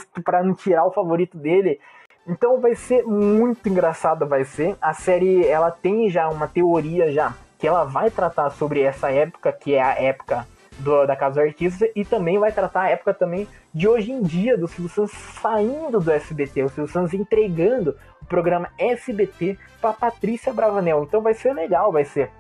não 0.45 0.55
tirar 0.55 0.85
o 0.85 0.93
favorito 0.93 1.37
dele. 1.37 1.81
Então 2.29 2.61
vai 2.61 2.75
ser 2.75 3.05
muito 3.05 3.69
engraçado, 3.69 4.27
vai 4.27 4.45
ser. 4.45 4.77
A 4.81 4.93
série, 4.93 5.47
ela 5.47 5.71
tem 5.71 6.09
já 6.11 6.29
uma 6.29 6.49
teoria 6.49 7.13
já 7.13 7.33
que 7.59 7.67
ela 7.67 7.85
vai 7.85 8.11
tratar 8.11 8.51
sobre 8.51 8.83
essa 8.83 9.11
época, 9.11 9.53
que 9.53 9.75
é 9.75 9.83
a 9.83 10.01
época 10.01 10.47
do, 10.79 11.07
da 11.07 11.17
Casa 11.17 11.37
do 11.37 11.41
Artista, 11.41 11.89
e 11.95 12.05
também 12.05 12.39
vai 12.39 12.53
tratar 12.53 12.83
a 12.83 12.89
época 12.91 13.15
também 13.15 13.49
de 13.73 13.89
hoje 13.89 14.13
em 14.13 14.23
dia, 14.23 14.57
do 14.57 14.69
Silvio 14.69 14.89
Santos 14.89 15.13
saindo 15.41 16.01
do 16.01 16.11
SBT, 16.11 16.63
o 16.63 16.69
Silvio 16.69 16.93
Santos 16.93 17.15
entregando 17.15 17.97
o 18.23 18.27
programa 18.27 18.69
SBT 18.79 19.59
para 19.81 19.93
Patrícia 19.93 20.53
Bravanel. 20.53 21.05
Então 21.05 21.21
vai 21.21 21.35
ser 21.35 21.53
legal, 21.53 21.93
vai 21.93 22.05
ser. 22.05 22.31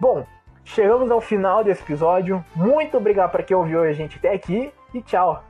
Bom, 0.00 0.26
chegamos 0.64 1.10
ao 1.10 1.20
final 1.20 1.62
desse 1.62 1.82
episódio. 1.82 2.44
Muito 2.54 2.96
obrigado 2.96 3.30
para 3.30 3.42
quem 3.42 3.56
ouviu 3.56 3.82
a 3.82 3.92
gente 3.92 4.18
até 4.18 4.32
aqui 4.32 4.72
e 4.92 5.00
tchau. 5.00 5.44